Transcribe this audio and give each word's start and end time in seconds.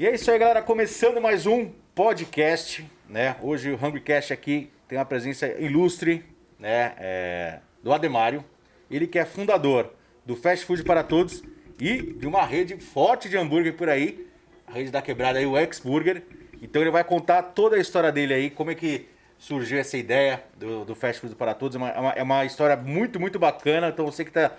E 0.00 0.06
é 0.06 0.14
isso 0.14 0.30
aí, 0.30 0.38
galera. 0.38 0.62
Começando 0.62 1.20
mais 1.20 1.44
um 1.44 1.70
podcast, 1.94 2.90
né? 3.06 3.36
Hoje 3.42 3.70
o 3.70 3.74
Hungrycast 3.74 4.32
aqui 4.32 4.70
tem 4.88 4.96
uma 4.96 5.04
presença 5.04 5.46
ilustre, 5.60 6.24
né? 6.58 6.94
É, 6.96 7.58
do 7.82 7.92
Ademário. 7.92 8.42
Ele 8.90 9.06
que 9.06 9.18
é 9.18 9.26
fundador 9.26 9.92
do 10.24 10.34
Fast 10.34 10.64
Food 10.64 10.84
para 10.84 11.02
Todos 11.02 11.42
e 11.78 12.14
de 12.14 12.26
uma 12.26 12.46
rede 12.46 12.78
forte 12.78 13.28
de 13.28 13.36
hambúrguer 13.36 13.74
por 13.74 13.90
aí, 13.90 14.26
a 14.66 14.72
rede 14.72 14.90
da 14.90 15.02
quebrada 15.02 15.38
aí, 15.38 15.44
o 15.44 15.54
X-Burger. 15.58 16.22
Então 16.62 16.80
ele 16.80 16.90
vai 16.90 17.04
contar 17.04 17.42
toda 17.42 17.76
a 17.76 17.78
história 17.78 18.10
dele 18.10 18.32
aí, 18.32 18.48
como 18.48 18.70
é 18.70 18.74
que 18.74 19.06
surgiu 19.38 19.78
essa 19.78 19.98
ideia 19.98 20.42
do, 20.56 20.82
do 20.86 20.94
Fast 20.94 21.20
Food 21.20 21.34
para 21.34 21.52
Todos. 21.52 21.76
É 21.76 21.78
uma, 21.78 21.90
é 22.12 22.22
uma, 22.22 22.42
é 22.42 22.46
história 22.46 22.74
muito, 22.74 23.20
muito 23.20 23.38
bacana. 23.38 23.90
Então 23.90 24.06
você 24.06 24.24
que 24.24 24.30
está 24.30 24.50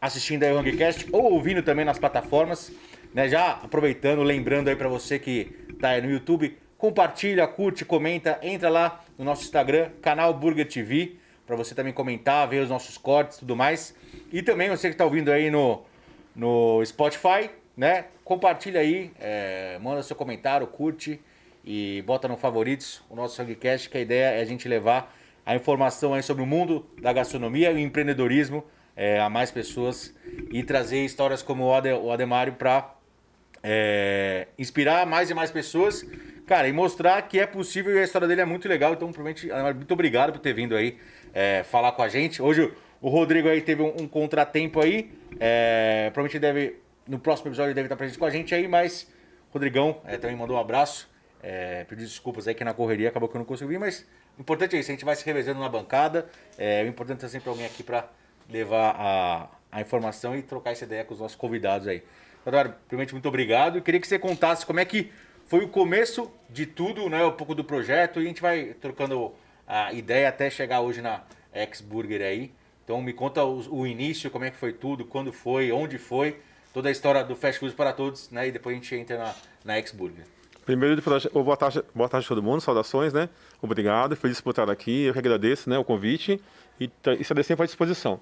assistindo 0.00 0.42
aí 0.42 0.52
o 0.52 0.58
Hungrycast 0.58 1.06
ou 1.12 1.34
ouvindo 1.34 1.62
também 1.62 1.84
nas 1.84 1.98
plataformas, 1.98 2.72
né? 3.14 3.28
Já 3.28 3.52
aproveitando, 3.52 4.22
lembrando 4.22 4.68
aí 4.68 4.76
para 4.76 4.88
você 4.88 5.18
que 5.18 5.44
tá 5.80 5.90
aí 5.90 6.02
no 6.02 6.10
YouTube, 6.10 6.56
compartilha, 6.78 7.46
curte, 7.46 7.84
comenta, 7.84 8.38
entra 8.42 8.68
lá 8.68 9.04
no 9.18 9.24
nosso 9.24 9.42
Instagram, 9.42 9.90
canal 10.02 10.32
Burger 10.34 10.66
TV, 10.66 11.16
para 11.46 11.56
você 11.56 11.74
também 11.74 11.92
comentar, 11.92 12.46
ver 12.48 12.62
os 12.62 12.68
nossos 12.68 12.98
cortes 12.98 13.36
e 13.36 13.40
tudo 13.40 13.56
mais. 13.56 13.94
E 14.32 14.42
também 14.42 14.68
você 14.68 14.88
que 14.88 14.94
está 14.94 15.04
ouvindo 15.04 15.30
aí 15.30 15.50
no, 15.50 15.82
no 16.34 16.84
Spotify, 16.84 17.50
né? 17.76 18.06
Compartilha 18.24 18.80
aí, 18.80 19.12
é, 19.20 19.78
manda 19.80 20.02
seu 20.02 20.16
comentário, 20.16 20.66
curte 20.66 21.20
e 21.64 22.02
bota 22.06 22.26
no 22.28 22.36
favoritos 22.36 23.02
o 23.08 23.14
nosso 23.14 23.40
Hungrycast, 23.40 23.88
que 23.88 23.98
a 23.98 24.00
ideia 24.00 24.36
é 24.36 24.40
a 24.40 24.44
gente 24.44 24.68
levar 24.68 25.14
a 25.44 25.54
informação 25.54 26.12
aí 26.12 26.22
sobre 26.22 26.42
o 26.42 26.46
mundo 26.46 26.84
da 27.00 27.12
gastronomia 27.12 27.70
e 27.70 27.80
empreendedorismo 27.80 28.64
é, 28.96 29.20
a 29.20 29.28
mais 29.28 29.50
pessoas 29.50 30.12
e 30.50 30.62
trazer 30.64 31.04
histórias 31.04 31.42
como 31.42 31.64
o, 31.64 32.04
o 32.04 32.10
Ademário 32.10 32.54
para 32.54 32.95
é, 33.62 34.48
inspirar 34.58 35.06
mais 35.06 35.30
e 35.30 35.34
mais 35.34 35.50
pessoas, 35.50 36.04
cara, 36.46 36.68
e 36.68 36.72
mostrar 36.72 37.20
que 37.22 37.38
é 37.38 37.46
possível 37.46 37.94
e 37.94 37.98
a 37.98 38.04
história 38.04 38.28
dele 38.28 38.40
é 38.40 38.44
muito 38.44 38.68
legal. 38.68 38.92
Então, 38.92 39.12
provavelmente, 39.12 39.48
muito 39.74 39.92
obrigado 39.92 40.32
por 40.32 40.38
ter 40.40 40.52
vindo 40.52 40.76
aí 40.76 40.98
é, 41.34 41.62
falar 41.64 41.92
com 41.92 42.02
a 42.02 42.08
gente. 42.08 42.40
Hoje 42.40 42.72
o 43.00 43.08
Rodrigo 43.08 43.48
aí 43.48 43.60
teve 43.60 43.82
um, 43.82 43.94
um 44.00 44.08
contratempo 44.08 44.80
aí, 44.80 45.12
é, 45.38 46.10
provavelmente 46.12 46.38
deve, 46.38 46.76
no 47.06 47.18
próximo 47.18 47.48
episódio, 47.48 47.74
deve 47.74 47.86
estar 47.86 47.96
presente 47.96 48.18
com 48.18 48.24
a 48.24 48.30
gente 48.30 48.54
aí, 48.54 48.66
mas 48.66 49.06
Rodrigão 49.50 50.00
é, 50.04 50.16
também 50.16 50.36
mandou 50.36 50.56
um 50.56 50.60
abraço. 50.60 51.08
É, 51.42 51.84
pediu 51.84 52.04
desculpas 52.04 52.48
aí 52.48 52.54
que 52.54 52.64
na 52.64 52.74
correria 52.74 53.08
acabou 53.08 53.28
que 53.28 53.36
eu 53.36 53.38
não 53.38 53.44
consegui 53.44 53.72
vir, 53.72 53.78
mas 53.78 54.04
o 54.36 54.40
importante 54.40 54.74
é 54.74 54.80
isso, 54.80 54.90
a 54.90 54.94
gente 54.94 55.04
vai 55.04 55.14
se 55.14 55.24
revezando 55.24 55.60
na 55.60 55.68
bancada. 55.68 56.26
É, 56.58 56.82
o 56.82 56.86
importante 56.86 57.24
é 57.24 57.28
sempre 57.28 57.48
alguém 57.48 57.66
aqui 57.66 57.82
para 57.82 58.08
levar 58.48 58.96
a, 58.98 59.48
a 59.76 59.80
informação 59.82 60.34
e 60.34 60.40
trocar 60.40 60.70
essa 60.70 60.84
ideia 60.84 61.04
com 61.04 61.12
os 61.12 61.20
nossos 61.20 61.36
convidados 61.36 61.86
aí. 61.86 62.02
Eduardo, 62.46 62.74
primeiramente, 62.88 63.12
muito 63.12 63.28
obrigado. 63.28 63.76
Eu 63.76 63.82
queria 63.82 64.00
que 64.00 64.08
você 64.08 64.18
contasse 64.18 64.64
como 64.64 64.80
é 64.80 64.86
que 64.86 65.12
foi 65.46 65.64
o 65.64 65.68
começo 65.68 66.32
de 66.48 66.64
tudo, 66.64 67.10
né? 67.10 67.22
Um 67.26 67.32
pouco 67.32 67.54
do 67.54 67.62
projeto, 67.62 68.18
e 68.18 68.24
a 68.24 68.26
gente 68.26 68.40
vai 68.40 68.74
trocando 68.80 69.34
a 69.66 69.92
ideia 69.92 70.30
até 70.30 70.48
chegar 70.48 70.80
hoje 70.80 71.02
na 71.02 71.20
X-Burger 71.52 72.22
aí. 72.22 72.52
Então 72.84 73.02
me 73.02 73.12
conta 73.12 73.44
o, 73.44 73.86
início, 73.86 74.30
como 74.30 74.46
é 74.46 74.50
que 74.50 74.56
foi 74.56 74.72
tudo, 74.72 75.04
quando 75.04 75.30
foi, 75.30 75.70
onde 75.70 75.98
foi, 75.98 76.38
toda 76.72 76.88
a 76.88 76.92
história 76.92 77.22
do 77.22 77.36
Fast 77.36 77.60
Food 77.60 77.74
para 77.74 77.92
todos, 77.92 78.30
né? 78.30 78.48
E 78.48 78.52
depois 78.52 78.74
a 78.74 78.78
gente 78.78 78.94
entra 78.94 79.18
na, 79.18 79.34
na 79.62 79.74
X-Burger. 79.74 80.24
Primeiro, 80.64 81.02
boa 81.34 81.56
tarde, 81.56 81.82
boa 81.94 82.08
tarde 82.08 82.24
a 82.24 82.28
todo 82.28 82.42
mundo, 82.42 82.62
saudações, 82.62 83.12
né? 83.12 83.28
Obrigado, 83.60 84.16
feliz 84.16 84.40
por 84.40 84.50
estar 84.50 84.70
aqui, 84.70 85.02
eu 85.02 85.12
que 85.12 85.18
agradeço 85.18 85.68
né, 85.68 85.76
o 85.76 85.84
convite 85.84 86.40
e 86.80 86.90
estarei 87.20 87.44
sempre 87.44 87.64
à 87.64 87.66
disposição. 87.66 88.20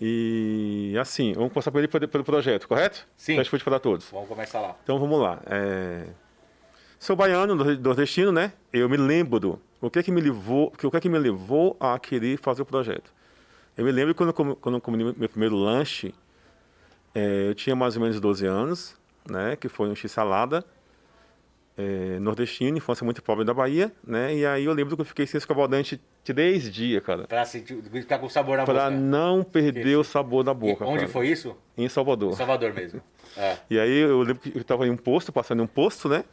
E 0.00 0.96
assim, 1.00 1.32
vamos 1.32 1.52
começar 1.52 1.70
por 1.70 1.78
ele 1.78 1.88
pelo 1.88 2.24
projeto, 2.24 2.66
correto? 2.66 3.06
Sim. 3.16 3.36
Fast 3.36 3.50
Food 3.50 3.64
para 3.64 3.78
todos. 3.78 4.08
Vamos 4.10 4.28
começar 4.28 4.60
lá. 4.60 4.76
Então 4.82 4.98
vamos 4.98 5.20
lá. 5.20 5.40
É... 5.46 6.06
Sou 6.98 7.14
baiano, 7.14 7.54
nordestino, 7.54 8.32
né? 8.32 8.52
Eu 8.72 8.88
me 8.88 8.96
lembro 8.96 9.60
o 9.80 9.90
que 9.90 9.98
é 9.98 10.02
que 10.02 10.10
me 10.10 10.20
levou, 10.20 10.68
o 10.68 10.90
que 10.90 10.96
é 10.96 11.00
que 11.00 11.08
me 11.08 11.18
levou 11.18 11.76
a 11.78 11.98
querer 11.98 12.38
fazer 12.38 12.62
o 12.62 12.66
projeto. 12.66 13.12
Eu 13.76 13.84
me 13.84 13.92
lembro 13.92 14.14
quando, 14.14 14.32
quando 14.32 14.76
eu 14.76 14.80
comi 14.80 15.04
meu 15.04 15.28
primeiro 15.28 15.56
lanche, 15.56 16.14
é, 17.14 17.48
eu 17.48 17.54
tinha 17.54 17.76
mais 17.76 17.96
ou 17.96 18.02
menos 18.02 18.20
12 18.20 18.46
anos, 18.46 18.96
né? 19.28 19.56
Que 19.56 19.68
foi 19.68 19.88
um 19.88 19.94
x-salada 19.94 20.64
é, 21.76 22.18
nordestino, 22.20 22.76
infância 22.76 23.04
muito 23.04 23.22
pobre 23.22 23.44
da 23.44 23.52
Bahia, 23.52 23.90
né? 24.06 24.34
E 24.34 24.46
aí 24.46 24.64
eu 24.64 24.72
lembro 24.72 24.96
que 24.96 25.02
eu 25.02 25.06
fiquei 25.06 25.26
sem 25.26 25.38
escovar 25.38 25.64
o 25.64 25.68
dente 25.68 26.00
três 26.22 26.72
dias, 26.72 27.02
cara. 27.02 27.26
Pra 27.26 27.44
sentir, 27.44 27.82
ficar 27.90 28.18
com 28.18 28.28
sabor 28.28 28.56
na 28.56 28.64
pra 28.64 28.74
boca. 28.74 28.86
Pra 28.86 28.96
não 28.96 29.42
perder 29.42 29.96
o 29.96 30.04
sabor 30.04 30.44
da 30.44 30.54
boca. 30.54 30.84
E 30.84 30.88
onde 30.88 31.00
cara. 31.00 31.12
foi 31.12 31.28
isso? 31.28 31.56
Em 31.76 31.88
Salvador. 31.88 32.32
Em 32.32 32.36
Salvador 32.36 32.72
mesmo. 32.72 33.00
É. 33.36 33.56
E 33.68 33.78
aí 33.78 33.98
eu 33.98 34.20
lembro 34.20 34.38
que 34.38 34.56
eu 34.56 34.60
estava 34.60 34.86
em 34.86 34.90
um 34.90 34.96
posto, 34.96 35.32
passando 35.32 35.60
em 35.60 35.64
um 35.64 35.68
posto, 35.68 36.08
né? 36.08 36.24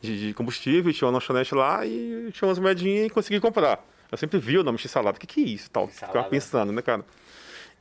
De, 0.00 0.28
de 0.28 0.34
combustível, 0.34 0.92
tinha 0.92 1.06
uma 1.06 1.14
lanchonete 1.14 1.54
lá 1.54 1.86
e 1.86 2.30
tinha 2.32 2.48
umas 2.48 2.58
moedinhas 2.58 3.06
e 3.06 3.10
consegui 3.10 3.38
comprar. 3.38 3.84
Eu 4.10 4.18
sempre 4.18 4.40
vi 4.40 4.58
o 4.58 4.64
nome 4.64 4.78
de 4.78 4.88
salada. 4.88 5.16
O 5.16 5.20
que, 5.20 5.26
que 5.26 5.40
é 5.40 5.44
isso? 5.44 5.70
Tal. 5.70 5.86
Ficava 5.86 6.24
pensando, 6.24 6.72
né, 6.72 6.82
cara? 6.82 7.04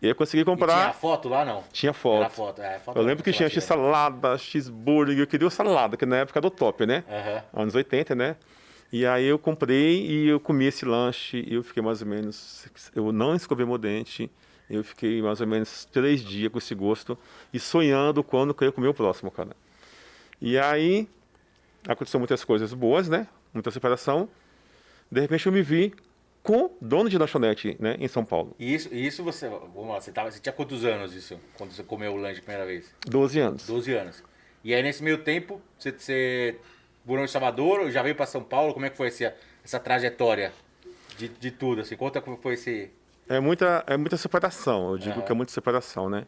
E 0.02 0.06
aí 0.06 0.12
eu 0.12 0.16
consegui 0.16 0.46
comprar. 0.46 0.78
E 0.78 0.82
tinha 0.82 0.94
foto 0.94 1.30
lá, 1.30 1.44
não? 1.44 1.64
Tinha 1.72 1.94
foto. 1.94 2.22
Era 2.22 2.30
foto, 2.30 2.62
é, 2.62 2.80
foto 2.80 2.98
eu 2.98 3.04
lembro 3.04 3.24
que 3.24 3.32
tinha 3.34 3.50
x-salada, 3.50 4.38
x-burger, 4.38 5.18
eu 5.18 5.28
queria 5.28 5.48
o 5.48 5.52
salada, 5.52 5.98
que 5.98 6.06
na 6.06 6.18
época 6.18 6.40
do 6.40 6.50
top, 6.50 6.86
né? 6.86 7.04
Uhum. 7.08 7.62
Anos 7.64 7.76
80, 7.76 8.16
né? 8.16 8.36
E 8.92 9.06
aí 9.06 9.26
eu 9.26 9.38
comprei 9.38 10.06
e 10.06 10.28
eu 10.30 10.40
comi 10.40 10.66
esse 10.66 10.84
lanche 10.86 11.46
e 11.48 11.54
eu 11.54 11.64
fiquei 11.64 11.84
mais 11.84 12.02
ou 12.02 12.08
menos. 12.08 12.68
Eu 12.96 13.12
não 13.12 13.36
escovei 13.36 13.66
meu 13.66 13.78
dente. 13.78 14.32
Eu 14.70 14.84
fiquei 14.84 15.22
mais 15.22 15.42
ou 15.42 15.48
menos 15.48 15.86
três 15.86 16.24
dias 16.24 16.52
com 16.52 16.60
esse 16.60 16.76
gosto 16.76 17.18
e 17.52 17.60
sonhando 17.60 18.24
quando 18.24 18.56
eu 18.60 18.68
ia 18.68 18.72
comer 18.72 18.88
o 18.88 18.94
próximo, 18.94 19.32
cara. 19.32 19.50
E 20.40 20.60
aí 20.60 21.08
aconteceu 21.88 22.20
muitas 22.20 22.44
coisas 22.44 22.72
boas, 22.74 23.10
né? 23.10 23.28
Muita 23.54 23.72
separação. 23.72 24.30
De 25.12 25.20
repente 25.22 25.48
eu 25.48 25.52
me 25.52 25.64
vi 25.64 25.94
com 26.44 26.72
dono 26.82 27.10
de 27.10 27.18
lanchonete, 27.18 27.76
né, 27.80 27.96
em 28.00 28.08
São 28.08 28.24
Paulo. 28.24 28.56
E 28.58 28.74
isso, 28.74 28.94
isso 28.94 29.24
você, 29.24 29.48
vamos 29.50 29.90
lá, 29.90 30.00
você, 30.00 30.12
tava, 30.12 30.32
você 30.32 30.40
tinha 30.40 30.54
quantos 30.54 30.86
anos 30.86 31.14
isso, 31.14 31.40
quando 31.58 31.72
você 31.72 31.84
comeu 31.84 32.14
o 32.14 32.18
lanche 32.18 32.40
a 32.40 32.44
primeira 32.44 32.66
vez? 32.66 32.94
Doze 33.06 33.40
anos. 33.40 33.68
Doze 33.68 33.94
anos. 33.94 34.24
E 34.64 34.74
aí 34.74 34.82
nesse 34.82 35.04
meio 35.04 35.20
tempo, 35.20 35.62
você, 35.78 35.92
você 35.92 36.60
morou 37.06 37.24
em 37.24 37.28
Salvador, 37.28 37.90
já 37.92 38.02
veio 38.02 38.16
para 38.16 38.26
São 38.26 38.44
Paulo, 38.44 38.74
como 38.74 38.86
é 38.86 38.90
que 38.90 38.98
foi 38.98 39.08
essa, 39.08 39.36
essa 39.64 39.80
trajetória 39.80 40.52
de, 41.18 41.28
de 41.28 41.52
tudo, 41.52 41.82
assim, 41.82 41.96
conta 41.96 42.22
como 42.22 42.38
foi 42.38 42.54
esse... 42.54 42.92
É 43.28 43.40
muita, 43.40 43.84
é 43.86 43.96
muita 43.96 44.18
separação, 44.18 44.92
eu 44.92 44.98
digo 44.98 45.20
uhum. 45.20 45.26
que 45.26 45.32
é 45.32 45.36
muita 45.36 45.52
separação, 45.52 46.10
né? 46.10 46.26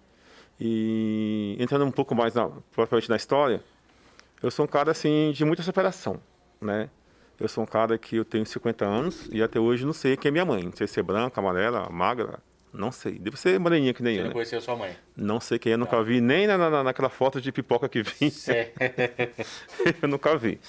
E 0.60 1.56
entrando 1.60 1.84
um 1.86 1.92
pouco 1.92 2.14
mais 2.14 2.36
na, 2.36 2.48
propriamente 2.72 3.10
na 3.10 3.16
história, 3.16 3.64
eu 4.44 4.52
sou 4.52 4.66
um 4.66 4.68
cara, 4.68 4.92
assim, 4.92 5.32
de 5.32 5.44
muita 5.44 5.64
separação, 5.64 6.22
né? 6.60 6.90
Eu 7.42 7.48
sou 7.48 7.64
um 7.64 7.68
cara 7.68 7.98
que 7.98 8.18
eu 8.18 8.24
tenho 8.24 8.46
50 8.46 8.86
anos 8.86 9.28
e 9.32 9.42
até 9.42 9.60
hoje 9.60 9.84
não 9.84 9.94
sei 9.94 10.16
quem 10.16 10.30
é 10.30 10.32
minha 10.32 10.46
mãe. 10.46 10.64
Não 10.64 10.74
sei 10.74 10.86
se 10.86 11.00
é 11.00 11.04
branca, 11.04 11.42
amarela, 11.42 11.90
magra, 11.90 12.40
não 12.72 12.92
sei. 12.92 13.18
Deve 13.18 13.36
ser 13.36 13.60
moreninha 13.60 13.94
que 13.94 14.04
nem 14.04 14.14
Você 14.14 14.20
eu. 14.20 14.24
não 14.24 14.30
né? 14.30 14.34
conheceu 14.34 14.62
sua 14.62 14.76
mãe? 14.76 14.96
Não 15.16 15.40
sei 15.40 15.58
quem 15.58 15.74
é, 15.74 15.78
nunca 15.78 15.98
não. 15.98 16.04
vi 16.04 16.22
nem 16.22 16.46
na, 16.46 16.58
na, 16.58 16.84
naquela 16.84 17.10
foto 17.10 17.42
de 17.42 17.52
pipoca 17.52 17.90
que 17.90 18.04
vi. 18.04 18.32
eu 20.02 20.08
nunca 20.08 20.38
vi. 20.38 20.60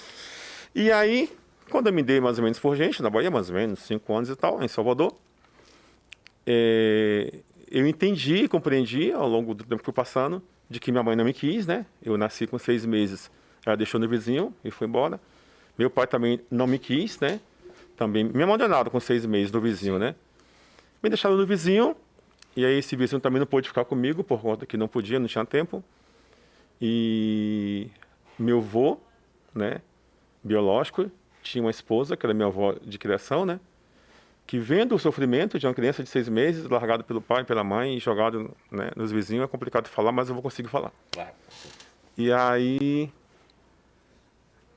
E 0.73 0.91
aí, 0.91 1.29
quando 1.69 1.87
eu 1.87 1.93
me 1.93 2.01
dei 2.01 2.19
mais 2.19 2.39
ou 2.39 2.43
menos 2.43 2.57
por 2.57 2.75
gente, 2.75 3.03
na 3.03 3.09
Bahia, 3.09 3.29
mais 3.29 3.49
ou 3.49 3.55
menos, 3.55 3.79
5 3.81 4.13
anos 4.15 4.29
e 4.29 4.35
tal, 4.35 4.63
em 4.63 4.67
Salvador, 4.67 5.15
é, 6.45 7.39
eu 7.69 7.87
entendi, 7.87 8.47
compreendi 8.47 9.11
ao 9.11 9.27
longo 9.27 9.53
do 9.53 9.63
tempo 9.63 9.77
que 9.77 9.85
foi 9.85 9.93
passando, 9.93 10.41
de 10.69 10.79
que 10.79 10.91
minha 10.91 11.03
mãe 11.03 11.15
não 11.15 11.23
me 11.23 11.33
quis, 11.33 11.67
né? 11.67 11.85
Eu 12.03 12.17
nasci 12.17 12.47
com 12.47 12.57
seis 12.57 12.83
meses, 12.83 13.29
ela 13.65 13.77
deixou 13.77 13.99
no 13.99 14.07
vizinho 14.07 14.53
e 14.65 14.71
foi 14.71 14.87
embora. 14.87 15.19
Meu 15.77 15.89
pai 15.89 16.07
também 16.07 16.39
não 16.49 16.67
me 16.67 16.77
quis, 16.77 17.19
né? 17.19 17.39
Também 17.97 18.23
me 18.23 18.43
abandonaram 18.43 18.89
com 18.91 18.99
seis 18.99 19.25
meses 19.25 19.51
no 19.51 19.59
vizinho, 19.59 19.97
né? 19.97 20.15
Me 21.01 21.09
deixaram 21.09 21.35
no 21.35 21.45
vizinho, 21.45 21.95
e 22.55 22.65
aí 22.65 22.77
esse 22.77 22.95
vizinho 22.95 23.19
também 23.19 23.39
não 23.39 23.47
pôde 23.47 23.67
ficar 23.67 23.85
comigo, 23.85 24.23
por 24.23 24.41
conta 24.41 24.65
que 24.65 24.77
não 24.77 24.87
podia, 24.87 25.19
não 25.19 25.27
tinha 25.27 25.45
tempo. 25.45 25.83
E 26.81 27.89
meu 28.37 28.59
avô, 28.59 28.99
né, 29.53 29.81
biológico, 30.43 31.09
tinha 31.41 31.63
uma 31.63 31.71
esposa, 31.71 32.15
que 32.15 32.25
era 32.25 32.33
minha 32.33 32.47
avó 32.47 32.75
de 32.81 32.97
criação, 32.97 33.45
né? 33.45 33.59
Que 34.45 34.59
vendo 34.59 34.93
o 34.95 34.99
sofrimento 34.99 35.57
de 35.57 35.65
uma 35.65 35.73
criança 35.73 36.03
de 36.03 36.09
seis 36.09 36.27
meses, 36.27 36.69
largado 36.69 37.03
pelo 37.03 37.21
pai, 37.21 37.43
pela 37.43 37.63
mãe, 37.63 37.99
jogado 37.99 38.55
né, 38.69 38.91
nos 38.95 39.11
vizinhos, 39.11 39.45
é 39.45 39.47
complicado 39.47 39.85
de 39.85 39.89
falar, 39.89 40.11
mas 40.11 40.27
eu 40.27 40.35
vou 40.35 40.43
conseguir 40.43 40.67
falar. 40.69 40.91
Claro. 41.11 41.31
E 42.17 42.31
aí. 42.31 43.09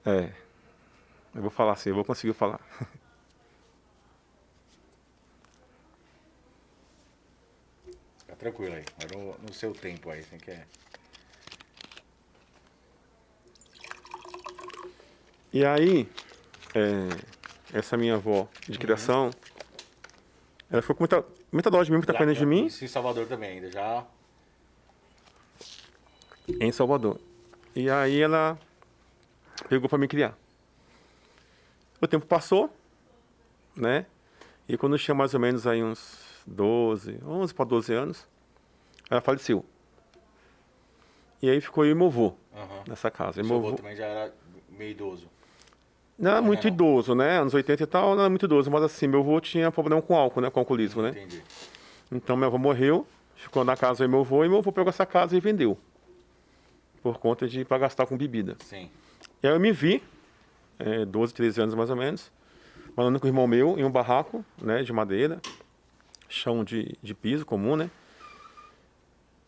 É. 0.05 0.31
Eu 1.37 1.43
vou 1.43 1.51
falar 1.51 1.73
assim, 1.73 1.91
eu 1.91 1.95
vou 1.95 2.03
conseguir 2.03 2.33
falar. 2.33 2.59
Fica 8.21 8.35
tranquilo 8.37 8.75
aí, 8.75 8.85
vai 8.97 9.07
no, 9.15 9.37
no 9.39 9.53
seu 9.53 9.75
tempo 9.75 10.09
aí, 10.09 10.23
você 10.23 10.39
quer. 10.39 10.67
E 15.53 15.63
aí, 15.63 16.09
é, 16.75 17.09
essa 17.71 17.99
minha 17.99 18.15
avó 18.15 18.49
de 18.67 18.79
criação, 18.79 19.27
uhum. 19.27 19.33
ela 20.71 20.81
ficou 20.81 20.97
com 20.97 21.03
muita, 21.03 21.23
muita 21.53 21.71
dó 21.71 21.83
de 21.83 21.91
mim, 21.91 21.99
muita 21.99 22.15
pena 22.15 22.35
de 22.35 22.47
mim. 22.47 22.65
Em 22.65 22.89
Salvador 22.89 23.27
também, 23.27 23.57
ainda 23.57 23.71
já. 23.71 24.07
Em 26.49 26.73
Salvador. 26.73 27.21
E 27.75 27.91
aí 27.91 28.23
ela 28.23 28.59
pegou 29.69 29.87
para 29.87 29.99
me 29.99 30.09
criar. 30.09 30.35
O 32.07 32.09
tempo 32.09 32.25
passou, 32.25 32.73
né? 33.77 34.07
E 34.69 34.77
quando 34.79 34.93
eu 34.95 34.99
tinha 34.99 35.13
mais 35.13 35.35
ou 35.35 35.41
menos 35.41 35.67
aí 35.67 35.83
uns 35.83 36.17
12, 36.47 37.19
11 37.27 37.53
para 37.53 37.65
12 37.65 37.93
anos, 37.93 38.29
ela 39.11 39.21
faleceu. 39.21 39.65
E 41.43 41.51
aí 41.51 41.61
ficou 41.61 41.85
eu 41.85 41.91
e 41.91 41.95
meu 41.97 42.07
avô 42.07 42.35
Aham. 42.55 42.85
nessa 42.87 43.11
casa. 43.11 43.41
E 43.41 43.45
meu 43.45 43.57
avô 43.57 43.67
avô- 43.69 43.77
também 43.77 43.97
já 43.97 44.07
era 44.07 44.33
meio 44.69 44.93
idoso. 44.93 45.29
Não 46.17 46.31
era 46.31 46.41
muito 46.41 46.63
não. 46.69 46.73
idoso, 46.73 47.13
né? 47.13 47.41
Anos 47.41 47.55
80 47.55 47.83
e 47.83 47.87
tal, 47.87 48.15
não 48.15 48.21
era 48.21 48.31
muito 48.31 48.47
idoso, 48.47 48.71
mas 48.71 48.85
assim, 48.85 49.09
meu 49.09 49.19
avô 49.21 49.41
tinha 49.41 49.73
problema 49.73 50.01
com 50.01 50.15
álcool, 50.15 50.41
né? 50.41 50.49
Com 50.49 50.61
alcoolismo, 50.61 51.03
né? 51.03 51.09
Entendi. 51.11 51.43
Então 52.13 52.37
meu 52.37 52.47
avô 52.47 52.57
morreu, 52.57 53.05
ficou 53.35 53.65
na 53.65 53.77
casa 53.77 54.05
aí 54.05 54.09
meu 54.09 54.21
avô, 54.21 54.45
e 54.45 54.49
meu 54.49 54.59
avô 54.59 54.71
pegou 54.71 54.91
essa 54.91 55.05
casa 55.05 55.37
e 55.37 55.41
vendeu. 55.41 55.77
Por 57.03 57.19
conta 57.19 57.49
de 57.49 57.65
para 57.65 57.79
gastar 57.79 58.07
com 58.07 58.17
bebida. 58.17 58.57
Sim. 58.61 58.89
E 59.43 59.47
aí 59.49 59.53
eu 59.53 59.59
me 59.59 59.73
vi, 59.73 60.01
é, 60.79 61.05
12, 61.05 61.35
13 61.35 61.61
anos 61.63 61.75
mais 61.75 61.91
ou 61.91 61.97
menos, 61.97 62.31
morando 62.97 63.19
com 63.21 63.27
o 63.27 63.29
irmão 63.29 63.47
meu 63.47 63.79
em 63.79 63.85
um 63.85 63.91
barraco, 63.91 64.45
né, 64.61 64.83
de 64.83 64.93
madeira, 64.93 65.41
chão 66.29 66.65
de, 66.65 66.97
de 67.03 67.15
piso 67.15 67.45
comum, 67.47 67.77
né? 67.77 67.91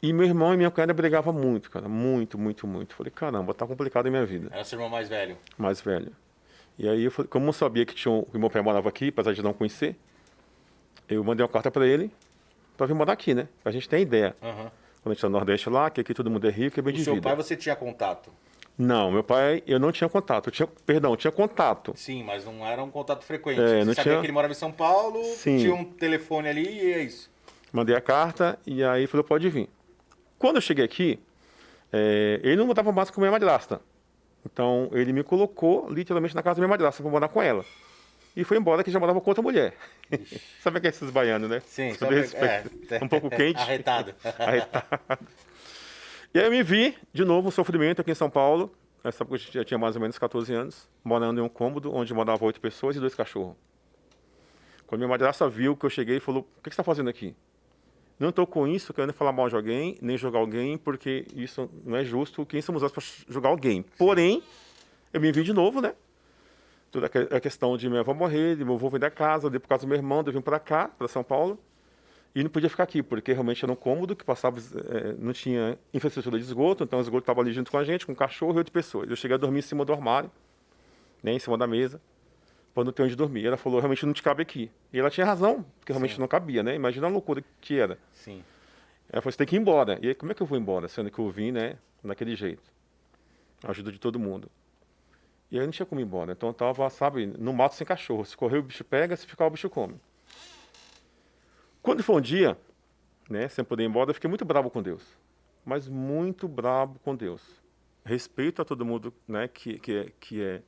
E 0.01 0.13
meu 0.13 0.25
irmão 0.25 0.55
e 0.55 0.57
minha 0.57 0.71
cunhada 0.71 0.95
brigavam 0.95 1.33
muito, 1.33 1.71
cara, 1.71 1.89
muito, 1.89 2.39
muito, 2.39 2.67
muito. 2.69 2.95
Falei, 2.95 3.11
caramba, 3.11 3.53
tá 3.53 3.67
complicado 3.67 4.07
a 4.07 4.11
minha 4.11 4.25
vida, 4.25 4.49
Era 4.53 4.63
seu 4.65 4.77
irmão 4.77 4.89
mais 4.89 5.09
velho. 5.09 5.37
mais 5.57 5.81
velho. 5.81 6.13
E 6.79 6.89
aí, 6.89 7.03
eu 7.05 7.11
falei, 7.11 7.29
como 7.29 7.49
eu 7.49 7.53
sabia 7.53 7.85
que, 7.85 7.93
tinha 7.95 8.13
um, 8.13 8.23
que 8.23 8.39
meu 8.39 8.49
pai 8.49 8.63
morava 8.63 8.89
aqui, 8.89 9.09
apesar 9.09 9.33
de 9.33 9.43
não 9.43 9.53
conhecer, 9.53 9.97
eu 11.09 11.25
mandei 11.25 11.43
uma 11.43 11.49
carta 11.49 11.71
para 11.73 11.85
ele 11.85 12.13
para 12.77 12.87
vir 12.87 12.95
morar 12.95 13.15
aqui, 13.15 13.35
né? 13.35 13.49
Pra 13.65 13.73
gente 13.73 13.89
ter 13.89 13.99
ideia. 13.99 14.37
Aham. 14.41 14.71
Quando 15.03 15.11
a 15.11 15.15
gente 15.15 15.21
tá 15.21 15.29
no 15.29 15.33
Nordeste 15.37 15.69
lá, 15.69 15.91
que 15.91 16.01
aqui 16.01 16.15
todo 16.15 16.31
mundo 16.31 16.47
é 16.47 16.51
rico 16.51 16.79
e 16.79 16.83
bem 16.83 16.95
O 16.95 16.97
de 16.97 17.03
seu 17.03 17.15
vida. 17.15 17.25
pai 17.29 17.35
você 17.35 17.57
tinha 17.57 17.75
contato? 17.75 18.31
Não, 18.79 19.11
meu 19.11 19.25
pai, 19.25 19.61
eu 19.67 19.79
não 19.81 19.91
tinha 19.91 20.09
contato. 20.09 20.47
Eu 20.47 20.53
tinha, 20.53 20.67
perdão, 20.87 21.11
eu 21.11 21.17
tinha 21.17 21.33
contato. 21.33 21.93
Sim, 21.97 22.23
mas 22.23 22.45
não 22.45 22.65
era 22.65 22.83
um 22.83 22.91
contato 22.91 23.25
frequente. 23.25 23.61
É, 23.61 23.85
você 23.85 23.95
sabia 23.95 24.03
tinha- 24.05 24.21
que 24.21 24.27
ele 24.27 24.33
morava 24.33 24.53
em 24.53 24.57
São 24.57 24.71
Paulo, 24.71 25.23
Sim. 25.25 25.59
tinha 25.59 25.75
um 25.75 25.85
telefone 25.85 26.49
ali 26.49 26.63
e 26.69 26.93
é 26.93 27.03
isso. 27.03 27.29
Mandei 27.73 27.97
a 27.97 28.01
carta 28.01 28.57
e 28.65 28.83
aí 28.85 29.07
falou, 29.09 29.25
pode 29.25 29.49
vir. 29.51 29.69
Quando 30.39 30.57
eu 30.57 30.63
cheguei 30.63 30.85
aqui, 30.85 31.19
é, 31.93 32.39
ele 32.45 32.55
não 32.57 32.67
mudava 32.69 32.93
mais 32.93 33.11
com 33.11 33.21
minha 33.21 33.33
madrasta. 33.33 33.81
Então, 34.47 34.89
ele 34.93 35.13
me 35.13 35.25
colocou 35.25 35.91
literalmente 35.91 36.35
na 36.35 36.43
casa 36.43 36.55
da 36.57 36.61
minha 36.61 36.69
madrasta 36.71 37.03
para 37.03 37.11
morar 37.11 37.29
com 37.29 37.43
ela. 37.43 37.65
E 38.37 38.45
foi 38.45 38.57
embora 38.57 38.85
que 38.85 38.91
já 38.93 39.01
morava 39.01 39.21
com 39.21 39.29
outra 39.29 39.43
mulher. 39.43 39.75
Sabe 40.63 40.79
o 40.79 40.81
que 40.81 40.87
é 40.87 40.91
esses 40.91 41.11
baianos, 41.11 41.51
né? 41.51 41.61
Sim, 41.67 41.89
respeito. 41.89 42.37
é. 42.95 42.99
Um 43.03 43.09
pouco 43.09 43.29
quente. 43.29 43.59
Arretado. 43.61 44.15
Arretado. 44.39 44.87
E 46.35 46.39
aí 46.39 46.45
eu 46.45 46.51
me 46.51 46.63
vi, 46.63 46.97
de 47.13 47.25
novo, 47.25 47.49
um 47.49 47.51
sofrimento 47.51 48.01
aqui 48.01 48.11
em 48.11 48.15
São 48.15 48.31
Paulo. 48.31 48.71
Nessa 49.03 49.23
época 49.23 49.37
eu 49.37 49.53
já 49.53 49.65
tinha 49.65 49.79
mais 49.79 49.97
ou 49.97 50.01
menos 50.03 50.19
14 50.19 50.53
anos, 50.53 50.89
morando 51.03 51.41
em 51.41 51.43
um 51.43 51.49
cômodo 51.49 51.95
onde 51.95 52.13
moravam 52.13 52.47
oito 52.47 52.61
pessoas 52.61 52.97
e 52.97 53.01
dois 53.01 53.15
cachorros. 53.15 53.57
Quando 54.87 55.01
minha 55.01 55.09
madrasta 55.09 55.49
viu 55.49 55.77
que 55.77 55.87
eu 55.87 55.91
cheguei, 55.91 56.21
falou: 56.21 56.41
O 56.59 56.63
que 56.63 56.69
você 56.69 56.71
está 56.71 56.83
fazendo 56.85 57.09
aqui? 57.09 57.35
Não 58.19 58.31
estou 58.31 58.47
com 58.47 58.67
isso 58.67 58.93
querendo 58.93 59.13
falar 59.13 59.33
mal 59.33 59.49
de 59.49 59.55
alguém, 59.55 59.97
nem 60.03 60.19
julgar 60.19 60.41
alguém, 60.41 60.77
porque 60.77 61.25
isso 61.35 61.71
não 61.85 61.97
é 61.97 62.05
justo. 62.05 62.45
Quem 62.45 62.61
somos 62.61 62.83
nós 62.83 62.91
para 62.91 63.03
julgar 63.29 63.51
alguém? 63.51 63.83
Porém, 63.97 64.43
eu 65.13 65.21
me 65.21 65.31
vi 65.31 65.45
de 65.45 65.53
novo, 65.53 65.81
né? 65.81 65.95
Toda 66.91 67.07
a 67.07 67.09
que- 67.09 67.29
a 67.33 67.39
questão 67.39 67.77
de 67.77 67.89
minha 67.89 68.01
avó 68.01 68.13
morrer, 68.15 68.57
de 68.57 68.65
meu 68.65 68.75
avô 68.75 68.89
vir 68.91 68.99
da 68.99 69.11
casa, 69.11 69.49
de 69.49 69.59
por 69.61 69.69
causa 69.69 69.87
do 69.87 69.89
meu 69.89 69.97
irmão, 69.97 70.23
de 70.23 70.31
eu 70.31 70.33
vir 70.35 70.43
para 70.43 70.59
cá, 70.59 70.89
para 70.89 71.07
São 71.07 71.23
Paulo. 71.23 71.59
E 72.35 72.43
não 72.43 72.51
podia 72.51 72.69
ficar 72.69 72.85
aqui, 72.85 73.03
porque 73.03 73.33
realmente 73.33 73.65
era 73.65 73.73
um 73.73 73.77
cômodo 73.77 74.15
que 74.15 74.25
passava, 74.25 74.59
eh, 74.59 75.15
não 75.19 75.33
tinha 75.33 75.79
infraestrutura 75.93 76.39
de 76.39 76.45
esgoto, 76.45 76.85
então 76.85 76.99
o 76.99 77.03
esgoto 77.03 77.23
estava 77.23 77.41
ali 77.41 77.53
junto 77.53 77.71
com 77.71 77.79
a 77.79 77.85
gente, 77.85 78.05
com 78.07 78.13
um 78.13 78.15
cachorro 78.15 78.55
e 78.55 78.59
oito 78.59 78.71
pessoas. 78.71 79.09
Eu 79.09 79.17
cheguei 79.17 79.35
a 79.35 79.39
dormir 79.39 79.61
em 79.61 79.63
cima 79.63 79.85
do 79.85 79.93
armário, 79.93 80.31
né, 81.23 81.33
em 81.33 81.39
cima 81.39 81.57
da 81.57 81.67
mesa, 81.67 82.01
para 82.75 82.85
não 82.85 82.93
ter 82.93 83.03
onde 83.03 83.17
dormir. 83.17 83.47
Ela 83.47 83.57
falou, 83.57 83.81
realmente 83.81 84.05
não 84.07 84.13
te 84.13 84.23
cabe 84.23 84.43
aqui. 84.43 84.71
E 84.93 84.99
ela 84.99 85.11
tinha 85.11 85.27
razão, 85.27 85.65
porque 85.81 85.93
realmente 85.93 86.15
Sim. 86.15 86.21
não 86.21 86.29
cabia, 86.29 86.63
né? 86.63 86.75
Imagina 86.75 87.07
a 87.07 87.11
loucura 87.11 87.43
que 87.61 87.79
era. 87.79 87.99
Sim. 88.13 88.45
Ela 89.11 89.23
falou, 89.23 89.33
você 89.33 89.39
tem 89.39 89.47
que 89.47 89.57
ir 89.57 89.59
embora. 89.59 89.99
E 90.03 90.09
aí, 90.09 90.15
como 90.15 90.31
é 90.31 90.35
que 90.35 90.43
eu 90.43 90.47
vou 90.47 90.59
embora, 90.59 90.87
sendo 90.87 91.11
que 91.11 91.19
eu 91.19 91.31
vim, 91.31 91.51
né, 91.51 91.77
daquele 92.05 92.37
jeito? 92.37 92.71
A 93.65 93.71
ajuda 93.71 93.91
de 93.91 93.99
todo 93.99 94.19
mundo. 94.19 94.49
E 95.51 95.59
aí 95.59 95.65
não 95.65 95.73
tinha 95.73 95.87
como 95.87 96.01
ir 96.01 96.05
embora. 96.05 96.33
Então 96.33 96.51
eu 96.51 96.55
tava, 96.55 96.89
sabe, 96.91 97.27
no 97.27 97.53
mato 97.53 97.75
sem 97.75 97.87
cachorro. 97.87 98.25
Se 98.25 98.37
correr 98.37 98.59
o 98.59 98.63
bicho 98.63 98.85
pega, 98.85 99.17
se 99.17 99.27
ficar 99.27 99.47
o 99.47 99.51
bicho 99.51 99.69
come. 99.71 99.97
Quando 101.89 102.03
foi 102.03 102.17
um 102.17 102.21
dia, 102.21 102.55
né, 103.31 103.49
sem 103.49 103.65
poder 103.65 103.83
ir 103.83 103.87
embora, 103.87 104.11
eu 104.11 104.15
fiquei 104.15 104.29
muito 104.29 104.45
bravo 104.45 104.69
com 104.69 104.83
Deus. 104.83 105.03
Mas 105.65 105.89
muito 105.89 106.47
bravo 106.47 106.99
com 106.99 107.17
Deus. 107.17 107.43
Respeito 108.05 108.61
a 108.61 108.65
todo 108.67 108.85
mundo, 108.85 109.11
né, 109.27 109.49
que, 109.49 109.79
que, 109.79 109.97
é, 109.97 110.13
que 110.21 110.43
é 110.43 110.63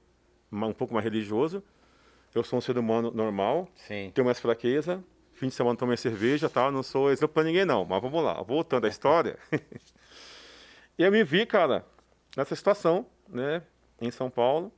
um 0.50 0.72
pouco 0.72 0.94
mais 0.94 1.04
religioso. 1.04 1.62
Eu 2.34 2.42
sou 2.42 2.58
um 2.58 2.62
ser 2.62 2.78
humano 2.78 3.10
normal, 3.10 3.68
Sim. 3.74 4.10
tenho 4.14 4.24
mais 4.24 4.40
fraqueza. 4.40 5.04
Fim 5.34 5.48
de 5.48 5.54
semana 5.54 5.76
tomei 5.76 5.98
cerveja 5.98 6.48
tal. 6.48 6.72
Não 6.72 6.82
sou 6.82 7.10
exemplo 7.10 7.34
pra 7.34 7.44
ninguém, 7.44 7.66
não. 7.66 7.84
Mas 7.84 8.00
vamos 8.00 8.24
lá. 8.24 8.40
Voltando 8.40 8.86
à 8.86 8.88
história. 8.88 9.38
e 10.98 11.02
eu 11.02 11.12
me 11.12 11.22
vi, 11.22 11.44
cara, 11.44 11.84
nessa 12.34 12.56
situação, 12.56 13.04
né? 13.28 13.62
Em 14.00 14.10
São 14.10 14.30
Paulo, 14.30 14.72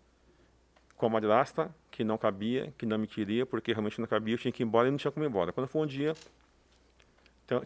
com 0.96 1.06
a 1.06 1.08
madrasta, 1.08 1.72
que 1.92 2.02
não 2.02 2.18
cabia, 2.18 2.72
que 2.76 2.84
não 2.84 2.98
me 2.98 3.06
queria, 3.06 3.46
porque 3.46 3.70
realmente 3.72 4.00
não 4.00 4.08
cabia. 4.08 4.34
Eu 4.34 4.38
tinha 4.38 4.50
que 4.50 4.62
ir 4.62 4.66
embora 4.66 4.88
e 4.88 4.90
não 4.90 4.98
tinha 4.98 5.12
como 5.12 5.24
ir 5.24 5.28
embora. 5.28 5.52
Quando 5.52 5.68
foi 5.68 5.82
um 5.82 5.86
dia, 5.86 6.14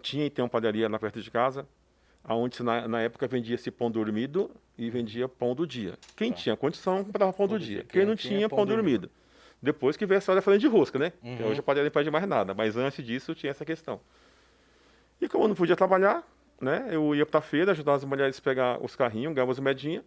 tinha 0.03 0.27
e 0.27 0.31
tem 0.31 0.43
uma 0.43 0.49
padaria 0.49 0.89
lá 0.89 0.99
perto 0.99 1.23
de 1.23 1.31
casa, 1.31 1.67
aonde 2.25 2.63
na, 2.63 2.89
na 2.89 3.01
época 3.01 3.27
vendia-se 3.29 3.71
pão 3.71 3.91
dormido 3.91 4.51
e 4.77 4.91
vendia 4.91 5.29
pão 5.29 5.55
do 5.55 5.67
dia. 5.67 5.95
Quem 6.17 6.31
Tá. 6.33 6.39
tinha 6.39 6.57
condição 6.57 7.05
comprava 7.05 7.33
pão, 7.33 7.47
do 7.47 7.59
dia. 7.59 7.85
Quem, 7.85 8.05
não 8.05 8.17
tinha, 8.17 8.49
pão, 8.49 8.67
dormido. 8.67 9.07
dormido. 9.07 9.11
Depois 9.63 9.97
que 9.97 10.05
veio 10.05 10.19
a 10.19 10.21
história 10.21 10.43
falando 10.43 10.61
de 10.61 10.67
rosca, 10.67 10.99
né? 10.99 11.13
Uhum. 11.23 11.47
hoje 11.47 11.61
a 11.61 11.63
padaria 11.63 11.85
não 11.89 11.93
pede 11.93 12.11
mais 12.11 12.27
nada, 12.29 12.53
mas 12.53 12.77
antes 12.77 13.05
disso 13.05 13.35
tinha 13.35 13.51
essa 13.51 13.65
questão. 13.65 14.01
E 15.21 15.29
como 15.29 15.45
eu 15.45 15.49
não 15.49 15.55
podia 15.55 15.77
trabalhar, 15.77 16.23
né? 16.61 16.89
Eu 16.91 17.15
ia 17.15 17.25
pra 17.25 17.41
feira, 17.41 17.73
ajudar 17.73 17.95
as 17.95 18.05
mulheres 18.05 18.39
a 18.39 18.43
pegar 18.43 18.83
os 18.85 18.95
carrinhos, 18.97 19.33
ganhava 19.35 19.53
as 19.53 19.59
moedinhas. 19.59 20.03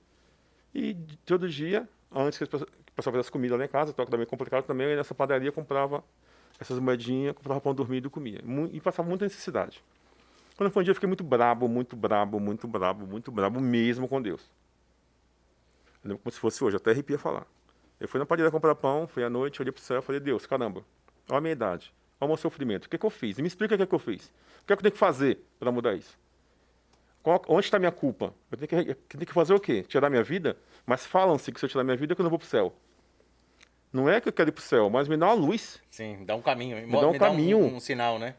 E 0.76 0.96
todo 1.26 1.50
dia, 1.50 1.88
antes 2.14 2.38
que 2.38 2.44
as 2.44 2.50
pessoas- 2.50 2.70
o 3.00 3.02
pessoal 3.02 3.14
fizesse 3.14 3.32
comida 3.32 3.56
lá 3.56 3.66
em 3.66 3.68
casa, 3.68 3.94
toque 3.94 4.12
também 4.12 4.26
complicado 4.26 4.66
também, 4.66 4.96
nessa 4.96 5.16
padaria 5.16 5.52
comprava 5.52 6.04
essas 6.60 6.78
moedinhas, 6.80 7.34
comprava 7.36 7.62
pão 7.62 7.74
dormido 7.74 8.08
e 8.08 8.10
comia. 8.10 8.42
E 8.72 8.82
passava 8.82 9.08
muita 9.08 9.26
necessidade. 9.26 9.84
Quando 10.58 10.72
foi 10.72 10.82
um 10.82 10.84
dia, 10.84 10.92
eu 10.92 10.96
fiquei 10.96 11.08
muito 11.08 11.24
brabo, 11.24 11.68
muito 11.70 11.96
brabo, 11.96 12.40
muito 12.40 12.68
brabo, 12.68 13.08
muito 13.08 13.32
brabo 13.32 13.62
mesmo 13.62 14.08
com 14.08 14.22
Deus. 14.22 14.42
Eu 16.04 16.10
lembro 16.10 16.24
como 16.24 16.32
se 16.34 16.40
fosse 16.40 16.62
hoje, 16.64 16.76
até 16.76 16.92
arrepia 16.92 17.18
falar. 17.18 17.46
Eu 18.00 18.08
fui 18.08 18.20
na 18.20 18.26
padaria 18.26 18.52
comprar 18.52 18.76
pão, 18.76 19.08
fui 19.08 19.24
à 19.24 19.30
noite, 19.30 19.62
olhei 19.62 19.72
pro 19.72 19.82
céu 19.82 20.00
e 20.00 20.02
falei, 20.02 20.20
Deus, 20.20 20.46
caramba, 20.46 20.84
olha 21.30 21.38
a 21.38 21.42
minha 21.42 21.52
idade, 21.54 21.94
olha 22.20 22.28
o 22.28 22.30
meu 22.30 22.38
sofrimento, 22.38 22.86
o 22.86 22.90
que, 22.90 22.98
que 22.98 23.06
eu 23.06 23.10
fiz? 23.10 23.38
Me 23.40 23.48
explica 23.48 23.76
o 23.76 23.78
que, 23.78 23.86
que 23.86 23.96
eu 23.96 24.00
fiz. 24.00 24.28
O 24.62 24.66
que, 24.66 24.74
é 24.74 24.76
que 24.76 24.80
eu 24.80 24.84
tenho 24.84 24.94
que 24.94 24.98
fazer 25.00 25.40
para 25.60 25.72
mudar 25.72 25.96
isso? 25.96 26.18
Qual- 27.22 27.42
onde 27.48 27.66
está 27.66 27.78
a 27.78 27.80
minha 27.80 27.92
culpa? 27.92 28.34
Eu 28.52 28.58
tenho 28.58 28.68
que, 28.86 28.92
eu 28.92 28.96
tenho 28.96 29.26
que 29.26 29.34
fazer 29.34 29.54
o 29.54 29.60
quê? 29.60 29.84
Tirar 29.84 30.10
minha 30.10 30.24
vida? 30.24 30.58
Mas 30.86 31.06
falam-se 31.06 31.52
que 31.52 31.60
se 31.60 31.66
eu 31.66 31.70
tirar 31.70 31.84
minha 31.84 31.98
vida, 31.98 32.16
que 32.16 32.22
eu 32.22 32.24
não 32.24 32.30
vou 32.30 32.40
pro 32.40 32.48
céu. 32.48 32.74
Não 33.92 34.08
é 34.08 34.22
que 34.22 34.30
eu 34.30 34.34
quero 34.34 34.50
ir 34.50 34.52
pro 34.52 34.62
céu, 34.62 34.90
mas 34.90 35.08
me 35.08 35.18
dá 35.18 35.28
uma 35.28 35.34
luz. 35.34 35.82
Sim, 35.90 36.24
dá 36.24 36.36
um 36.36 36.42
caminho. 36.42 36.78
Me, 36.86 36.92
dá 36.92 37.08
um 37.08 37.18
caminho. 37.18 37.60
um, 37.60 37.80
sinal, 37.80 38.20
né? 38.20 38.36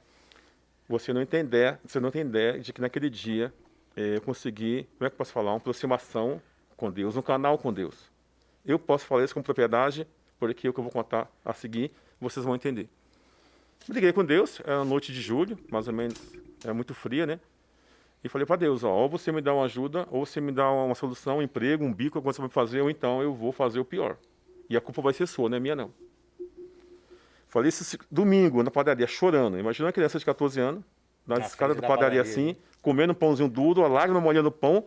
Você 0.88 1.12
não 1.12 1.20
entender, 1.20 1.78
você 1.84 1.98
não 1.98 2.08
ideia 2.08 2.58
de 2.58 2.72
que 2.72 2.80
naquele 2.80 3.10
dia 3.10 3.52
eh, 3.96 4.16
eu 4.16 4.20
consegui, 4.20 4.88
como 4.96 5.06
é 5.06 5.10
que 5.10 5.14
eu 5.14 5.18
posso 5.18 5.32
falar, 5.32 5.50
uma 5.52 5.56
aproximação 5.56 6.40
com 6.76 6.90
Deus, 6.90 7.16
um 7.16 7.22
canal 7.22 7.58
com 7.58 7.72
Deus. 7.72 8.10
Eu 8.64 8.78
posso 8.78 9.06
falar 9.06 9.24
isso 9.24 9.34
com 9.34 9.42
propriedade, 9.42 10.06
porque 10.38 10.68
o 10.68 10.72
que 10.72 10.78
eu 10.78 10.84
vou 10.84 10.92
contar 10.92 11.30
a 11.44 11.52
seguir, 11.52 11.90
vocês 12.20 12.44
vão 12.44 12.54
entender. 12.54 12.88
Liguei 13.88 14.12
com 14.12 14.24
Deus, 14.24 14.60
era 14.64 14.84
noite 14.84 15.12
de 15.12 15.20
julho, 15.20 15.58
mais 15.68 15.88
ou 15.88 15.94
menos, 15.94 16.16
era 16.62 16.72
muito 16.72 16.94
fria, 16.94 17.26
né? 17.26 17.40
E 18.22 18.28
falei 18.28 18.46
para 18.46 18.56
Deus, 18.56 18.84
ó, 18.84 18.92
ou 18.92 19.08
você 19.08 19.32
me 19.32 19.40
dá 19.40 19.54
uma 19.54 19.64
ajuda, 19.64 20.06
ou 20.10 20.26
você 20.26 20.40
me 20.40 20.52
dá 20.52 20.70
uma 20.70 20.94
solução, 20.94 21.38
um 21.38 21.42
emprego, 21.42 21.84
um 21.84 21.92
bico, 21.92 22.18
alguma 22.18 22.32
coisa 22.32 22.48
para 22.48 22.54
fazer, 22.54 22.82
ou 22.82 22.90
então 22.90 23.22
eu 23.22 23.34
vou 23.34 23.50
fazer 23.50 23.80
o 23.80 23.84
pior. 23.84 24.16
E 24.70 24.76
a 24.76 24.80
culpa 24.80 25.02
vai 25.02 25.12
ser 25.12 25.26
sua, 25.26 25.48
não 25.48 25.56
é 25.56 25.60
minha 25.60 25.74
não. 25.74 25.92
Falei 27.48 27.68
isso 27.68 27.82
esse 27.82 27.98
domingo 28.08 28.62
na 28.62 28.70
padaria, 28.70 29.06
chorando. 29.08 29.58
Imagina 29.58 29.86
uma 29.86 29.92
criança 29.92 30.16
de 30.16 30.24
14 30.24 30.60
anos, 30.60 30.84
na, 31.26 31.40
Na 31.40 31.44
escada 31.44 31.74
da 31.74 31.80
da 31.80 31.88
padaria, 31.88 32.20
padaria, 32.20 32.32
assim, 32.32 32.56
comendo 32.80 33.12
um 33.12 33.16
pãozinho 33.16 33.48
duro, 33.48 33.84
a 33.84 33.88
lágrima 33.88 34.20
molhando 34.20 34.48
o 34.48 34.52
pão, 34.52 34.84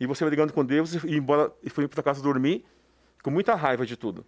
e 0.00 0.06
você 0.06 0.24
brigando 0.24 0.54
com 0.54 0.64
Deus 0.64 0.94
e 0.94 1.14
embora 1.14 1.52
e 1.62 1.68
foi 1.68 1.86
para 1.86 2.02
casa 2.02 2.22
dormir 2.22 2.64
com 3.22 3.30
muita 3.30 3.54
raiva 3.54 3.84
de 3.84 3.94
tudo. 3.94 4.24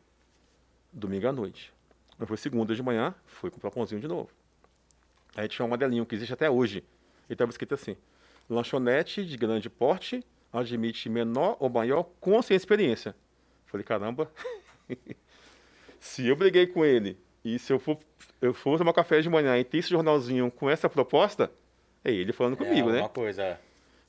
Domingo 0.92 1.26
à 1.26 1.32
noite. 1.32 1.72
Não 2.18 2.26
foi 2.26 2.36
segunda 2.36 2.74
de 2.74 2.82
manhã, 2.82 3.14
fui 3.24 3.50
comprar 3.50 3.70
pãozinho 3.70 4.00
de 4.02 4.06
novo. 4.06 4.28
Aí 5.34 5.48
tinha 5.48 5.64
um 5.64 5.68
modelinho 5.70 6.04
que 6.04 6.14
existe 6.14 6.34
até 6.34 6.50
hoje. 6.50 6.84
E 7.30 7.32
estava 7.32 7.50
escrito 7.50 7.72
assim: 7.72 7.96
lanchonete 8.50 9.24
de 9.24 9.38
grande 9.38 9.70
porte 9.70 10.22
admite 10.52 11.08
menor 11.08 11.56
ou 11.58 11.70
maior 11.70 12.04
com 12.20 12.42
sem 12.42 12.54
experiência. 12.54 13.16
Falei, 13.64 13.84
caramba, 13.84 14.30
se 16.00 16.26
eu 16.26 16.36
briguei 16.36 16.66
com 16.66 16.84
ele 16.84 17.18
e 17.44 17.58
se 17.58 17.72
eu 17.72 17.78
for, 17.78 17.98
eu 18.40 18.54
for 18.54 18.78
tomar 18.78 18.92
café 18.92 19.20
de 19.20 19.28
manhã 19.28 19.58
e 19.58 19.64
ter 19.64 19.78
esse 19.78 19.90
jornalzinho 19.90 20.50
com 20.50 20.68
essa 20.70 20.88
proposta, 20.88 21.50
é 22.04 22.10
ele 22.10 22.32
falando 22.32 22.56
comigo, 22.56 22.90
é 22.90 22.94
né? 22.94 23.00
Uma 23.00 23.08
coisa. 23.08 23.58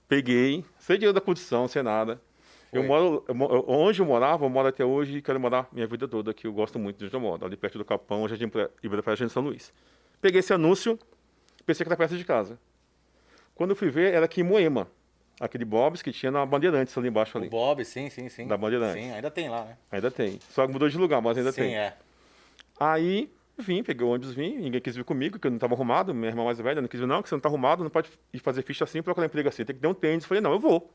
Peguei, 0.07 0.63
sem 0.77 0.97
dinheiro 0.97 1.13
da 1.13 1.21
condição, 1.21 1.67
sem 1.67 1.81
nada. 1.81 2.21
Eu 2.71 2.83
moro, 2.83 3.23
eu, 3.27 3.65
onde 3.67 4.01
eu 4.01 4.05
morava, 4.05 4.45
eu 4.45 4.49
moro 4.49 4.67
até 4.67 4.83
hoje 4.83 5.17
e 5.17 5.21
quero 5.21 5.39
morar 5.39 5.67
minha 5.71 5.85
vida 5.85 6.07
toda 6.07 6.31
aqui. 6.31 6.47
Eu 6.47 6.53
gosto 6.53 6.79
muito 6.79 6.97
de 6.97 7.05
onde 7.05 7.15
eu 7.15 7.19
moro, 7.19 7.45
ali 7.45 7.55
perto 7.55 7.77
do 7.77 7.85
Capão, 7.85 8.27
Jardim 8.27 8.49
Ibirapuera, 8.81 9.15
Jardim 9.15 9.31
São 9.31 9.43
Luís. 9.43 9.71
Peguei 10.19 10.39
esse 10.39 10.51
anúncio, 10.53 10.97
pensei 11.67 11.85
que 11.85 11.89
era 11.89 11.95
perto 11.95 12.17
de 12.17 12.25
casa. 12.25 12.59
Quando 13.53 13.71
eu 13.71 13.75
fui 13.75 13.89
ver, 13.89 14.13
era 14.13 14.25
aqui 14.25 14.41
em 14.41 14.43
Moema, 14.43 14.87
aquele 15.39 15.65
Bob's 15.65 16.01
que 16.01 16.11
tinha 16.11 16.31
na 16.31 16.45
Bandeirantes 16.45 16.97
ali 16.97 17.07
embaixo 17.07 17.37
O 17.37 17.41
ali. 17.41 17.49
Bob, 17.49 17.83
sim, 17.85 18.09
sim, 18.09 18.29
sim. 18.29 18.47
Da 18.47 18.57
Bandeirantes. 18.57 19.01
Sim, 19.03 19.11
ainda 19.11 19.29
tem 19.31 19.49
lá, 19.49 19.65
né? 19.65 19.77
Ainda 19.91 20.09
tem. 20.11 20.39
Só 20.49 20.67
mudou 20.67 20.87
de 20.89 20.97
lugar, 20.97 21.21
mas 21.21 21.37
ainda 21.37 21.51
sim, 21.51 21.61
tem. 21.61 21.77
é. 21.77 21.95
Aí 22.79 23.29
vim, 23.57 23.83
peguei 23.83 24.05
o 24.05 24.09
ônibus, 24.09 24.33
vim, 24.33 24.57
ninguém 24.57 24.81
quis 24.81 24.95
vir 24.95 25.03
comigo, 25.03 25.33
porque 25.33 25.47
eu 25.47 25.51
não 25.51 25.57
estava 25.57 25.73
arrumado, 25.75 26.13
minha 26.13 26.29
irmã 26.29 26.43
mais 26.43 26.57
velha 26.59 26.81
não 26.81 26.87
quis 26.87 26.99
vir, 26.99 27.05
não, 27.05 27.21
que 27.21 27.29
você 27.29 27.35
não 27.35 27.39
está 27.39 27.49
arrumado, 27.49 27.83
não 27.83 27.89
pode 27.89 28.09
ir 28.33 28.39
fazer 28.39 28.63
ficha 28.63 28.83
assim, 28.83 29.01
procurar 29.01 29.27
emprego 29.27 29.47
assim, 29.47 29.63
tem 29.63 29.75
que 29.75 29.81
ter 29.81 29.87
um 29.87 29.93
tênis. 29.93 30.25
Falei, 30.25 30.41
não, 30.41 30.51
eu 30.51 30.59
vou. 30.59 30.91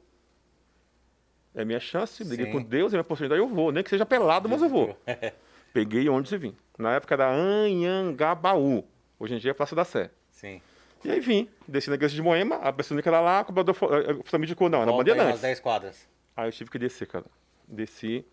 É 1.55 1.65
minha 1.65 1.81
chance, 1.81 2.25
Sim. 2.25 2.53
com 2.53 2.63
Deus, 2.63 2.93
é 2.93 2.97
minha 2.97 3.03
oportunidade, 3.03 3.41
eu 3.41 3.49
vou. 3.49 3.73
Nem 3.73 3.83
que 3.83 3.91
seja 3.91 4.07
pelado, 4.07 4.49
mas 4.49 4.63
eu 4.63 4.69
vou. 4.69 4.97
Peguei 5.73 6.09
ônibus 6.09 6.31
e 6.33 6.39
vim. 6.39 6.57
Na 6.79 6.95
época 6.95 7.15
era 7.15 7.33
Anhangabaú, 7.33 8.85
hoje 9.19 9.35
em 9.35 9.39
dia 9.39 9.51
é 9.51 9.55
Praça 9.55 9.75
da 9.75 9.85
Sé. 9.85 10.11
sim. 10.31 10.61
E 11.05 11.11
aí 11.11 11.21
vim, 11.21 11.49
desci 11.67 11.89
na 11.89 11.95
igreja 11.95 12.15
de 12.15 12.23
Moema, 12.23 12.57
a 12.57 12.73
pessoa 12.73 13.01
que 13.01 13.09
era 13.09 13.21
lá, 13.21 13.41
o 13.41 13.45
cobrador 13.45 13.77
eh, 13.93 14.17
eh, 14.33 14.39
me 14.39 14.45
indicou, 14.45 14.69
não, 14.69 14.83
era 14.83 14.91
Volta 14.91 15.03
aí 15.11 15.13
umas 15.13 15.17
Bandeirantes. 15.19 15.41
10 15.43 15.61
quadras. 15.61 16.09
Aí 16.37 16.49
eu 16.49 16.53
tive 16.53 16.71
que 16.71 16.79
descer, 16.79 17.07
cara. 17.07 17.25
Desci. 17.67 18.25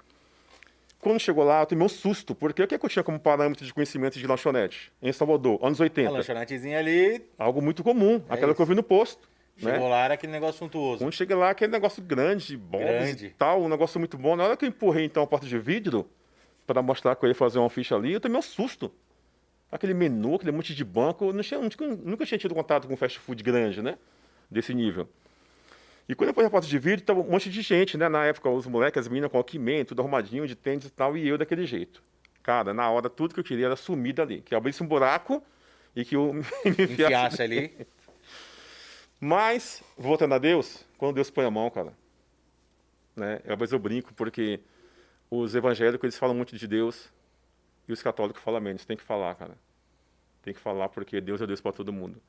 Quando 0.99 1.19
chegou 1.19 1.43
lá, 1.43 1.61
eu 1.61 1.65
tomei 1.67 1.85
um 1.85 1.89
susto, 1.89 2.33
porque 2.33 2.63
o 2.63 2.67
que, 2.67 2.73
é 2.73 2.77
que 2.79 2.85
eu 2.85 2.89
tinha 2.89 3.03
como 3.03 3.19
parâmetro 3.19 3.63
de 3.63 3.71
conhecimento 3.73 4.17
de 4.17 4.25
lanchonete? 4.25 4.91
Em 5.01 5.11
Salvador, 5.11 5.59
anos 5.61 5.79
A 5.79 5.83
80. 5.83 6.09
lanchonetezinha 6.09 6.79
ali, 6.79 7.23
Algo 7.37 7.61
muito 7.61 7.83
comum, 7.83 8.21
aquela 8.27 8.55
que 8.55 8.61
eu 8.61 8.65
vi 8.65 8.73
no 8.73 8.81
posto. 8.81 9.29
chegou 9.55 9.71
Né? 9.81 9.87
lá, 9.87 10.05
era 10.05 10.13
aquele 10.15 10.31
negócio 10.31 10.57
suntuoso. 10.59 11.03
Quando 11.03 11.13
cheguei 11.13 11.35
lá, 11.35 11.51
aquele 11.51 11.71
negócio 11.71 12.01
grande, 12.01 12.57
bobs 12.57 12.85
Grande. 12.87 13.25
e 13.27 13.29
tal, 13.31 13.61
um 13.61 13.69
negócio 13.69 13.99
muito 13.99 14.17
bom. 14.17 14.35
Na 14.35 14.45
hora 14.45 14.57
que 14.57 14.65
eu 14.65 14.69
empurrei, 14.69 15.05
então, 15.05 15.21
a 15.21 15.27
porta 15.27 15.45
de 15.45 15.59
vidro, 15.59 16.09
para 16.65 16.81
mostrar 16.81 17.15
que 17.15 17.23
eu 17.23 17.29
ia 17.29 17.35
fazer 17.35 17.59
uma 17.59 17.69
ficha 17.69 17.95
ali, 17.95 18.13
eu 18.13 18.19
tomei 18.19 18.39
um 18.39 18.41
susto. 18.41 18.91
Aquele 19.71 19.93
menu, 19.93 20.35
aquele 20.35 20.51
monte 20.51 20.73
de 20.73 20.83
banco, 20.85 21.25
eu 21.25 21.33
não 21.33 21.41
tinha- 21.41 21.59
nunca, 21.59 21.87
nunca 21.87 22.25
tinha 22.25 22.37
tido 22.37 22.53
contato 22.55 22.87
com 22.87 22.95
fast 22.95 23.19
food 23.19 23.43
grande, 23.43 23.81
né? 23.81 23.97
Desse 24.49 24.73
nível. 24.73 25.09
E 26.07 26.13
quando 26.13 26.37
eu 26.37 26.45
a 26.45 26.49
porta 26.49 26.67
de 26.67 26.77
vidro, 26.77 27.03
tava 27.03 27.19
um 27.19 27.29
monte 27.31 27.49
de 27.49 27.61
gente, 27.61 27.97
né? 27.97 28.07
Na 28.07 28.25
época, 28.25 28.47
os 28.49 28.67
moleques, 28.67 28.99
as 28.99 29.07
meninas 29.07 29.31
com 29.31 29.37
alquimento, 29.37 29.89
tudo 29.89 30.01
arrumadinho, 30.01 30.47
de 30.47 30.55
tênis 30.55 30.85
e 30.85 30.89
tal, 30.91 31.17
e 31.17 31.27
eu 31.27 31.37
daquele 31.37 31.65
jeito. 31.65 32.01
Cara, 32.43 32.73
na 32.75 32.89
hora, 32.91 33.09
tudo 33.09 33.33
que 33.33 33.39
eu 33.39 33.43
queria 33.43 33.65
era 33.65 33.75
sumir 33.75 34.13
dali. 34.13 34.41
Que 34.41 34.53
eu 34.53 34.57
abrisse 34.57 34.83
um 34.83 34.87
buraco 34.87 35.41
e 35.95 36.05
que 36.05 36.15
eu 36.15 36.31
me 36.63 36.71
enfiasse 36.71 36.93
Enfiasse 36.93 37.41
ali. 37.41 37.75
mas, 39.19 39.83
voltando 39.97 40.35
a 40.35 40.37
Deus, 40.37 40.85
quando 40.97 41.15
Deus 41.15 41.31
põe 41.31 41.43
a 41.45 41.51
mão, 41.51 41.69
cara, 41.71 41.91
né? 43.15 43.41
Às 43.47 43.57
vezes 43.57 43.73
eu 43.73 43.79
brinco 43.79 44.13
porque 44.13 44.59
os 45.31 45.55
evangélicos 45.55 46.03
eles 46.03 46.17
falam 46.17 46.35
muito 46.35 46.55
de 46.55 46.67
Deus 46.67 47.09
e 47.87 47.93
os 47.93 48.01
católicos 48.01 48.41
falam 48.41 48.61
menos. 48.61 48.85
Tem 48.85 48.97
que 48.97 49.03
falar, 49.03 49.35
cara. 49.35 49.57
Tem 50.41 50.53
que 50.53 50.59
falar 50.59 50.89
porque 50.89 51.19
Deus 51.19 51.41
é 51.41 51.47
Deus 51.47 51.61
para 51.61 51.71
todo 51.71 51.91
mundo. 51.91 52.21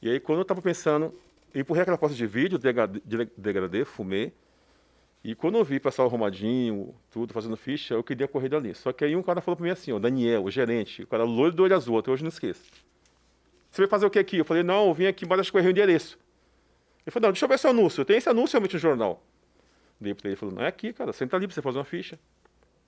E 0.00 0.10
aí, 0.10 0.18
quando 0.18 0.38
eu 0.38 0.44
tava 0.44 0.62
pensando, 0.62 1.14
eu 1.52 1.60
empurrei 1.60 1.82
aquela 1.82 1.98
porta 1.98 2.14
de 2.14 2.26
vídeo, 2.26 2.58
degradê, 3.36 3.84
fumei. 3.84 4.32
E 5.22 5.34
quando 5.34 5.58
eu 5.58 5.64
vi 5.64 5.76
o 5.76 5.80
pessoal 5.80 6.08
arrumadinho, 6.08 6.94
tudo, 7.10 7.34
fazendo 7.34 7.56
ficha, 7.56 7.92
eu 7.92 8.02
queria 8.02 8.26
correr 8.26 8.48
dali. 8.48 8.74
Só 8.74 8.92
que 8.92 9.04
aí 9.04 9.14
um 9.14 9.22
cara 9.22 9.42
falou 9.42 9.56
para 9.56 9.64
mim 9.64 9.70
assim, 9.70 9.92
o 9.92 9.98
Daniel, 9.98 10.44
o 10.44 10.50
gerente, 10.50 11.02
o 11.02 11.06
cara 11.06 11.24
loiro 11.24 11.54
do 11.54 11.62
olho 11.62 11.76
azul, 11.76 11.98
até 11.98 12.10
hoje 12.10 12.22
não 12.22 12.30
esqueço. 12.30 12.62
Você 13.70 13.82
vai 13.82 13.88
fazer 13.88 14.06
o 14.06 14.10
que 14.10 14.18
aqui? 14.18 14.38
Eu 14.38 14.44
falei, 14.44 14.62
não, 14.62 14.88
eu 14.88 14.94
vim 14.94 15.06
aqui, 15.06 15.26
mas 15.26 15.40
acho 15.40 15.50
que 15.50 15.58
eu 15.58 15.60
errei 15.60 15.70
o 15.70 15.72
endereço. 15.72 16.18
Ele 17.06 17.12
falou, 17.12 17.28
não, 17.28 17.32
deixa 17.32 17.44
eu 17.44 17.48
ver 17.48 17.56
esse 17.56 17.66
anúncio. 17.66 18.04
Tem 18.04 18.16
esse 18.16 18.28
anúncio 18.28 18.54
realmente 18.54 18.72
no 18.72 18.78
jornal. 18.78 19.22
Dei 20.00 20.14
pra 20.14 20.22
ele, 20.26 20.32
ele 20.32 20.36
falou, 20.36 20.54
não 20.54 20.62
é 20.62 20.68
aqui, 20.68 20.92
cara, 20.94 21.12
senta 21.12 21.36
ali 21.36 21.46
pra 21.46 21.54
você 21.54 21.60
fazer 21.60 21.78
uma 21.78 21.84
ficha. 21.84 22.18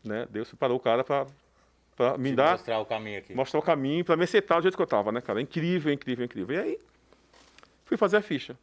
Né? 0.02 0.26
Deus 0.30 0.48
separou 0.48 0.78
o 0.78 0.80
cara 0.80 1.04
pra, 1.04 1.26
pra 1.96 2.16
me 2.18 2.32
dar, 2.34 2.52
Mostrar 2.52 2.78
o 2.80 2.84
caminho 2.86 3.18
aqui. 3.18 3.34
mostrar 3.34 3.60
o 3.60 3.62
caminho, 3.62 4.04
pra 4.04 4.16
me 4.16 4.24
aceitar 4.24 4.56
do 4.56 4.62
jeito 4.62 4.76
que 4.76 4.82
eu 4.82 4.86
tava, 4.86 5.12
né, 5.12 5.20
cara? 5.20 5.40
Incrível, 5.40 5.92
incrível, 5.92 6.24
incrível. 6.24 6.56
E 6.56 6.58
aí, 6.60 6.78
fui 7.84 7.96
fazer 7.96 8.16
a 8.16 8.22
ficha. 8.22 8.56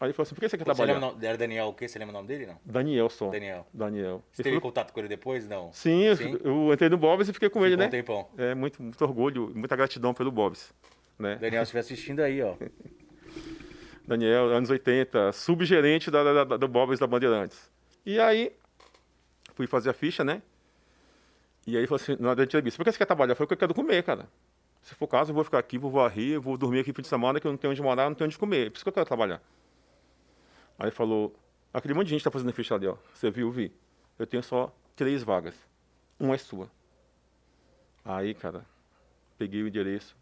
Aí 0.00 0.08
ele 0.08 0.12
falou 0.14 0.24
assim, 0.24 0.34
por 0.34 0.40
que 0.40 0.48
você 0.48 0.58
quer 0.58 0.64
Você 0.64 0.74
trabalhar? 0.74 0.98
nome- 0.98 1.24
Era 1.24 1.38
Daniel 1.38 1.66
o 1.68 1.74
quê? 1.74 1.86
Você 1.86 1.96
lembra 1.96 2.10
o 2.12 2.16
nome 2.16 2.26
dele, 2.26 2.46
não? 2.46 2.58
Daniel 2.64 3.08
só. 3.08 3.30
Daniel. 3.30 3.64
Daniel. 3.72 4.22
Você 4.32 4.42
Ele 4.42 4.44
teve 4.44 4.56
falou, 4.56 4.60
contato 4.72 4.92
com 4.92 4.98
ele 4.98 5.08
depois? 5.08 5.46
Não. 5.48 5.72
sim, 5.72 6.02
eu, 6.02 6.16
Sim? 6.16 6.38
eu 6.42 6.72
entrei 6.72 6.90
no 6.90 6.98
Bob's 6.98 7.28
e 7.28 7.32
fiquei 7.32 7.48
com 7.48 7.64
ele, 7.64 7.76
Ficou 7.76 7.82
né? 7.82 7.86
um 7.86 7.90
tempão. 7.90 8.28
É, 8.36 8.52
muito, 8.54 8.82
muito 8.82 9.00
orgulho, 9.04 9.52
muita 9.54 9.76
gratidão 9.76 10.12
pelo 10.12 10.32
Bob's. 10.32 10.72
Né? 11.18 11.36
Daniel, 11.36 11.60
se 11.64 11.68
estiver 11.68 11.80
assistindo 11.80 12.20
aí, 12.20 12.42
ó. 12.42 12.54
Daniel, 14.06 14.46
anos 14.48 14.68
80, 14.70 15.32
subgerente 15.32 16.10
da, 16.10 16.24
da, 16.24 16.44
da, 16.44 16.56
do 16.56 16.66
Bob's 16.68 16.98
da 16.98 17.06
Bandeirantes. 17.06 17.70
E 18.04 18.18
aí, 18.18 18.52
fui 19.54 19.68
fazer 19.68 19.90
a 19.90 19.92
ficha, 19.92 20.24
né? 20.24 20.42
E 21.66 21.76
aí, 21.76 21.86
falou 21.86 22.00
assim, 22.02 22.16
na 22.18 22.32
entrevista, 22.32 22.76
por 22.76 22.84
que 22.84 22.92
você 22.92 22.98
quer 22.98 23.06
trabalhar? 23.06 23.32
Eu 23.32 23.36
falei, 23.36 23.46
porque 23.46 23.54
eu 23.54 23.68
quero 23.68 23.74
comer, 23.74 24.02
cara. 24.02 24.28
Se 24.82 24.94
for 24.96 25.04
o 25.04 25.08
caso, 25.08 25.30
eu 25.30 25.34
vou 25.34 25.44
ficar 25.44 25.58
aqui, 25.58 25.78
vou 25.78 25.90
varrer, 25.90 26.40
vou 26.40 26.56
dormir 26.56 26.80
aqui 26.80 26.92
fim 26.92 27.02
de 27.02 27.08
semana, 27.08 27.38
que 27.38 27.46
eu 27.46 27.52
não 27.52 27.56
tenho 27.56 27.70
onde 27.70 27.80
morar, 27.80 28.08
não 28.08 28.16
tenho 28.16 28.26
onde 28.26 28.36
comer. 28.36 28.70
Por 28.70 28.76
isso 28.76 28.84
que 28.84 28.88
eu 28.88 28.92
quero 28.92 29.06
trabalhar. 29.06 29.40
Aí 30.78 30.86
ele 30.86 30.90
falou, 30.90 31.32
aquele 31.72 31.94
monte 31.94 32.06
de 32.06 32.10
gente 32.10 32.24
tá 32.24 32.30
fazendo 32.30 32.52
ficha 32.52 32.74
ali, 32.74 32.88
ó. 32.88 32.96
Você 33.14 33.30
viu? 33.30 33.50
Vi. 33.52 33.72
Eu 34.18 34.26
tenho 34.26 34.42
só 34.42 34.74
três 34.96 35.22
vagas. 35.22 35.54
Uma 36.18 36.34
é 36.34 36.38
sua. 36.38 36.68
Aí, 38.04 38.34
cara, 38.34 38.66
peguei 39.38 39.62
o 39.62 39.68
endereço, 39.68 40.16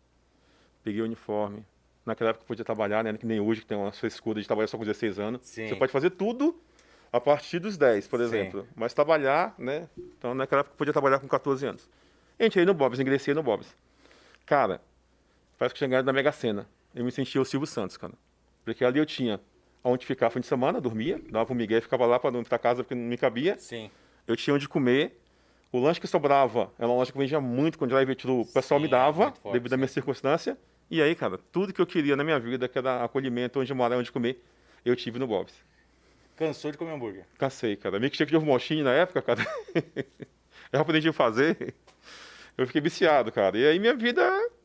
peguei 0.84 1.00
o 1.00 1.04
uniforme. 1.04 1.64
Naquela 2.04 2.30
época 2.30 2.44
eu 2.44 2.48
podia 2.48 2.64
trabalhar, 2.64 3.02
né? 3.02 3.16
Que 3.16 3.24
nem 3.24 3.40
hoje, 3.40 3.62
que 3.62 3.66
tem 3.66 3.78
uma 3.78 3.92
frescura 3.92 4.40
de 4.40 4.46
trabalhar 4.46 4.66
só 4.66 4.76
com 4.76 4.84
16 4.84 5.18
anos. 5.18 5.40
Sim. 5.42 5.68
Você 5.68 5.76
pode 5.76 5.92
fazer 5.92 6.10
tudo 6.10 6.60
a 7.12 7.20
partir 7.20 7.58
dos 7.58 7.76
10, 7.76 8.06
por 8.08 8.18
Sim. 8.20 8.26
exemplo. 8.26 8.68
Mas 8.74 8.94
trabalhar, 8.94 9.54
né? 9.58 9.88
Então, 10.18 10.34
naquela 10.34 10.60
época 10.60 10.76
podia 10.76 10.92
trabalhar 10.92 11.18
com 11.18 11.26
14 11.28 11.66
anos. 11.66 11.88
Entrei 12.38 12.64
no 12.64 12.72
Bob's, 12.72 13.00
ingressei 13.00 13.34
no 13.34 13.42
Bob's. 13.42 13.74
Cara, 14.46 14.80
parece 15.58 15.74
que 15.74 15.86
ganhado 15.86 16.06
na 16.06 16.12
Mega 16.12 16.32
Sena. 16.32 16.66
Eu 16.94 17.04
me 17.04 17.12
sentia 17.12 17.40
o 17.40 17.44
Silvio 17.44 17.66
Santos, 17.66 17.96
cara. 17.96 18.14
Porque 18.64 18.84
ali 18.84 18.98
eu 18.98 19.06
tinha 19.06 19.40
onde 19.82 20.04
ficar 20.06 20.30
fim 20.30 20.40
de 20.40 20.46
semana, 20.46 20.80
dormia, 20.80 21.20
dava 21.30 21.52
um 21.52 21.56
migué 21.56 21.78
e 21.78 21.80
ficava 21.80 22.06
lá 22.06 22.18
para 22.18 22.30
não 22.30 22.40
ir 22.40 22.48
pra 22.48 22.58
casa 22.58 22.82
porque 22.82 22.94
não 22.94 23.02
me 23.02 23.16
cabia. 23.16 23.58
Sim. 23.58 23.90
Eu 24.26 24.36
tinha 24.36 24.54
onde 24.54 24.68
comer. 24.68 25.18
O 25.72 25.78
lanche 25.78 26.00
que 26.00 26.06
sobrava 26.06 26.72
era 26.78 26.88
uma 26.88 26.96
loja 26.96 27.12
que 27.12 27.18
vendia 27.18 27.40
muito 27.40 27.78
com 27.78 27.86
drive 27.86 28.14
thru. 28.16 28.40
O 28.40 28.46
pessoal 28.46 28.80
Sim, 28.80 28.84
me 28.84 28.90
dava, 28.90 29.32
forte, 29.32 29.52
devido 29.52 29.72
à 29.72 29.76
minha 29.76 29.86
sim. 29.86 29.94
circunstância. 29.94 30.58
E 30.90 31.00
aí, 31.00 31.14
cara, 31.14 31.38
tudo 31.52 31.72
que 31.72 31.80
eu 31.80 31.86
queria 31.86 32.16
na 32.16 32.24
minha 32.24 32.38
vida, 32.40 32.68
que 32.68 32.76
era 32.76 33.04
acolhimento, 33.04 33.60
onde 33.60 33.72
morar, 33.72 33.96
onde 33.96 34.10
comer, 34.10 34.42
eu 34.84 34.96
tive 34.96 35.18
no 35.20 35.26
Bob's. 35.28 35.54
Cansou 36.40 36.72
de 36.72 36.78
comer 36.78 36.92
hambúrguer. 36.92 37.26
Cansei, 37.36 37.76
cara. 37.76 38.00
Milkshake 38.00 38.30
de 38.30 38.36
ovo 38.38 38.46
mochinho 38.46 38.82
na 38.82 38.94
época, 38.94 39.20
cara. 39.20 39.46
eu 40.72 40.80
aprendi 40.80 41.06
a 41.10 41.12
fazer. 41.12 41.74
Eu 42.56 42.66
fiquei 42.66 42.80
viciado, 42.80 43.30
cara. 43.30 43.58
E 43.58 43.66
aí 43.66 43.78
minha 43.78 43.94
vida. 43.94 44.22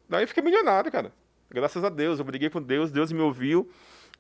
Daí 0.08 0.24
eu 0.24 0.28
fiquei 0.30 0.42
milionário, 0.42 0.90
cara. 0.90 1.12
Graças 1.52 1.84
a 1.84 1.90
Deus. 1.90 2.18
Eu 2.18 2.24
briguei 2.24 2.50
com 2.50 2.62
Deus, 2.62 2.94
Deus 2.94 3.12
me 3.12 3.20
ouviu. 3.20 3.70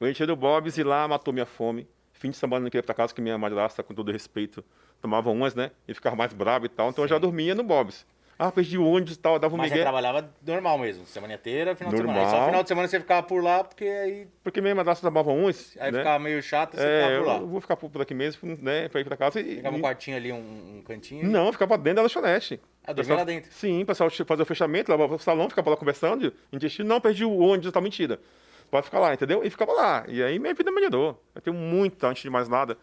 Eu 0.01 0.09
entrei 0.09 0.27
no 0.27 0.35
Bob's 0.35 0.77
e 0.77 0.83
lá 0.83 1.07
matou 1.07 1.33
minha 1.33 1.45
fome. 1.45 1.87
Fim 2.11 2.29
de 2.29 2.35
semana 2.35 2.59
eu 2.59 2.63
não 2.63 2.69
queria 2.69 2.81
ir 2.81 2.85
pra 2.85 2.93
casa, 2.93 3.15
que 3.15 3.21
minha 3.21 3.37
madrasta, 3.37 3.81
com 3.81 3.93
todo 3.93 4.11
respeito, 4.11 4.61
tomava 5.01 5.29
umas, 5.29 5.55
né? 5.55 5.71
E 5.87 5.93
ficava 5.93 6.13
mais 6.17 6.33
bravo 6.33 6.65
e 6.65 6.69
tal. 6.69 6.89
Então 6.89 7.05
eu 7.05 7.07
já 7.07 7.17
dormia 7.17 7.55
no 7.55 7.63
Bob's. 7.63 8.05
Ah, 8.37 8.51
perdi 8.51 8.77
o 8.77 8.85
ônibus 8.85 9.13
e 9.15 9.19
tal, 9.19 9.39
dava 9.39 9.53
um 9.55 9.57
Mas 9.57 9.67
você 9.69 9.75
migué. 9.75 9.83
trabalhava 9.83 10.29
normal 10.45 10.77
mesmo, 10.77 11.05
semana 11.05 11.35
inteira, 11.35 11.73
final 11.75 11.91
de 11.93 11.97
semana. 11.99 12.19
Aí 12.19 12.25
só 12.25 12.31
Normal. 12.31 12.47
final 12.49 12.63
de 12.63 12.67
semana 12.67 12.87
você 12.89 12.99
ficava 12.99 13.23
por 13.25 13.41
lá, 13.41 13.63
porque 13.63 13.85
aí, 13.85 14.27
Porque 14.43 14.59
minha 14.59 14.75
madrasta 14.75 15.07
tomava 15.07 15.31
uns, 15.31 15.75
aí 15.79 15.89
né? 15.91 15.99
ficava 15.99 16.19
meio 16.19 16.41
chato, 16.43 16.75
você 16.75 16.83
É, 16.85 17.01
ficava 17.03 17.19
por 17.23 17.27
lá. 17.27 17.37
eu 17.37 17.47
vou 17.47 17.61
ficar 17.61 17.75
por 17.77 18.01
aqui 18.01 18.13
mesmo, 18.13 18.57
né? 18.61 18.89
Pra 18.89 18.99
ir 18.99 19.05
pra 19.05 19.15
casa 19.15 19.39
e... 19.39 19.55
Pegava 19.55 19.77
um 19.77 19.81
quartinho 19.81 20.17
ali, 20.17 20.33
um, 20.33 20.37
um 20.79 20.83
cantinho. 20.85 21.25
Não, 21.29 21.49
ficava 21.53 21.77
dentro 21.77 21.95
da 21.95 22.01
lanchonete. 22.01 22.59
Ah, 22.85 22.91
dormia 22.91 23.15
lá 23.15 23.23
dentro. 23.23 23.51
Sim, 23.53 23.83
o 23.83 23.85
pessoal 23.85 24.09
fazia 24.09 24.43
o 24.43 24.45
fechamento, 24.45 24.91
levava 24.91 25.15
pro 25.15 25.23
salão, 25.23 25.47
ficava 25.49 25.69
lá 25.69 25.77
conversando, 25.77 26.33
intestino, 26.51 26.89
não, 26.89 26.99
perdi 26.99 27.23
o 27.23 27.37
ônibus, 27.37 27.71
tá 27.71 27.79
mentira. 27.79 28.19
Pode 28.69 28.85
ficar 28.85 28.99
lá, 28.99 29.13
entendeu? 29.13 29.43
E 29.45 29.49
ficava 29.49 29.71
lá. 29.71 30.03
E 30.09 30.21
aí 30.21 30.37
minha 30.39 30.53
vida 30.53 30.71
melhorou. 30.71 31.23
Eu 31.33 31.41
tenho 31.41 31.55
muito, 31.55 32.03
antes 32.05 32.21
de 32.23 32.29
mais 32.29 32.49
nada, 32.49 32.77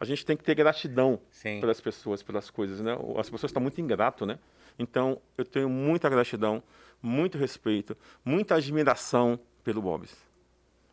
a 0.00 0.04
gente 0.04 0.24
tem 0.24 0.36
que 0.36 0.44
ter 0.44 0.54
gratidão 0.54 1.20
Sim. 1.30 1.60
pelas 1.60 1.80
pessoas, 1.80 2.22
pelas 2.22 2.50
coisas, 2.50 2.80
né? 2.80 2.92
As 3.18 3.28
pessoas 3.28 3.50
estão 3.50 3.62
muito 3.62 3.80
ingrato, 3.80 4.24
né? 4.26 4.38
Então, 4.78 5.20
eu 5.36 5.44
tenho 5.44 5.68
muita 5.68 6.08
gratidão, 6.08 6.62
muito 7.02 7.36
respeito, 7.36 7.96
muita 8.24 8.54
admiração 8.56 9.38
pelo 9.64 9.82
Bob's, 9.82 10.14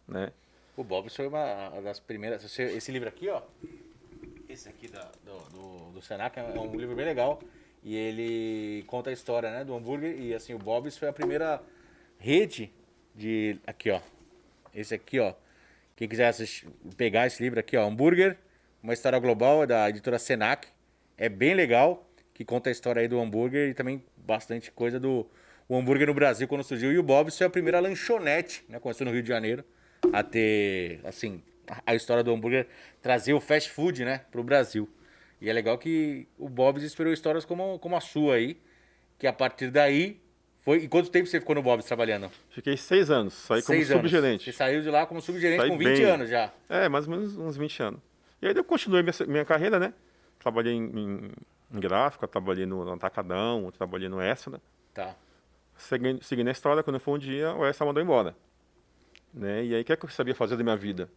né? 0.08 0.32
O 0.76 0.84
Bob 0.84 1.10
foi 1.10 1.28
uma 1.28 1.70
das 1.82 2.00
primeiras. 2.00 2.44
Esse, 2.44 2.62
esse 2.64 2.92
livro 2.92 3.08
aqui, 3.08 3.30
ó. 3.30 3.42
Esse 4.50 4.68
aqui 4.68 4.88
da- 4.90 5.10
do, 5.24 5.38
do, 5.58 5.92
do 5.94 6.02
Senac 6.02 6.38
é 6.38 6.44
um 6.60 6.76
livro 6.76 6.96
bem 6.96 7.06
legal. 7.06 7.42
E 7.84 7.96
ele 7.96 8.84
conta 8.88 9.10
a 9.10 9.14
história 9.14 9.50
né, 9.52 9.64
do 9.64 9.74
hambúrguer. 9.76 10.20
E 10.20 10.34
assim, 10.34 10.54
o 10.54 10.58
Bob's 10.60 10.98
foi 10.98 11.08
a 11.08 11.14
primeira 11.14 11.62
rede 12.18 12.72
de. 13.14 13.58
Aqui, 13.66 13.90
ó. 13.92 14.02
Esse 14.74 14.96
aqui, 14.96 15.20
ó. 15.20 15.34
Quem 15.96 16.10
quiser 16.10 16.28
assistir- 16.28 16.68
pegar 16.98 17.28
esse 17.28 17.42
livro 17.42 17.60
aqui, 17.60 17.78
ó. 17.78 17.88
Hambúrguer, 17.88 18.38
uma 18.86 18.94
história 18.94 19.18
global 19.18 19.64
é 19.64 19.68
da 19.68 19.90
editora 19.90 20.20
Senac. 20.20 20.68
É 21.18 21.28
bem 21.28 21.56
legal. 21.56 22.08
Que 22.36 22.46
conta 22.46 22.70
a 22.70 22.72
história 22.72 23.02
aí 23.02 23.08
do 23.08 23.20
hambúrguer 23.20 23.70
e 23.70 23.74
também 23.74 24.04
bastante 24.18 24.72
coisa 24.72 25.00
do 25.00 25.26
o 25.68 25.76
hambúrguer 25.76 26.06
no 26.06 26.14
Brasil 26.14 26.48
quando 26.48 26.64
surgiu. 26.64 26.92
E 26.92 26.98
o 27.00 27.04
Bob's 27.04 27.36
foi 27.38 27.48
a 27.48 27.50
primeira 27.50 27.80
lanchonete, 27.80 28.64
né? 28.70 28.80
Começou 28.80 29.06
no 29.06 29.12
Rio 29.12 29.24
de 29.24 29.30
Janeiro 29.30 29.64
a 30.14 30.22
ter, 30.22 31.00
assim, 31.04 31.42
a 31.86 31.96
história 31.96 32.24
do 32.24 32.32
hambúrguer, 32.32 32.68
trazer 33.02 33.34
o 33.34 33.40
fast 33.40 33.72
food, 33.72 34.06
né, 34.06 34.22
pro 34.32 34.44
Brasil. 34.44 34.88
E 35.42 35.50
é 35.50 35.54
legal 35.54 35.78
que 35.80 36.28
o 36.38 36.48
Bob's 36.48 36.84
esperou 36.84 37.12
histórias 37.12 37.44
como, 37.46 37.80
como 37.80 37.96
a 37.96 38.02
sua 38.02 38.36
aí, 38.36 38.58
que 39.18 39.26
a 39.26 39.34
partir 39.34 39.72
daí 39.72 40.20
foi. 40.62 40.80
E 40.84 40.88
quanto 40.88 41.10
tempo 41.10 41.26
você 41.28 41.40
ficou 41.40 41.56
no 41.56 41.64
Bob's 41.64 41.86
trabalhando? 41.86 42.30
Fiquei 42.52 42.78
seis 42.78 43.10
anos, 43.10 43.34
saí 43.34 43.64
como 43.64 43.76
Seis 43.78 43.90
anos. 43.90 44.02
subgerente. 44.12 44.46
Você 44.46 44.52
saiu 44.52 44.82
de 44.84 44.90
lá 44.92 45.06
como 45.08 45.22
subgerente 45.22 45.68
com 45.70 45.78
20 45.78 45.88
bem. 45.88 46.04
anos 46.04 46.30
já. 46.30 46.54
É, 46.70 46.88
mais 46.88 47.08
ou 47.08 47.16
menos 47.16 47.36
uns 47.38 47.58
20 47.58 47.82
anos. 47.82 48.00
E 48.46 48.48
aí 48.48 48.56
eu 48.56 48.64
continuei 48.64 49.02
minha, 49.02 49.14
minha 49.28 49.44
carreira, 49.44 49.80
né? 49.80 49.92
Trabalhei 50.38 50.74
em, 50.74 50.84
em, 50.84 51.32
em 51.74 51.80
gráfica, 51.80 52.28
trabalhei 52.28 52.68
no 52.68 52.94
Atacadão, 52.94 53.72
trabalhei 53.72 54.08
no 54.08 54.22
Extra. 54.22 54.62
Tá. 54.94 55.16
Segui, 55.76 56.20
seguindo 56.22 56.48
a 56.50 56.52
história, 56.52 56.84
quando 56.84 57.00
foi 57.00 57.16
um 57.16 57.18
dia, 57.18 57.56
o 57.56 57.66
Extra 57.66 57.88
mandou 57.88 58.04
embora. 58.04 58.36
Né? 59.34 59.66
E 59.66 59.74
aí, 59.74 59.82
o 59.82 59.84
que, 59.86 59.92
é 59.92 59.96
que 59.96 60.06
eu 60.06 60.10
sabia 60.10 60.36
fazer 60.36 60.56
da 60.58 60.64
minha 60.64 60.78
vida? 60.78 61.10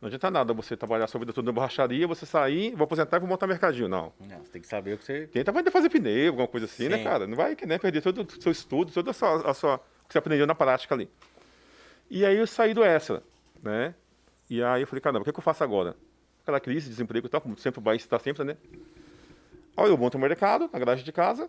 Não 0.00 0.06
adianta 0.06 0.30
nada 0.30 0.54
você 0.54 0.76
trabalhar 0.76 1.08
sua 1.08 1.18
vida 1.18 1.32
toda 1.32 1.46
na 1.46 1.52
borracharia, 1.52 2.06
você 2.06 2.24
sair, 2.24 2.76
vou 2.76 2.84
aposentar 2.84 3.16
e 3.16 3.20
vou 3.20 3.28
montar 3.28 3.48
mercadinho. 3.48 3.88
Não. 3.88 4.12
Não, 4.20 4.38
você 4.38 4.52
tem 4.52 4.62
que 4.62 4.68
saber 4.68 4.94
o 4.94 4.98
que 4.98 5.04
você. 5.04 5.26
Tenta 5.26 5.50
vai 5.50 5.68
fazer 5.72 5.90
pneu, 5.90 6.28
alguma 6.28 6.46
coisa 6.46 6.66
assim, 6.66 6.88
né, 6.88 6.98
Sim. 6.98 7.02
cara? 7.04 7.26
Não 7.26 7.34
vai 7.34 7.56
né, 7.66 7.76
perder 7.76 8.02
todo 8.02 8.22
o 8.22 8.40
seu 8.40 8.52
estudo, 8.52 8.92
toda 8.92 9.10
a 9.10 9.14
sua, 9.14 9.50
a 9.50 9.52
sua- 9.52 9.74
o 10.04 10.06
que 10.06 10.12
você 10.12 10.18
aprendeu 10.18 10.46
na 10.46 10.54
prática 10.54 10.94
ali. 10.94 11.10
E 12.08 12.24
aí 12.24 12.36
eu 12.36 12.46
saí 12.46 12.72
do 12.72 12.84
Extra, 12.84 13.20
né? 13.60 13.96
E 14.48 14.62
aí 14.62 14.82
eu 14.82 14.86
falei, 14.86 15.00
caramba, 15.00 15.22
o 15.22 15.24
que, 15.24 15.30
é 15.30 15.32
que 15.32 15.38
eu 15.40 15.42
faço 15.42 15.64
agora? 15.64 15.96
Aquela 16.48 16.60
crise, 16.60 16.88
desemprego 16.88 17.26
e 17.26 17.28
tal, 17.28 17.42
como 17.42 17.58
sempre 17.58 17.78
o 17.78 17.82
país 17.82 18.00
está 18.00 18.18
sempre, 18.18 18.42
né? 18.42 18.56
Aí 19.76 19.90
eu 19.90 19.98
monto 19.98 20.16
um 20.16 20.20
mercado 20.20 20.70
na 20.72 20.78
garagem 20.78 21.04
de 21.04 21.12
casa. 21.12 21.46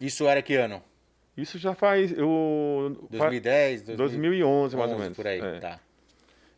Isso 0.00 0.24
era 0.28 0.40
que 0.40 0.54
ano? 0.54 0.80
Isso 1.36 1.58
já 1.58 1.74
faz. 1.74 2.16
Eu, 2.16 3.08
2010, 3.10 3.82
2011, 3.82 3.96
2011, 3.96 4.76
mais 4.76 4.92
ou 4.92 4.98
menos. 5.00 5.16
Por 5.16 5.26
aí, 5.26 5.40
é. 5.40 5.58
tá. 5.58 5.80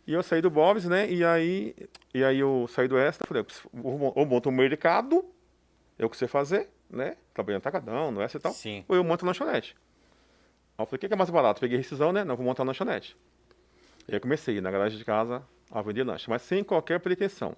E 0.07 0.13
eu 0.13 0.23
saí 0.23 0.43
do 0.43 0.51
Bob's, 0.51 0.85
né? 0.85 1.11
E 1.11 1.25
aí, 1.25 1.75
e 2.13 2.23
aí 2.23 2.39
eu 2.39 2.69
saí 2.69 2.87
do 2.87 2.99
Extra, 2.99 3.27
falei, 3.27 3.43
ou 3.83 4.27
monto 4.27 4.51
um 4.51 4.53
mercado, 4.53 5.25
é 5.99 6.05
o 6.05 6.11
que 6.11 6.17
você 6.19 6.29
fazer, 6.29 6.69
né? 6.91 7.17
Trabalhando 7.33 7.63
tacadão, 7.63 8.11
no 8.11 8.21
Extra 8.21 8.39
e 8.39 8.43
tal. 8.43 8.53
Sim. 8.53 8.85
Ou 8.87 8.97
eu 8.97 9.03
monto 9.03 9.25
uma 9.25 9.31
lanchonete. 9.31 9.75
Aí 10.77 10.83
eu 10.83 10.87
falei, 10.87 10.99
o 10.99 11.01
que 11.01 11.09
que 11.09 11.15
é 11.15 11.17
mais 11.17 11.31
barato? 11.31 11.59
Peguei 11.59 11.79
rescisão, 11.79 12.13
né? 12.13 12.23
Não, 12.23 12.37
vou 12.37 12.45
montar 12.45 12.65
uma 12.65 12.69
lanchonete. 12.69 13.17
E 14.07 14.15
aí 14.15 14.21
comecei 14.21 14.61
na 14.61 14.71
garagem 14.71 14.99
de 14.99 15.07
casa 15.07 15.43
a 15.71 15.81
vender 15.81 16.05
lanche, 16.05 16.29
mas 16.29 16.43
sem 16.43 16.63
qualquer 16.63 17.01
pretensão. 17.01 17.57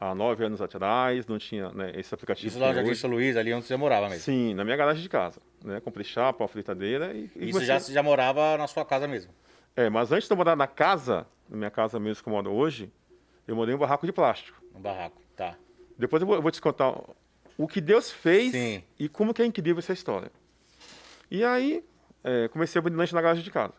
Há 0.00 0.14
nove 0.14 0.44
anos 0.44 0.60
atrás, 0.60 1.26
não 1.26 1.38
tinha 1.38 1.70
né, 1.70 1.92
esse 1.96 2.14
aplicativo. 2.14 2.46
Isso 2.46 2.58
lá 2.58 2.72
já 2.72 2.80
hoje. 2.82 2.90
disse 2.92 3.06
Luiz, 3.06 3.36
ali 3.36 3.52
onde 3.52 3.66
você 3.66 3.76
morava 3.76 4.08
mesmo. 4.08 4.22
Sim, 4.22 4.54
na 4.54 4.64
minha 4.64 4.76
garagem 4.76 5.02
de 5.02 5.08
casa. 5.08 5.40
Né? 5.64 5.80
Comprei 5.80 6.04
chapa, 6.04 6.42
uma 6.44 6.48
fritadeira 6.48 7.12
e. 7.12 7.22
e 7.22 7.24
Isso 7.24 7.38
comecei- 7.52 7.66
já, 7.66 7.80
você 7.80 7.92
já 7.92 8.02
morava 8.02 8.56
na 8.56 8.68
sua 8.68 8.84
casa 8.84 9.08
mesmo. 9.08 9.32
É, 9.74 9.90
mas 9.90 10.12
antes 10.12 10.28
de 10.28 10.32
eu 10.32 10.36
morar 10.36 10.54
na 10.54 10.68
casa, 10.68 11.26
na 11.48 11.56
minha 11.56 11.70
casa 11.70 11.98
mesmo 11.98 12.22
que 12.22 12.28
eu 12.28 12.32
moro 12.32 12.50
hoje, 12.52 12.92
eu 13.46 13.56
morei 13.56 13.72
em 13.72 13.76
um 13.76 13.80
barraco 13.80 14.06
de 14.06 14.12
plástico. 14.12 14.60
No 14.72 14.78
barraco. 14.78 15.20
Tá. 15.36 15.56
Depois 15.98 16.20
eu 16.22 16.26
vou, 16.28 16.36
eu 16.36 16.42
vou 16.42 16.50
te 16.52 16.60
contar 16.60 16.94
o 17.56 17.66
que 17.66 17.80
Deus 17.80 18.08
fez 18.10 18.52
Sim. 18.52 18.84
e 19.00 19.08
como 19.08 19.34
que 19.34 19.42
é 19.42 19.46
incrível 19.46 19.80
essa 19.80 19.92
história. 19.92 20.30
E 21.28 21.42
aí, 21.42 21.84
é, 22.22 22.46
comecei 22.48 22.78
a 22.80 22.82
vender 22.82 22.96
lanche 22.96 23.14
na 23.14 23.20
garagem 23.20 23.42
de 23.42 23.50
casa. 23.50 23.74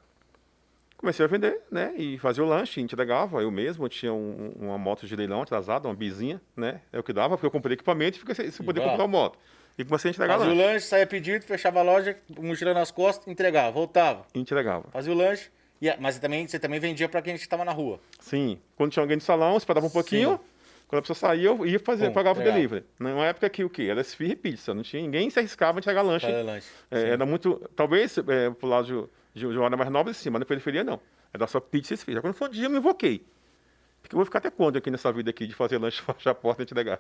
Comecei 1.00 1.24
a 1.24 1.30
vender, 1.30 1.62
né? 1.72 1.94
E 1.96 2.18
fazia 2.18 2.44
o 2.44 2.48
lanche, 2.48 2.82
entregava 2.82 3.42
eu 3.42 3.50
mesmo. 3.50 3.86
Eu 3.86 3.90
tinha 3.90 4.12
um- 4.14 4.52
uma 4.60 4.78
moto 4.78 5.08
de 5.08 5.16
leilão 5.16 5.42
atrasada, 5.42 5.88
uma 5.88 5.96
bizinha, 5.96 6.42
né? 6.58 6.82
É 6.92 7.00
o 7.00 7.04
que 7.04 7.14
dava, 7.14 7.38
porque 7.38 7.46
eu 7.46 7.52
comprei 7.52 7.74
equipamento 7.76 8.18
e 8.18 8.20
fiquei 8.20 8.36
sem, 8.36 8.52
sem 8.52 8.66
poder 8.66 8.82
comprar 8.82 9.04
uma 9.06 9.08
moto. 9.08 9.40
E 9.78 9.86
comecei 9.86 10.10
a 10.10 10.12
entregar 10.12 10.38
Fazia 10.38 10.52
o 10.52 10.56
lanche. 10.58 10.68
lanche, 10.74 10.86
saía 10.88 11.08
pedido, 11.08 11.46
fechava 11.46 11.80
a 11.80 11.84
loja, 11.84 12.18
mochila 12.38 12.74
nas 12.74 12.92
costas, 12.92 13.26
entregava, 13.30 13.72
voltava. 13.72 14.26
Entregava. 14.36 14.90
Fazia 14.92 15.14
o 15.14 15.16
lanche. 15.16 15.50
e 15.82 15.90
mas 16.02 16.20
também, 16.20 16.46
você 16.46 16.60
também 16.60 16.78
vendia 16.82 17.08
pra 17.08 17.22
quem 17.22 17.34
estava 17.36 17.64
na 17.64 17.72
rua. 17.72 18.02
Sim. 18.20 18.60
Quando 18.76 18.92
tinha 18.92 19.02
alguém 19.02 19.16
no 19.16 19.22
salão, 19.22 19.56
esperava 19.56 19.86
um 19.86 19.90
pouquinho. 19.90 20.32
Sim. 20.32 20.40
Quando 20.90 21.00
a 21.00 21.02
pessoa 21.04 21.16
saía, 21.16 21.48
eu 21.48 21.66
ia 21.66 21.80
fazer, 21.80 22.08
Pum, 22.08 22.14
pagava 22.14 22.42
o 22.42 22.44
delivery. 22.44 22.84
Numa 23.00 23.26
época 23.26 23.50
que 23.50 23.64
o 23.64 23.70
quê? 23.70 23.84
Era 23.84 24.02
esfirra 24.02 24.34
e 24.34 24.36
pizza. 24.36 24.74
Não 24.74 24.84
tinha, 24.84 25.02
ninguém 25.02 25.30
se 25.30 25.40
arriscava 25.40 25.78
a 25.78 25.80
entregar 25.80 26.02
lanche. 26.02 26.26
Fazer 26.26 26.42
lanche. 26.44 26.68
É, 26.92 27.10
era 27.12 27.26
muito. 27.26 27.62
Talvez 27.76 28.18
é, 28.18 28.50
pro 28.50 28.68
lado 28.68 28.86
de, 28.88 29.10
de, 29.34 29.42
de 29.42 29.46
uma 29.48 29.66
área 29.66 29.78
mais 29.78 29.90
nobre, 29.90 30.14
sim, 30.14 30.30
mas 30.30 30.40
na 30.40 30.46
periferia 30.46 30.84
não. 30.84 31.00
Era 31.34 31.46
só 31.48 31.60
pizza 31.60 31.94
e 31.94 31.96
esfirra. 31.96 32.22
Quando 32.22 32.34
foi 32.34 32.48
um 32.48 32.52
dia, 32.52 32.66
eu 32.66 32.70
me 32.70 32.78
invoquei. 32.78 33.24
Porque 34.02 34.16
eu 34.16 34.18
vou 34.18 34.26
ficar 34.26 34.40
até 34.40 34.50
quando 34.50 34.78
aqui 34.78 34.90
nessa 34.90 35.12
vida 35.12 35.30
aqui 35.30 35.46
de 35.46 35.54
fazer 35.54 35.78
lanche, 35.78 36.02
fechar 36.14 36.32
a 36.32 36.36
porta 36.36 36.62
e 36.62 36.64
entregar. 36.64 37.00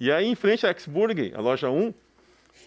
E 0.00 0.10
aí, 0.12 0.26
em 0.26 0.34
frente 0.34 0.66
à 0.66 0.70
X-Burger, 0.70 1.32
a 1.36 1.40
loja 1.40 1.70
1, 1.70 1.92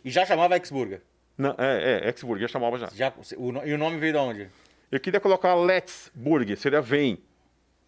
E 0.04 0.10
já 0.10 0.26
chamava 0.26 0.56
X-Burger. 0.56 1.02
não, 1.38 1.56
é, 1.58 2.02
é, 2.04 2.08
X-Burger, 2.10 2.44
eu 2.44 2.50
chamava 2.50 2.78
já. 2.78 2.89
Já, 2.94 3.13
o, 3.38 3.52
e 3.65 3.74
o 3.74 3.78
nome 3.78 3.98
veio 3.98 4.13
de 4.13 4.20
onde? 4.20 4.50
Eu 4.91 5.00
queria 5.00 5.20
colocar 5.20 5.54
Let's 5.56 6.12
Burger, 6.13 6.58
seria 6.58 6.82
Vem. 6.82 7.20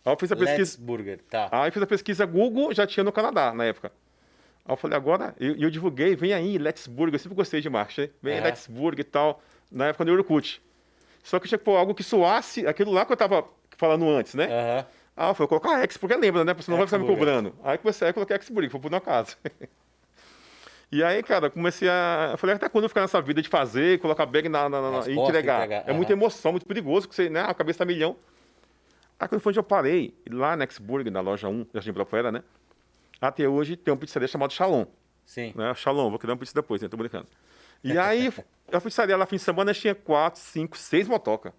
Aí 0.06 0.14
eu 0.14 0.18
fiz 0.18 0.32
a 0.32 0.36
Let's 0.36 0.56
pesquisa. 0.56 0.86
Burger. 0.86 1.20
Tá. 1.30 1.50
Aí 1.52 1.68
eu 1.70 1.72
fiz 1.74 1.82
a 1.82 1.88
pesquisa 1.88 2.26
Google, 2.26 2.74
já 2.74 2.86
tinha 2.88 3.04
no 3.04 3.12
Canadá 3.12 3.54
na 3.54 3.66
época. 3.66 3.92
Aí 4.66 4.72
eu 4.72 4.78
falei, 4.78 4.96
agora, 4.96 5.36
eu, 5.40 5.56
eu 5.58 5.70
divulguei, 5.70 6.16
vem 6.16 6.34
aí, 6.34 6.58
Let's 6.58 6.88
Burger, 6.88 7.16
eu 7.16 7.20
sempre 7.20 7.36
gostei 7.36 7.60
de 7.60 7.70
marketing, 7.70 8.12
vem 8.22 8.38
Aham. 8.38 8.46
Let's 8.46 8.68
Burger 8.68 9.00
e 9.02 9.04
tal, 9.04 9.42
na 9.72 9.88
época 9.88 10.06
do 10.06 10.12
Orkut. 10.14 10.62
Só 11.24 11.40
que 11.40 11.48
tinha 11.48 11.58
que 11.58 11.64
pôr 11.64 11.76
algo 11.78 11.96
que 11.96 12.04
soasse 12.04 12.68
aquilo 12.68 12.92
lá 12.92 13.06
que 13.06 13.14
eu 13.14 13.18
tava 13.18 13.46
falando 13.78 14.08
antes, 14.10 14.36
né? 14.36 14.46
Aham. 14.46 14.86
Ah, 15.16 15.30
eu 15.30 15.34
falei, 15.36 15.48
colocar 15.48 15.82
X, 15.84 15.96
porque 15.98 16.16
lembra, 16.16 16.44
né? 16.44 16.54
Porque 16.54 16.66
senão 16.66 16.78
vai 16.78 16.88
ficar 16.88 16.98
me 16.98 17.06
cobrando. 17.08 17.56
Aí 17.64 17.78
comecei 17.78 18.08
a 18.08 18.14
colocar 18.14 18.36
X-Burger, 18.36 18.70
foi 18.72 18.80
pôr 18.80 18.90
na 18.92 19.00
casa. 19.00 19.36
e 20.92 21.04
aí, 21.04 21.22
cara, 21.24 21.50
comecei 21.52 21.88
a. 21.88 22.30
Eu 22.34 22.38
falei, 22.38 22.56
até 22.56 22.68
quando 22.68 22.84
eu 22.86 22.90
ficar 22.90 23.02
nessa 23.02 23.22
vida 23.22 23.42
de 23.42 23.48
fazer, 23.48 24.00
colocar 24.00 24.26
bag 24.26 24.50
na, 24.50 24.68
na, 24.68 24.82
na- 24.82 25.08
e 25.08 25.14
entregar? 25.18 25.66
entregar, 25.66 25.84
É 25.88 25.94
muita 25.94 26.14
emoção, 26.14 26.52
muito 26.52 26.66
perigoso, 26.66 27.08
que 27.08 27.16
você, 27.16 27.30
né? 27.30 27.42
A 27.42 27.54
cabeça 27.54 27.80
tá 27.80 27.86
milhão. 27.86 28.16
Aí 29.20 29.28
quando 29.28 29.40
foi 29.40 29.52
onde 29.52 29.60
eu 29.60 29.64
parei, 29.64 30.14
lá 30.30 30.56
na 30.56 30.64
X-Burger, 30.66 31.12
na 31.12 31.22
loja 31.22 31.48
1, 31.48 31.68
Jardim 31.74 31.90
Ibirapuera, 31.90 32.32
né? 32.32 32.44
Até 33.22 33.48
hoje 33.48 33.76
tem 33.78 33.94
um 33.94 33.98
pizzaria 33.98 34.28
chamado 34.28 34.52
Shalom. 34.52 34.86
Sim. 35.26 35.54
Né? 35.56 35.74
Shalom, 35.76 36.10
vou 36.10 36.20
criar 36.20 36.34
um 36.34 36.38
pizza 36.38 36.54
depois, 36.54 36.82
né? 36.82 36.90
Tô 36.90 36.98
brincando. 36.98 37.28
E 37.84 37.98
aí, 37.98 38.32
a 38.72 38.80
pizzaria 38.80 39.18
lá, 39.18 39.26
fim 39.26 39.36
de 39.36 39.42
semana, 39.42 39.74
tinha 39.74 39.94
quatro, 39.94 40.40
cinco, 40.40 40.78
seis 40.78 41.08
motoca. 41.08 41.54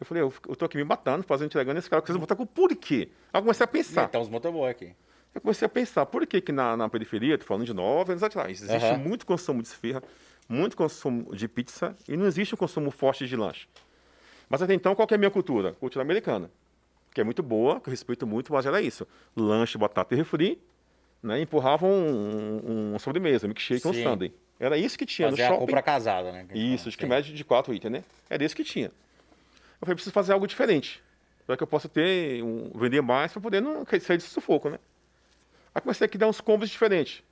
Eu 0.00 0.06
falei, 0.06 0.22
eu, 0.22 0.32
eu 0.48 0.56
tô 0.56 0.64
aqui 0.64 0.76
me 0.78 0.84
matando, 0.84 1.22
fazendo, 1.24 1.46
entregando 1.46 1.78
esse 1.78 1.88
cara 1.88 2.00
com 2.00 2.06
esses 2.06 2.18
motoca, 2.18 2.44
por 2.46 2.74
quê? 2.74 3.10
Aí 3.32 3.38
eu 3.38 3.42
comecei 3.42 3.64
a 3.64 3.66
pensar. 3.66 4.04
Então, 4.04 4.22
os 4.22 4.28
motoboy 4.28 4.70
aqui. 4.70 4.94
Eu 5.34 5.40
comecei 5.40 5.66
a 5.66 5.68
pensar, 5.68 6.06
por 6.06 6.26
que 6.26 6.40
que 6.40 6.50
na, 6.50 6.76
na 6.76 6.88
periferia, 6.88 7.38
tô 7.38 7.44
falando 7.44 7.64
de 7.64 7.72
nove 7.72 8.12
anos 8.12 8.22
atrás, 8.22 8.62
existe 8.62 8.92
Aham. 8.92 8.98
muito 8.98 9.24
consumo 9.24 9.62
de 9.62 9.68
esfirra, 9.68 10.02
muito 10.48 10.76
consumo 10.76 11.34
de 11.36 11.46
pizza 11.46 11.94
e 12.08 12.16
não 12.16 12.26
existe 12.26 12.54
um 12.54 12.58
consumo 12.58 12.90
forte 12.90 13.28
de 13.28 13.36
lanche. 13.36 13.68
Mas 14.48 14.60
até 14.60 14.74
então, 14.74 14.94
qual 14.96 15.06
que 15.06 15.14
é 15.14 15.16
a 15.16 15.18
minha 15.18 15.30
cultura? 15.30 15.74
Cultura 15.74 16.02
americana, 16.02 16.50
que 17.14 17.20
é 17.20 17.24
muito 17.24 17.42
boa, 17.42 17.80
que 17.80 17.88
eu 17.88 17.92
respeito 17.92 18.26
muito, 18.26 18.52
mas 18.52 18.66
era 18.66 18.82
isso. 18.82 19.06
Lanche, 19.36 19.78
batata 19.78 20.12
e 20.14 20.18
refri, 20.18 20.60
né? 21.22 21.40
empurravam 21.40 21.88
um, 21.88 22.60
um, 22.64 22.90
uma 22.90 22.98
sobremesa, 22.98 23.46
um 23.46 23.48
milkshake, 23.48 23.86
um 23.86 23.92
Sim. 23.92 24.02
sundae. 24.02 24.34
Era 24.60 24.76
isso 24.76 24.98
que 24.98 25.06
tinha 25.06 25.30
Fazer 25.30 25.42
no 25.42 25.46
a 25.46 25.50
shopping. 25.52 25.66
compra 25.66 25.82
casada, 25.82 26.30
né? 26.30 26.46
a 26.48 26.56
Isso, 26.56 26.90
de 26.90 26.96
que 26.96 27.06
média 27.06 27.34
de 27.34 27.44
quatro 27.44 27.72
itens, 27.72 27.90
né? 27.90 28.04
Era 28.28 28.44
isso 28.44 28.54
que 28.54 28.62
tinha. 28.62 28.88
Eu 28.88 29.86
falei, 29.86 29.94
preciso 29.94 30.12
fazer 30.12 30.34
algo 30.34 30.46
diferente. 30.46 31.02
Para 31.46 31.56
que 31.56 31.62
eu 31.62 31.66
possa 31.66 31.88
ter, 31.88 32.42
um, 32.44 32.70
vender 32.74 33.00
mais, 33.00 33.32
para 33.32 33.40
poder 33.40 33.62
não 33.62 33.84
sair 33.86 34.18
desse 34.18 34.28
sufoco, 34.28 34.68
né? 34.68 34.78
Aí 35.74 35.80
comecei 35.80 36.04
aqui 36.04 36.18
a 36.18 36.20
dar 36.20 36.28
uns 36.28 36.40
combos 36.40 36.68
diferentes. 36.68 37.22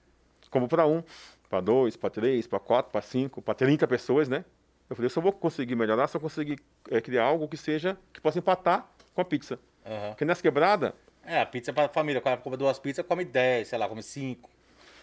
Combo 0.51 0.67
para 0.67 0.87
um, 0.87 1.03
para 1.51 1.61
dois, 1.61 1.95
para 1.97 2.09
três, 2.09 2.47
para 2.47 2.59
quatro, 2.59 2.91
para 2.91 3.03
cinco, 3.03 3.43
para 3.43 3.53
30 3.55 3.87
pessoas, 3.87 4.27
né? 4.29 4.45
Eu 4.89 4.97
falei, 4.97 5.07
eu 5.07 5.11
só 5.11 5.21
vou 5.21 5.31
conseguir 5.33 5.77
melhorar 5.77 6.09
se 6.09 6.17
eu 6.17 6.21
conseguir 6.23 6.59
eh, 6.91 7.01
criar 7.03 7.25
algo 7.25 7.47
que 7.47 7.59
seja, 7.59 7.99
que 8.11 8.21
possa 8.23 8.39
empatar 8.39 8.89
com 9.13 9.21
a 9.21 9.25
pizza. 9.25 9.59
Aham. 9.85 10.09
Porque 10.11 10.25
nessa 10.25 10.41
quebrada, 10.41 10.95
É, 11.27 11.43
a 11.43 11.47
pizza 11.47 11.71
pra 11.75 11.89
família. 11.91 12.21
O 12.21 12.23
cara 12.23 12.39
compra 12.39 12.57
duas 12.57 12.79
pizzas, 12.79 13.05
come 13.07 13.23
10, 13.27 13.69
sei 13.69 13.79
lá, 13.79 13.87
come 13.87 14.03
5. 14.03 14.49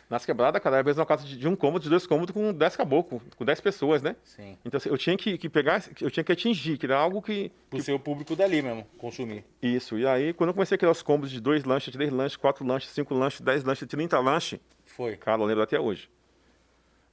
Nas 0.09 0.25
quebradas, 0.25 0.61
cada 0.61 0.81
vez 0.81 0.97
uma 0.97 1.05
casa 1.05 1.25
de, 1.25 1.37
de 1.37 1.47
um 1.47 1.55
cômodo, 1.55 1.83
de 1.83 1.89
dois 1.89 2.05
cômodos 2.05 2.33
com 2.33 2.53
10 2.53 2.75
caboclos, 2.75 3.21
com 3.35 3.43
10 3.43 3.61
pessoas, 3.61 4.01
né? 4.01 4.15
Sim. 4.23 4.57
Então 4.63 4.77
assim, 4.77 4.89
eu 4.89 4.97
tinha 4.97 5.17
que, 5.17 5.37
que 5.37 5.49
pegar, 5.49 5.83
eu 5.99 6.11
tinha 6.11 6.23
que 6.23 6.31
atingir, 6.31 6.77
que 6.77 6.85
era 6.85 6.97
algo 6.97 7.21
que, 7.21 7.51
Pro 7.69 7.81
seu 7.81 7.99
público 7.99 8.35
dali 8.35 8.61
mesmo, 8.61 8.85
consumir. 8.97 9.43
Isso, 9.61 9.97
e 9.97 10.05
aí 10.05 10.33
quando 10.33 10.49
eu 10.49 10.53
comecei 10.53 10.75
a 10.75 10.77
criar 10.77 10.91
os 10.91 11.01
combos 11.01 11.31
de 11.31 11.41
dois 11.41 11.63
lanches, 11.63 11.91
três 11.93 12.11
lanches, 12.11 12.37
quatro 12.37 12.65
lanches, 12.65 12.91
cinco 12.91 13.13
lanches, 13.13 13.41
dez 13.41 13.63
lanches, 13.63 13.87
30 13.87 14.19
lanches, 14.19 14.59
Foi. 14.85 15.17
cara, 15.17 15.41
eu 15.41 15.45
lembro 15.45 15.63
até 15.63 15.79
hoje. 15.79 16.09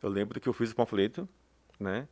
Eu 0.03 0.11
lembro 0.11 0.41
que 0.41 0.49
eu 0.49 0.53
fiz 0.53 0.73
o 0.73 0.75
panfleto, 0.75 1.29
né? 1.79 2.09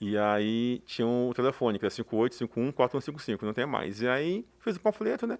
E 0.00 0.18
aí 0.18 0.82
tinha 0.84 1.06
um 1.06 1.32
telefone, 1.32 1.78
que 1.78 1.84
era 1.84 1.90
5851 1.90 2.72
4155, 2.72 3.46
não 3.46 3.54
tem 3.54 3.64
mais. 3.64 4.02
E 4.02 4.08
aí 4.08 4.46
fiz 4.58 4.76
o 4.76 4.80
panfleto, 4.80 5.26
né? 5.26 5.38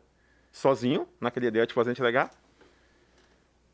Sozinho, 0.51 1.07
naquela 1.21 1.47
ideia 1.47 1.67
de 1.67 1.75
fazer 1.75 1.91
entregar. 1.91 2.31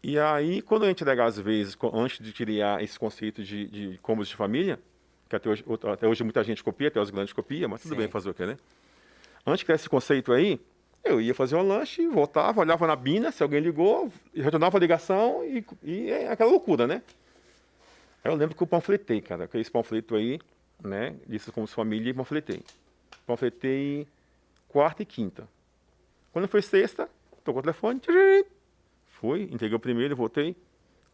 E 0.02 0.18
aí, 0.18 0.62
quando 0.62 0.86
eu 0.86 0.90
entregar 0.90 1.26
às 1.26 1.38
vezes, 1.38 1.76
antes 1.92 2.24
de 2.24 2.32
criar 2.32 2.82
esse 2.82 2.98
conceito 2.98 3.42
de, 3.42 3.66
de 3.66 3.98
combos 3.98 4.28
de 4.28 4.34
família, 4.34 4.78
que 5.28 5.36
até 5.36 5.48
hoje, 5.48 5.64
até 5.92 6.08
hoje 6.08 6.24
muita 6.24 6.42
gente 6.42 6.64
copia, 6.64 6.88
até 6.88 7.00
os 7.00 7.10
grandes 7.10 7.32
copia, 7.32 7.68
mas 7.68 7.82
tudo 7.82 7.92
Sim. 7.92 7.98
bem 7.98 8.08
fazer 8.08 8.30
o 8.30 8.34
quê, 8.34 8.46
né? 8.46 8.56
Antes 9.46 9.60
de 9.60 9.64
criar 9.66 9.76
esse 9.76 9.88
conceito 9.88 10.32
aí, 10.32 10.58
eu 11.04 11.20
ia 11.20 11.34
fazer 11.34 11.56
um 11.56 11.66
lanche, 11.66 12.06
voltava, 12.08 12.60
olhava 12.60 12.86
na 12.86 12.96
bina, 12.96 13.30
se 13.30 13.42
alguém 13.42 13.60
ligou, 13.60 14.10
retornava 14.34 14.76
a 14.76 14.80
ligação 14.80 15.44
e, 15.44 15.64
e 15.82 16.10
é 16.10 16.30
aquela 16.30 16.50
loucura, 16.50 16.86
né? 16.86 17.02
Aí 18.24 18.30
eu 18.30 18.36
lembro 18.36 18.56
que 18.56 18.62
eu 18.62 18.66
panfletei, 18.66 19.20
cara, 19.20 19.46
que 19.46 19.56
esse 19.58 19.70
panfleto 19.70 20.14
aí, 20.14 20.40
né? 20.82 21.14
Disse 21.26 21.52
como 21.52 21.66
se 21.66 21.74
família 21.74 22.10
e 22.10 22.14
panfletei. 22.14 22.62
Panfletei 23.26 24.06
quarta 24.68 25.02
e 25.02 25.06
quinta. 25.06 25.48
Quando 26.32 26.48
foi 26.48 26.62
sexta, 26.62 27.08
tocou 27.44 27.60
o 27.60 27.62
telefone, 27.62 28.00
tchirim. 28.00 28.44
Fui, 29.20 29.42
entreguei 29.52 29.76
o 29.76 29.80
primeiro, 29.80 30.16
voltei. 30.16 30.56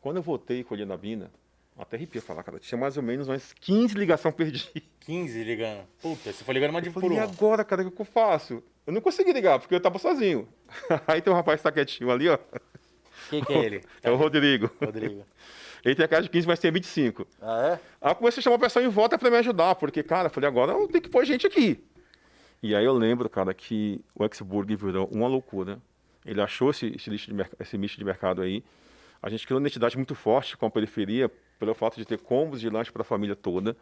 Quando 0.01 0.19
eu 0.19 0.23
voltei 0.23 0.63
com 0.63 0.75
a 0.75 0.97
Bina, 0.97 1.29
até 1.77 1.97
arrepia 1.97 2.23
falar, 2.23 2.45
cara, 2.45 2.61
tinha 2.61 2.79
mais 2.79 2.97
ou 2.97 3.03
menos 3.03 3.27
umas 3.27 3.53
15 3.53 3.97
ligações 3.97 4.33
perdi. 4.33 4.71
15 5.01 5.43
ligando. 5.43 5.85
Puta, 6.01 6.33
você 6.33 6.45
foi 6.45 6.55
ligando 6.55 6.71
uma 6.71 6.81
de 6.81 6.89
Eu 6.89 6.93
por 6.93 7.03
falei, 7.03 7.19
e 7.19 7.21
agora, 7.21 7.65
cara, 7.65 7.83
o 7.83 7.91
que 7.91 8.01
eu 8.01 8.07
faço? 8.07 8.63
Eu 8.87 8.93
não 8.93 9.01
consegui 9.01 9.33
ligar, 9.33 9.59
porque 9.59 9.75
eu 9.75 9.81
tava 9.81 9.99
sozinho. 9.99 10.49
Aí 11.09 11.21
tem 11.21 11.33
um 11.33 11.37
rapaz 11.37 11.59
que 11.59 11.65
tá 11.65 11.73
quietinho 11.73 12.11
ali, 12.11 12.29
ó. 12.29 12.39
Quem 13.29 13.43
que 13.43 13.53
é 13.53 13.65
ele? 13.65 13.81
É 14.01 14.11
o 14.11 14.15
Rodrigo. 14.15 14.71
Rodrigo. 14.81 15.27
Ele 15.85 15.95
tem 15.97 16.05
a 16.05 16.09
cara 16.09 16.23
de 16.23 16.31
15, 16.31 16.47
mas 16.47 16.61
tem 16.61 16.71
25. 16.71 17.27
Ah, 17.43 17.73
é? 17.73 17.81
Aí 18.01 18.13
eu 18.13 18.15
comecei 18.15 18.41
a 18.41 18.43
chamar 18.43 18.57
o 18.57 18.61
pessoal 18.61 18.85
em 18.85 18.89
volta 18.89 19.19
pra 19.19 19.31
me 19.31 19.37
ajudar, 19.39 19.75
porque, 19.75 20.03
cara, 20.03 20.29
eu 20.29 20.31
falei, 20.31 20.49
agora 20.49 20.73
eu 20.73 20.87
tenho 20.87 21.03
que 21.03 21.11
pôr 21.11 21.25
gente 21.25 21.47
aqui. 21.47 21.85
E 22.63 22.75
aí 22.75 22.85
eu 22.85 22.93
lembro, 22.93 23.29
cara, 23.29 23.53
que 23.53 24.01
o 24.15 24.25
Exburg 24.25 24.75
virou 24.77 25.09
uma 25.13 25.27
loucura. 25.27 25.81
Ele 26.27 26.41
achou 26.41 26.71
esse, 26.71 26.93
esse, 26.97 27.09
lixo 27.09 27.33
de 27.33 27.47
esse 27.61 27.79
nicho 27.79 27.99
de 27.99 28.05
mercado 28.05 28.43
aí. 28.43 28.63
A 29.23 29.31
gente 29.31 29.47
criou 29.47 29.59
uma 29.59 29.67
identidade 29.67 29.97
muito 29.97 30.15
forte 30.15 30.57
com 30.57 30.67
a 30.67 30.71
periferia, 30.71 31.31
pelo 31.59 31.75
fato 31.75 31.97
de 31.97 32.05
ter 32.05 32.19
combos 32.19 32.61
de 32.61 32.69
lanche 32.69 32.93
para 32.93 33.03
a 33.03 33.05
família 33.05 33.37
toda. 33.37 33.77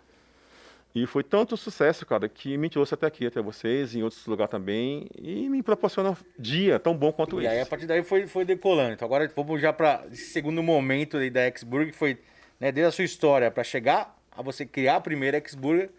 E 0.95 1.07
foi 1.07 1.25
tanto 1.25 1.57
sucesso, 1.57 2.07
cara, 2.07 2.29
que 2.29 2.57
me 2.57 2.71
trouxe 2.71 2.95
até 2.95 3.07
aqui, 3.07 3.27
até 3.27 3.43
vocês, 3.43 3.97
em 3.97 4.05
outros 4.05 4.25
lugares 4.27 4.53
também, 4.53 5.09
e 5.21 5.49
me 5.49 5.61
proporciona 5.61 6.11
um 6.13 6.17
dia 6.39 6.79
tão 6.79 6.97
bom 6.97 7.13
quanto 7.13 7.43
E 7.43 7.49
aí, 7.49 7.59
a 7.59 7.63
esse. 7.63 7.71
partir 7.71 7.87
daí, 7.87 8.05
foi, 8.05 8.29
foi 8.29 8.45
decolando. 8.45 8.93
Então, 8.93 9.05
agora 9.05 9.29
vamos 9.35 9.61
já 9.61 9.73
para 9.73 10.05
esse 10.13 10.27
segundo 10.27 10.63
momento 10.63 11.17
aí 11.17 11.31
da 11.31 11.41
X-Burger, 11.47 11.91
que 11.91 11.99
foi 11.99 12.17
né, 12.61 12.71
desde 12.71 12.89
a 12.89 12.93
sua 12.93 13.05
história, 13.05 13.51
para 13.51 13.65
chegar 13.65 14.17
a 14.31 14.41
você 14.41 14.65
criar 14.65 14.97
a 14.97 15.01
primeira 15.01 15.39
X-Burger. 15.39 15.91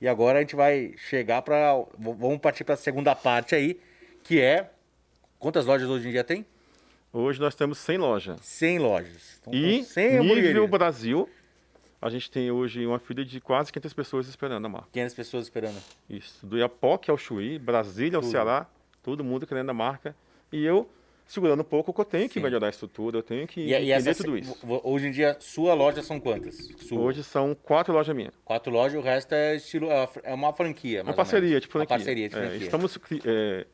E 0.00 0.06
agora 0.06 0.38
a 0.38 0.40
gente 0.42 0.54
vai 0.54 0.94
chegar 1.08 1.42
para. 1.42 1.74
Vamos 1.98 2.38
partir 2.38 2.62
para 2.62 2.74
a 2.74 2.76
segunda 2.76 3.14
parte 3.14 3.56
aí, 3.56 3.80
que 4.22 4.40
é. 4.40 4.70
Quantas 5.44 5.66
lojas 5.66 5.86
hoje 5.90 6.08
em 6.08 6.10
dia 6.10 6.24
tem? 6.24 6.46
Hoje 7.12 7.38
nós 7.38 7.54
temos 7.54 7.76
100 7.76 7.98
lojas. 7.98 8.40
100 8.40 8.78
lojas. 8.78 9.38
Então, 9.42 9.52
E 9.52 9.84
são 9.84 9.92
100 9.92 10.04
nível 10.12 10.22
hamburguerias. 10.22 10.70
Brasil, 10.70 11.28
a 12.00 12.08
gente 12.08 12.30
tem 12.30 12.50
hoje 12.50 12.86
uma 12.86 12.98
fila 12.98 13.22
de 13.26 13.42
quase 13.42 13.70
500 13.70 13.92
pessoas 13.92 14.26
esperando 14.26 14.64
a 14.64 14.68
marca. 14.70 14.88
500 14.90 15.14
pessoas 15.14 15.44
esperando. 15.44 15.76
Isso, 16.08 16.46
do 16.46 16.56
Iapoque 16.56 17.10
ao 17.10 17.18
Chuí, 17.18 17.58
Brasília 17.58 18.16
ao 18.16 18.22
Tudo. 18.22 18.30
Ceará, 18.30 18.66
todo 19.02 19.22
mundo 19.22 19.46
querendo 19.46 19.68
a 19.68 19.74
marca. 19.74 20.16
E 20.50 20.64
eu 20.64 20.88
segurando 21.26 21.60
um 21.60 21.64
pouco, 21.64 21.92
que 21.92 22.00
eu 22.00 22.04
tenho 22.06 22.26
que 22.26 22.34
Sim. 22.34 22.40
melhorar 22.40 22.68
a 22.68 22.70
estrutura, 22.70 23.18
eu 23.18 23.22
tenho 23.22 23.46
que 23.46 23.60
E, 23.60 23.64
e 23.68 23.74
entender 23.92 24.10
essa, 24.10 24.24
tudo 24.24 24.38
isso. 24.38 24.56
Hoje 24.82 25.08
em 25.08 25.10
dia, 25.10 25.36
sua 25.40 25.74
loja 25.74 26.02
são 26.02 26.18
quantas? 26.18 26.56
Sua. 26.78 26.98
Hoje 27.00 27.22
são 27.22 27.54
quatro 27.54 27.92
lojas 27.92 28.16
minhas. 28.16 28.32
Quatro 28.46 28.72
lojas, 28.72 28.98
o 28.98 29.02
resto 29.04 29.32
é 29.34 29.56
estilo. 29.56 29.90
é 29.90 30.08
é 30.22 30.32
uma 30.32 30.54
franquia. 30.54 31.02
Uma 31.02 31.12
parceria, 31.12 31.60
tipo 31.60 31.72
franquia. 31.74 31.92
Uma 31.92 31.98
parceria 31.98 32.28
de 32.30 32.34
É, 32.34 32.38
franquia. 32.38 32.64
estamos, 32.64 32.96
cri- 32.96 33.20
é, 33.26 33.66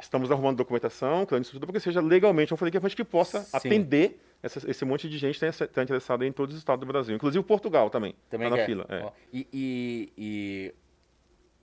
estamos 0.00 0.30
arrumando 0.30 0.56
documentação, 0.56 1.24
criando 1.26 1.44
estrutura, 1.44 1.66
para 1.72 1.80
que 1.80 1.84
seja 1.84 2.00
legalmente 2.00 2.52
uma 2.52 2.58
franquia 2.58 2.80
que 2.80 3.04
possa 3.04 3.40
Sim. 3.40 3.48
atender 3.56 4.20
essa- 4.42 4.68
esse 4.70 4.84
monte 4.84 5.08
de 5.08 5.16
gente 5.18 5.38
que 5.38 5.46
está 5.46 5.82
interessado 5.82 6.24
em 6.24 6.32
todos 6.32 6.54
os 6.54 6.60
estados 6.60 6.80
do 6.80 6.86
Brasil. 6.90 7.14
Inclusive 7.14 7.42
Portugal 7.44 7.88
também. 7.90 8.14
Também 8.28 8.50
tá 8.50 8.56
na 8.56 8.64
fila. 8.64 8.86
é. 8.88 9.10
E, 9.32 9.46
e- 9.52 10.12
e- 10.18 10.74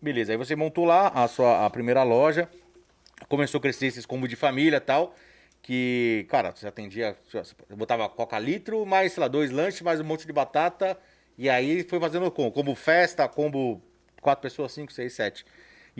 Beleza, 0.01 0.31
aí 0.31 0.37
você 0.37 0.55
montou 0.55 0.83
lá 0.83 1.09
a 1.09 1.27
sua 1.27 1.63
a 1.63 1.69
primeira 1.69 2.01
loja, 2.01 2.49
começou 3.29 3.59
a 3.59 3.61
crescer 3.61 3.85
esses 3.85 4.03
combos 4.03 4.27
de 4.27 4.35
família 4.35 4.77
e 4.77 4.79
tal, 4.79 5.13
que, 5.61 6.25
cara, 6.27 6.51
você 6.51 6.65
atendia, 6.67 7.15
você 7.31 7.53
botava 7.75 8.09
coca 8.09 8.39
litro, 8.39 8.83
mais, 8.83 9.13
sei 9.13 9.21
lá, 9.21 9.27
dois 9.27 9.51
lanches, 9.51 9.79
mais 9.81 9.99
um 9.99 10.03
monte 10.03 10.25
de 10.25 10.33
batata, 10.33 10.97
e 11.37 11.47
aí 11.47 11.83
foi 11.83 11.99
fazendo 11.99 12.31
combo, 12.31 12.51
combo 12.51 12.73
festa, 12.73 13.27
combo 13.27 13.79
quatro 14.19 14.41
pessoas, 14.41 14.71
cinco, 14.71 14.91
seis, 14.91 15.13
sete. 15.13 15.45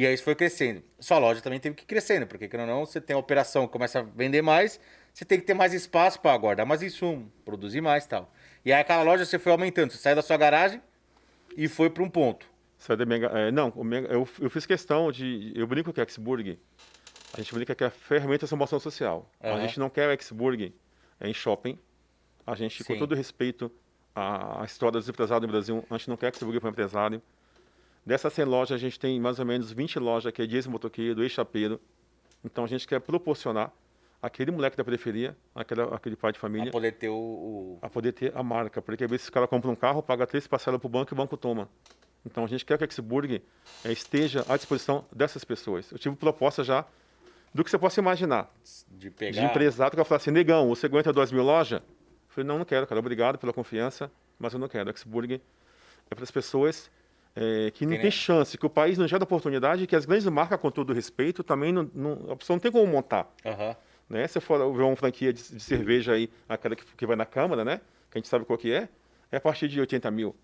E 0.02 0.08
aí 0.08 0.16
isso 0.16 0.24
foi 0.24 0.34
crescendo. 0.34 0.82
Sua 1.00 1.20
loja 1.20 1.42
também 1.42 1.60
teve 1.60 1.76
que 1.76 1.84
ir 1.84 1.86
crescendo, 1.86 2.26
porque 2.26 2.48
querendo 2.48 2.70
ou 2.70 2.76
não, 2.78 2.86
você 2.88 3.00
tem 3.00 3.16
a 3.16 3.20
operação, 3.20 3.68
começa 3.68 4.00
a 4.00 4.02
vender 4.02 4.42
mais, 4.42 4.80
você 5.14 5.24
tem 5.24 5.40
que 5.40 5.46
ter 5.46 5.54
mais 5.54 5.76
espaço 5.76 6.20
para 6.20 6.36
guardar 6.40 6.66
mais 6.66 6.82
insumo, 6.82 7.32
produzir 7.46 7.82
mais 7.82 8.06
e 8.06 8.10
tal. 8.10 8.34
E 8.66 8.74
aí 8.74 8.82
aquela 8.82 9.04
loja 9.04 9.24
você 9.24 9.38
foi 9.38 9.52
aumentando, 9.52 9.92
você 9.92 10.00
saiu 10.00 10.16
da 10.16 10.24
sua 10.24 10.38
garagem 10.38 10.82
e 11.56 11.68
foi 11.68 11.88
para 11.88 12.02
um 12.02 12.10
ponto. 12.10 12.48
Sai 12.80 12.98
da 12.98 13.06
minha 13.06 13.28
é, 13.28 13.52
não, 13.52 13.72
eu, 14.10 14.28
eu 14.40 14.50
fiz 14.50 14.66
questão 14.66 15.12
de. 15.12 15.54
Eu 15.56 15.68
brinco 15.68 15.94
que 15.94 16.02
a 16.02 16.08
Xburg, 16.08 16.58
a 17.34 17.38
gente 17.38 17.54
brinca 17.54 17.76
que 17.76 17.84
é 17.84 17.88
a 17.88 17.92
ferramenta 17.92 18.48
de 18.48 18.50
promoção 18.50 18.80
social. 18.80 19.30
A 19.40 19.50
Aham. 19.50 19.62
gente 19.62 19.80
não 19.80 19.88
quer 19.88 20.10
o 20.10 20.24
Xburg 20.24 20.74
é, 21.20 21.30
em 21.30 21.34
shopping. 21.34 21.78
A 22.48 22.56
gente, 22.56 22.84
com 22.84 22.94
Sim. 22.94 22.98
todo 22.98 23.14
respeito 23.14 23.72
à, 24.16 24.64
história 24.66 24.94
dos 24.94 25.08
empresários 25.08 25.46
no 25.46 25.52
Brasil, 25.52 25.86
a 25.88 25.96
gente 25.96 26.10
não 26.10 26.18
quer 26.18 26.36
Xburg 26.36 26.60
para 26.60 26.72
empresário. 26.72 27.22
Dessas 28.06 28.34
100 28.34 28.46
lojas, 28.46 28.76
a 28.76 28.78
gente 28.80 29.00
tem 29.00 29.20
mais 29.20 29.40
ou 29.40 29.46
menos 29.46 29.72
20 29.72 30.00
lojas 30.00 30.32
que 30.34 30.42
é 30.42 30.46
de 30.48 30.56
ex-motoqueiro, 30.56 31.22
ex-chapeiro. 31.22 31.80
Então 32.44 32.64
a 32.64 32.68
gente 32.68 32.88
quer 32.88 33.00
proporcionar 33.00 33.72
aquele 34.22 34.52
moleque 34.52 34.76
da 34.76 34.84
periferia, 34.84 35.38
aquela, 35.54 35.96
aquele 35.96 36.16
pai 36.16 36.32
de 36.32 36.40
família, 36.40 36.66
Pra 36.66 36.72
poder 36.74 36.92
ter 36.94 37.10
o. 37.10 37.14
o- 37.16 37.80
a 37.82 37.90
poder 37.90 38.12
ter 38.12 38.32
a 38.36 38.42
marca. 38.42 38.82
Porque 38.82 39.04
às 39.04 39.10
vezes 39.10 39.24
esse 39.26 39.32
cara 39.32 39.48
compra 39.48 39.70
um 39.70 39.76
carro, 39.76 40.02
paga 40.02 40.26
três 40.26 40.48
parcelas 40.48 40.80
para 40.80 40.88
o 40.88 40.90
banco 40.90 41.12
e 41.12 41.16
o 41.16 41.18
banco 41.18 41.38
toma. 41.38 41.70
Então 42.26 42.44
a 42.44 42.48
gente 42.48 42.66
quer 42.66 42.78
que 42.78 42.84
a 42.84 42.90
Xburg 42.90 43.42
eh, 43.86 43.92
esteja 43.92 44.46
à 44.50 44.56
disposição 44.58 45.06
dessas 45.12 45.44
pessoas. 45.44 45.92
Eu 45.92 45.98
tive 46.00 46.16
proposta 46.16 46.64
já 46.64 46.86
do 47.54 47.64
que 47.64 47.70
você 47.70 47.78
possa 47.78 48.00
imaginar. 48.00 48.52
de 48.90 49.10
De 49.10 49.12
pegar. 49.12 49.44
empresário 49.44 49.92
que 49.92 49.96
vai 49.98 50.06
falar 50.06 50.18
assim, 50.18 50.32
negão, 50.32 50.70
você 50.70 50.86
aguenta 50.88 51.12
duas 51.14 51.32
mil 51.32 51.44
lojas? 51.44 51.80
Eu 51.82 51.86
falei, 52.30 52.48
não, 52.48 52.58
não 52.60 52.66
quero, 52.66 52.86
cara, 52.88 53.00
obrigado 53.00 53.38
pela 53.38 53.52
confiança, 53.52 54.12
mas 54.40 54.54
eu 54.54 54.60
não 54.60 54.68
quero. 54.68 54.90
A 54.90 54.96
Xburg 54.96 55.42
é 56.10 56.16
para 56.16 56.24
as 56.24 56.32
pessoas 56.32 56.90
eh, 57.36 57.72
que 57.72 57.86
não 57.86 57.94
Tem, 57.94 58.02
tem 58.02 58.12
chance, 58.12 58.58
que 58.58 58.66
o 58.66 58.70
país 58.70 58.98
não 58.98 59.08
gera 59.08 59.24
oportunidade, 59.24 59.88
que 59.88 59.96
as 59.96 60.06
grandes 60.06 60.26
marcas, 60.28 60.60
com 60.60 60.70
todo 60.70 60.94
respeito, 60.94 61.44
também 61.44 61.72
não, 61.72 61.90
não, 61.94 62.32
a 62.32 62.36
pessoa 62.36 62.56
não 62.56 62.60
tem 62.60 62.72
como 62.72 62.86
montar 62.88 63.34
Aham. 63.46 63.76
né? 64.10 64.28
Se 64.28 64.40
for 64.40 64.58
ver 64.74 64.84
uma 64.84 64.96
franquia 64.96 65.32
de, 65.32 65.42
de 65.42 65.60
cerveja 65.60 66.14
aí, 66.14 66.30
aquela 66.48 66.76
que, 66.76 66.86
que 66.86 67.06
vai 67.06 67.16
na 67.16 67.26
Câmara, 67.26 67.64
né? 67.64 67.80
Que 68.10 68.18
a 68.18 68.20
gente 68.20 68.28
sabe 68.28 68.44
qual 68.46 68.58
que 68.58 68.72
é, 68.72 68.90
é 69.32 69.38
a 69.38 69.42
partir 69.42 69.68
de 69.68 69.80
80 69.80 70.12
mil. 70.12 70.36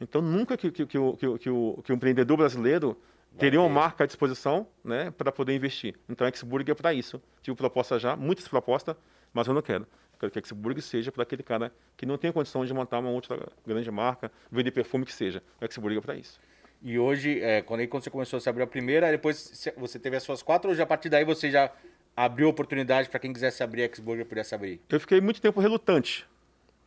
Então, 0.00 0.22
nunca 0.22 0.56
que, 0.56 0.70
que, 0.70 0.86
que, 0.86 0.98
o, 0.98 1.16
que, 1.16 1.38
que, 1.38 1.50
o, 1.50 1.82
que 1.84 1.92
o 1.92 1.94
empreendedor 1.94 2.36
brasileiro 2.36 2.96
teria 3.36 3.60
uma 3.60 3.68
ter. 3.68 3.74
marca 3.74 4.04
à 4.04 4.06
disposição, 4.06 4.66
né? 4.84 5.10
Para 5.10 5.30
poder 5.30 5.54
investir. 5.54 5.94
Então, 6.08 6.26
a 6.26 6.32
Xburg 6.32 6.70
é 6.70 6.74
para 6.74 6.94
isso. 6.94 7.20
Tive 7.42 7.56
proposta 7.56 7.98
já, 7.98 8.16
muitas 8.16 8.46
propostas, 8.48 8.96
mas 9.32 9.46
eu 9.46 9.54
não 9.54 9.62
quero. 9.62 9.86
Eu 10.20 10.30
quero 10.30 10.32
que 10.32 10.38
a 10.38 10.42
Xburg 10.42 10.82
seja 10.82 11.10
para 11.10 11.22
aquele 11.22 11.42
cara 11.42 11.72
que 11.96 12.04
não 12.04 12.18
tem 12.18 12.30
condição 12.30 12.64
de 12.64 12.74
montar 12.74 12.98
uma 12.98 13.08
outra 13.08 13.48
grande 13.66 13.90
marca, 13.90 14.30
vender 14.50 14.70
perfume 14.70 15.06
que 15.06 15.14
seja. 15.14 15.42
A 15.58 15.70
Xburg 15.70 15.96
é 15.96 16.00
para 16.00 16.14
isso. 16.14 16.38
E 16.82 16.98
hoje, 16.98 17.40
é, 17.40 17.62
quando, 17.62 17.80
aí, 17.80 17.86
quando 17.86 18.04
você 18.04 18.10
começou 18.10 18.36
a 18.36 18.40
se 18.40 18.48
abrir 18.48 18.62
a 18.62 18.66
primeira, 18.66 19.10
depois 19.10 19.70
você 19.76 19.98
teve 19.98 20.16
as 20.16 20.22
suas 20.22 20.42
quatro, 20.42 20.70
ou 20.70 20.76
já 20.76 20.82
a 20.82 20.86
partir 20.86 21.08
daí 21.08 21.24
você 21.24 21.50
já 21.50 21.70
abriu 22.16 22.48
oportunidade 22.48 23.08
para 23.08 23.18
quem 23.18 23.32
quisesse 23.32 23.62
abrir 23.62 23.82
a 23.82 23.84
X-Burger 23.86 24.26
pudesse 24.26 24.54
abrir? 24.54 24.80
Eu 24.88 25.00
fiquei 25.00 25.20
muito 25.20 25.40
tempo 25.40 25.58
relutante, 25.60 26.26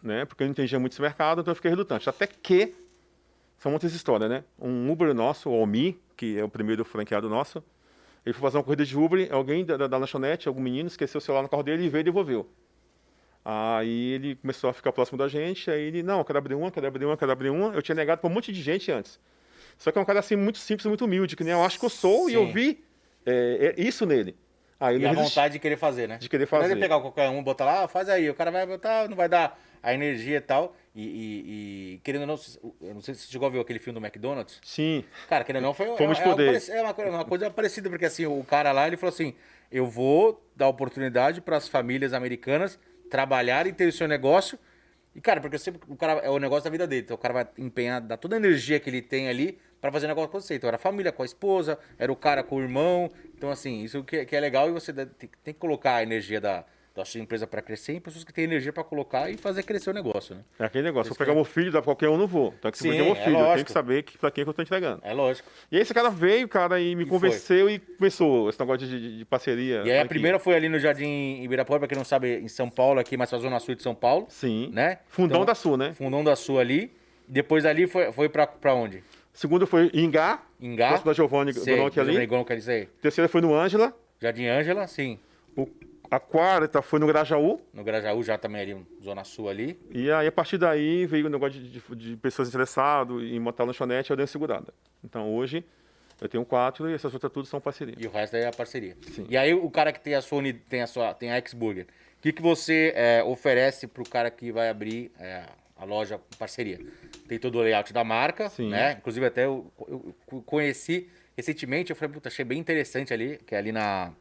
né? 0.02 0.26
Porque 0.26 0.43
eu 0.43 0.46
não 0.46 0.52
entendia 0.52 0.80
muito 0.80 0.93
esse 0.93 1.02
mercado, 1.02 1.41
então 1.41 1.52
eu 1.52 1.56
fiquei 1.56 1.69
relutante. 1.69 2.08
Até 2.10 2.28
que 2.28 2.76
são 3.58 3.72
muitas 3.72 3.93
histórias, 3.93 4.30
né? 4.30 4.43
Um 4.60 4.91
Uber 4.91 5.13
nosso, 5.13 5.50
o 5.50 5.54
Almi, 5.54 6.00
que 6.17 6.38
é 6.38 6.43
o 6.43 6.50
primeiro 6.50 6.84
franqueado 6.84 7.30
nosso, 7.30 7.63
ele 8.26 8.34
foi 8.34 8.41
fazer 8.41 8.58
uma 8.58 8.63
corrida 8.63 8.86
de 8.86 8.98
Uber, 8.98 9.28
alguém 9.32 9.65
da, 9.65 9.78
da, 9.78 9.88
da 9.88 9.98
lanchonete, 9.98 10.48
algum 10.48 10.62
menino, 10.62 10.88
esqueceu 10.88 11.19
o 11.19 11.22
celular 11.22 11.43
no 11.43 11.50
carro 11.50 11.63
dele 11.63 11.84
e 11.84 11.89
veio 11.89 12.02
e 12.02 12.04
devolveu. 12.04 12.48
Aí 13.45 14.12
ele 14.13 14.36
começou 14.36 14.69
a 14.69 14.73
ficar 14.73 14.91
próximo 14.93 15.17
da 15.17 15.27
gente, 15.27 15.69
aí 15.69 15.82
ele, 15.82 16.01
não, 16.01 16.19
eu 16.19 16.25
quero 16.25 16.38
abrir 16.38 16.56
uma, 16.56 16.71
quero 16.71 16.88
abrir 16.88 17.06
uma, 17.06 17.17
quero 17.17 17.32
abrir 17.32 17.49
uma. 17.49 17.73
Eu 17.73 17.82
tinha 17.82 17.95
negado 17.95 18.21
para 18.21 18.29
um 18.29 18.34
monte 18.34 18.51
de 18.53 18.62
gente 18.62 18.91
antes. 18.91 19.19
Só 19.77 19.91
que 19.91 19.97
é 19.97 20.01
um 20.01 20.06
cara 20.06 20.19
assim 20.19 20.36
muito 20.36 20.58
simples, 20.60 20.86
muito 20.86 21.03
humilde, 21.03 21.36
que 21.36 21.43
nem 21.43 21.51
eu 21.53 21.63
acho 21.63 21.77
que 21.79 21.86
eu 21.86 21.89
sou, 21.89 22.29
e 22.29 22.34
eu 22.36 22.45
Sim. 22.47 22.53
vi 22.53 22.84
é, 23.25 23.73
é 23.77 23.82
isso 23.82 24.06
nele. 24.06 24.36
Aí 24.79 24.97
E 24.99 25.06
a 25.06 25.10
resisti. 25.10 25.29
vontade 25.36 25.53
de 25.53 25.60
querer 25.60 25.77
fazer, 25.77 26.08
né? 26.08 26.17
De 26.17 26.29
querer 26.29 26.43
é 26.43 26.47
fazer. 26.47 26.73
de 26.73 26.79
pegar 26.79 26.99
qualquer 26.99 27.29
um, 27.29 27.43
botar 27.43 27.65
lá, 27.65 27.84
ah, 27.84 27.88
faz 27.88 28.08
aí, 28.10 28.29
o 28.29 28.34
cara 28.34 28.51
vai 28.51 28.65
botar, 28.65 29.10
não 29.10 29.15
vai 29.15 29.27
dar 29.27 29.60
a 29.82 29.93
energia 29.93 30.38
e 30.38 30.41
tal. 30.41 30.75
E, 30.95 31.01
e- 31.03 31.93
e, 31.95 31.99
querendo 32.03 32.21
ou 32.21 32.27
não, 32.27 32.39
eu 32.82 32.93
não 32.93 33.01
sei 33.01 33.13
se 33.15 33.21
você 33.21 33.32
chegou 33.32 33.47
a 33.47 33.51
ver 33.51 33.60
aquele 33.60 33.79
filme 33.79 33.99
do 33.99 34.06
McDonald's. 34.06 34.60
Sim, 34.63 35.03
Cara, 35.27 35.43
querendo 35.43 35.63
ou 35.63 35.69
não, 35.69 35.73
foi 35.73 35.88
Fomos 35.97 36.19
é, 36.19 36.23
poder. 36.23 36.63
é 36.69 36.82
uma, 36.82 36.93
coisa- 36.93 37.12
uma 37.12 37.25
coisa 37.25 37.49
parecida, 37.49 37.89
porque 37.89 38.06
assim, 38.06 38.25
o 38.25 38.43
cara 38.43 38.71
lá, 38.71 38.88
ele 38.88 38.95
falou 38.97 39.13
assim, 39.13 39.34
eu 39.71 39.86
vou 39.86 40.41
dar 40.56 40.67
oportunidade 40.67 41.41
para 41.41 41.58
as 41.58 41.67
famílias 41.67 42.13
americanas 42.13 42.79
trabalharem 43.13 43.71
e 43.71 43.76
ter 43.76 43.88
o 43.88 43.91
seu 43.91 44.08
negócio. 44.08 44.58
E, 45.15 45.21
cara, 45.21 45.39
porque 45.39 45.60
sempre 45.60 45.80
o 45.88 45.95
cara 45.95 46.13
é 46.13 46.30
o 46.32 46.39
negócio 46.39 46.63
da 46.63 46.71
vida 46.71 46.88
dele. 46.88 47.04
Então 47.04 47.13
o 47.13 47.19
cara 47.19 47.32
vai 47.32 47.47
empenhar, 47.60 48.02
dar 48.02 48.17
toda 48.17 48.36
a 48.36 48.39
energia 48.39 48.80
que 48.80 48.89
ele 48.89 49.04
tem 49.04 49.30
ali 49.30 49.60
para 49.80 49.91
fazer 49.91 50.08
negócio 50.08 50.32
com 50.32 50.41
você. 50.41 50.56
Então 50.56 50.67
era 50.67 50.78
a 50.78 50.80
família 50.80 51.12
com 51.12 51.21
a 51.21 51.26
esposa, 51.26 51.78
era 51.99 52.12
o 52.12 52.15
cara 52.15 52.43
com 52.43 52.56
o 52.56 52.60
irmão. 52.60 53.12
Então, 53.38 53.52
assim, 53.52 53.84
isso 53.84 54.04
que, 54.04 54.26
que 54.26 54.36
é 54.36 54.39
legal 54.39 54.67
e 54.67 54.71
você 54.71 54.91
tem, 54.91 55.30
tem 55.43 55.54
que 55.54 55.60
colocar 55.60 55.97
a 55.97 56.04
energia 56.04 56.41
da, 56.41 56.65
da 56.95 57.03
sua 57.03 57.19
empresa 57.19 57.47
para 57.47 57.60
crescer 57.62 57.93
em 57.93 57.99
pessoas 57.99 58.23
que 58.23 58.32
têm 58.32 58.43
energia 58.43 58.71
para 58.71 58.84
colocar 58.84 59.27
e 59.29 59.36
fazer 59.36 59.63
crescer 59.63 59.89
o 59.89 59.93
negócio, 59.93 60.36
né? 60.36 60.41
É 60.60 60.65
aquele 60.65 60.84
negócio. 60.84 61.06
Se 61.12 61.13
eu 61.13 61.17
pegar 61.17 61.32
que- 61.32 61.36
meu 61.38 61.43
filho, 61.43 61.71
dá 61.71 61.79
pra 61.82 61.86
qualquer 61.86 62.08
um, 62.10 62.17
não 62.17 62.27
vou. 62.27 62.53
Então, 62.60 62.69
que 62.69 62.77
se 62.77 62.84
Sim, 62.84 62.91
meu 62.91 63.13
é 63.13 63.15
filho, 63.15 63.38
eu 63.39 63.53
tenho 63.53 63.65
que 63.65 63.71
saber 63.71 64.03
que, 64.03 64.15
pra 64.17 64.29
quem 64.29 64.43
que 64.43 64.49
eu 64.49 64.53
tô 64.53 64.62
entregando. 64.62 65.01
É 65.03 65.12
lógico. 65.12 65.49
E 65.71 65.75
aí 65.75 65.82
esse 65.82 65.91
cara 65.93 66.10
veio, 66.12 66.47
cara, 66.47 66.79
e 66.79 66.95
me 66.95 67.03
E 67.03 67.06
convenceu 67.08 67.67
e 67.67 67.79
começou 67.79 68.47
esse 68.47 68.60
negócio 68.60 68.88
de, 68.88 69.17
de- 69.17 69.25
parceria. 69.25 69.82
E 69.86 69.91
aí 69.91 69.97
a 69.97 70.01
aqui. 70.01 70.10
primeira 70.10 70.38
foi 70.38 70.53
ali 70.56 70.69
no 70.69 70.77
Jardim 70.77 71.41
Ibirapuera, 71.41 71.79
pra 71.79 71.88
quem 71.88 71.97
não 71.97 72.06
sabe, 72.06 72.38
em 72.38 72.47
São 72.47 72.69
Paulo, 72.69 72.99
aqui 72.99 73.17
mais 73.17 73.29
pra 73.29 73.39
Zona 73.39 73.60
Sul 73.60 73.73
de 73.73 73.82
São 73.82 73.95
Paulo, 73.95 74.27
Sim. 74.29 74.69
né? 74.71 74.99
Fundão 75.08 75.38
Então, 75.38 75.45
da 75.45 75.56
Sul, 75.56 75.75
né? 75.77 75.93
Fundão 75.95 76.23
da 76.23 76.36
Sul 76.36 76.60
ali. 76.60 76.91
Depois 77.27 77.63
dali 77.63 77.88
foi, 77.88 78.12
foi 78.12 78.29
pra, 78.29 78.45
pra 78.45 78.75
onde? 78.75 79.03
Segundo 79.34 79.65
foi 79.65 79.89
Ingá, 79.95 80.43
Ingá. 80.62 80.89
próximo 80.89 81.10
da 81.10 81.13
Giovanni 81.13 81.53
Gonocchi 81.53 81.99
ali. 81.99 82.10
Giovanni 82.12 82.27
Gonocchi 82.27 82.53
ali. 82.53 82.89
Terceira 83.01 83.27
foi 83.27 83.41
no 83.41 83.56
Ângela, 83.56 83.97
Jardim 84.21 84.45
Ângela, 84.45 84.86
sim. 84.86 85.17
O- 85.58 85.67
a 86.15 86.19
quarta 86.19 86.82
foi 86.82 86.99
no 86.99 87.08
Grajaú. 87.08 87.60
No 87.73 87.84
Grajaú 87.84 88.21
já 88.23 88.38
também 88.38 88.62
ali, 88.62 88.86
Zona 89.04 89.23
Sul 89.23 89.49
ali. 89.49 89.80
E 89.91 90.12
aí, 90.12 90.28
a 90.28 90.32
partir 90.32 90.58
daí, 90.58 91.06
veio 91.06 91.26
o 91.26 91.30
negócio 91.30 91.60
de, 91.62 91.69
de- 91.80 91.95
de 91.95 92.17
pessoas 92.17 92.47
interessadas 92.49 93.21
em 93.23 93.39
montar 93.39 93.63
lanchonete, 93.63 94.12
eu 94.12 94.15
dei 94.17 94.23
uma 94.23 94.28
segurada. 94.28 94.73
Então, 95.04 95.34
hoje, 95.34 95.63
eu 96.21 96.30
tenho 96.30 96.45
quatro 96.45 96.89
e 96.89 96.93
essas 96.93 97.13
outras 97.13 97.32
tudo 97.32 97.45
são 97.47 97.60
parceria. 97.60 97.95
E 97.97 98.06
o 98.08 98.12
resto 98.12 98.36
é 98.36 98.47
a 98.47 98.52
parceria. 98.52 98.95
Sim. 99.13 99.26
E 99.30 99.36
aí 99.36 99.54
o 99.54 99.69
cara 99.69 99.91
que 99.91 99.99
tem 99.99 100.15
a 100.15 100.21
sua 100.21 100.38
uni- 100.38 100.54
tem 100.54 100.82
a 100.82 100.88
sua 100.88 101.13
tem 101.13 101.32
a 101.32 101.36
X-Burger, 101.38 101.86
o 102.17 102.21
que, 102.21 102.32
que 102.32 102.41
você 102.41 102.93
é, 102.95 103.23
oferece 103.23 103.88
pro 103.88 104.04
cara 104.08 104.32
que 104.32 104.52
vai 104.52 104.69
abrir 104.69 105.12
é, 105.19 105.43
a 105.76 105.84
loja 105.84 106.19
parceria? 106.39 106.80
Tem 107.28 107.38
todo 107.38 107.58
o 107.58 107.62
layout 107.62 107.91
da 107.91 108.04
marca, 108.04 108.49
Sim. 108.49 108.69
né? 108.69 108.93
Inclusive 108.99 109.26
até 109.26 109.45
eu, 109.45 109.69
eu- 109.88 110.15
eu 110.32 110.41
conheci 110.43 111.10
recentemente, 111.36 111.89
eu 111.89 111.95
falei, 111.95 112.13
puta, 112.13 112.30
achei 112.30 112.45
bem 112.45 112.60
interessante 112.60 113.12
ali, 113.13 113.39
que 113.45 113.56
é 113.56 113.58
ali 113.58 113.71
na... 113.71 114.13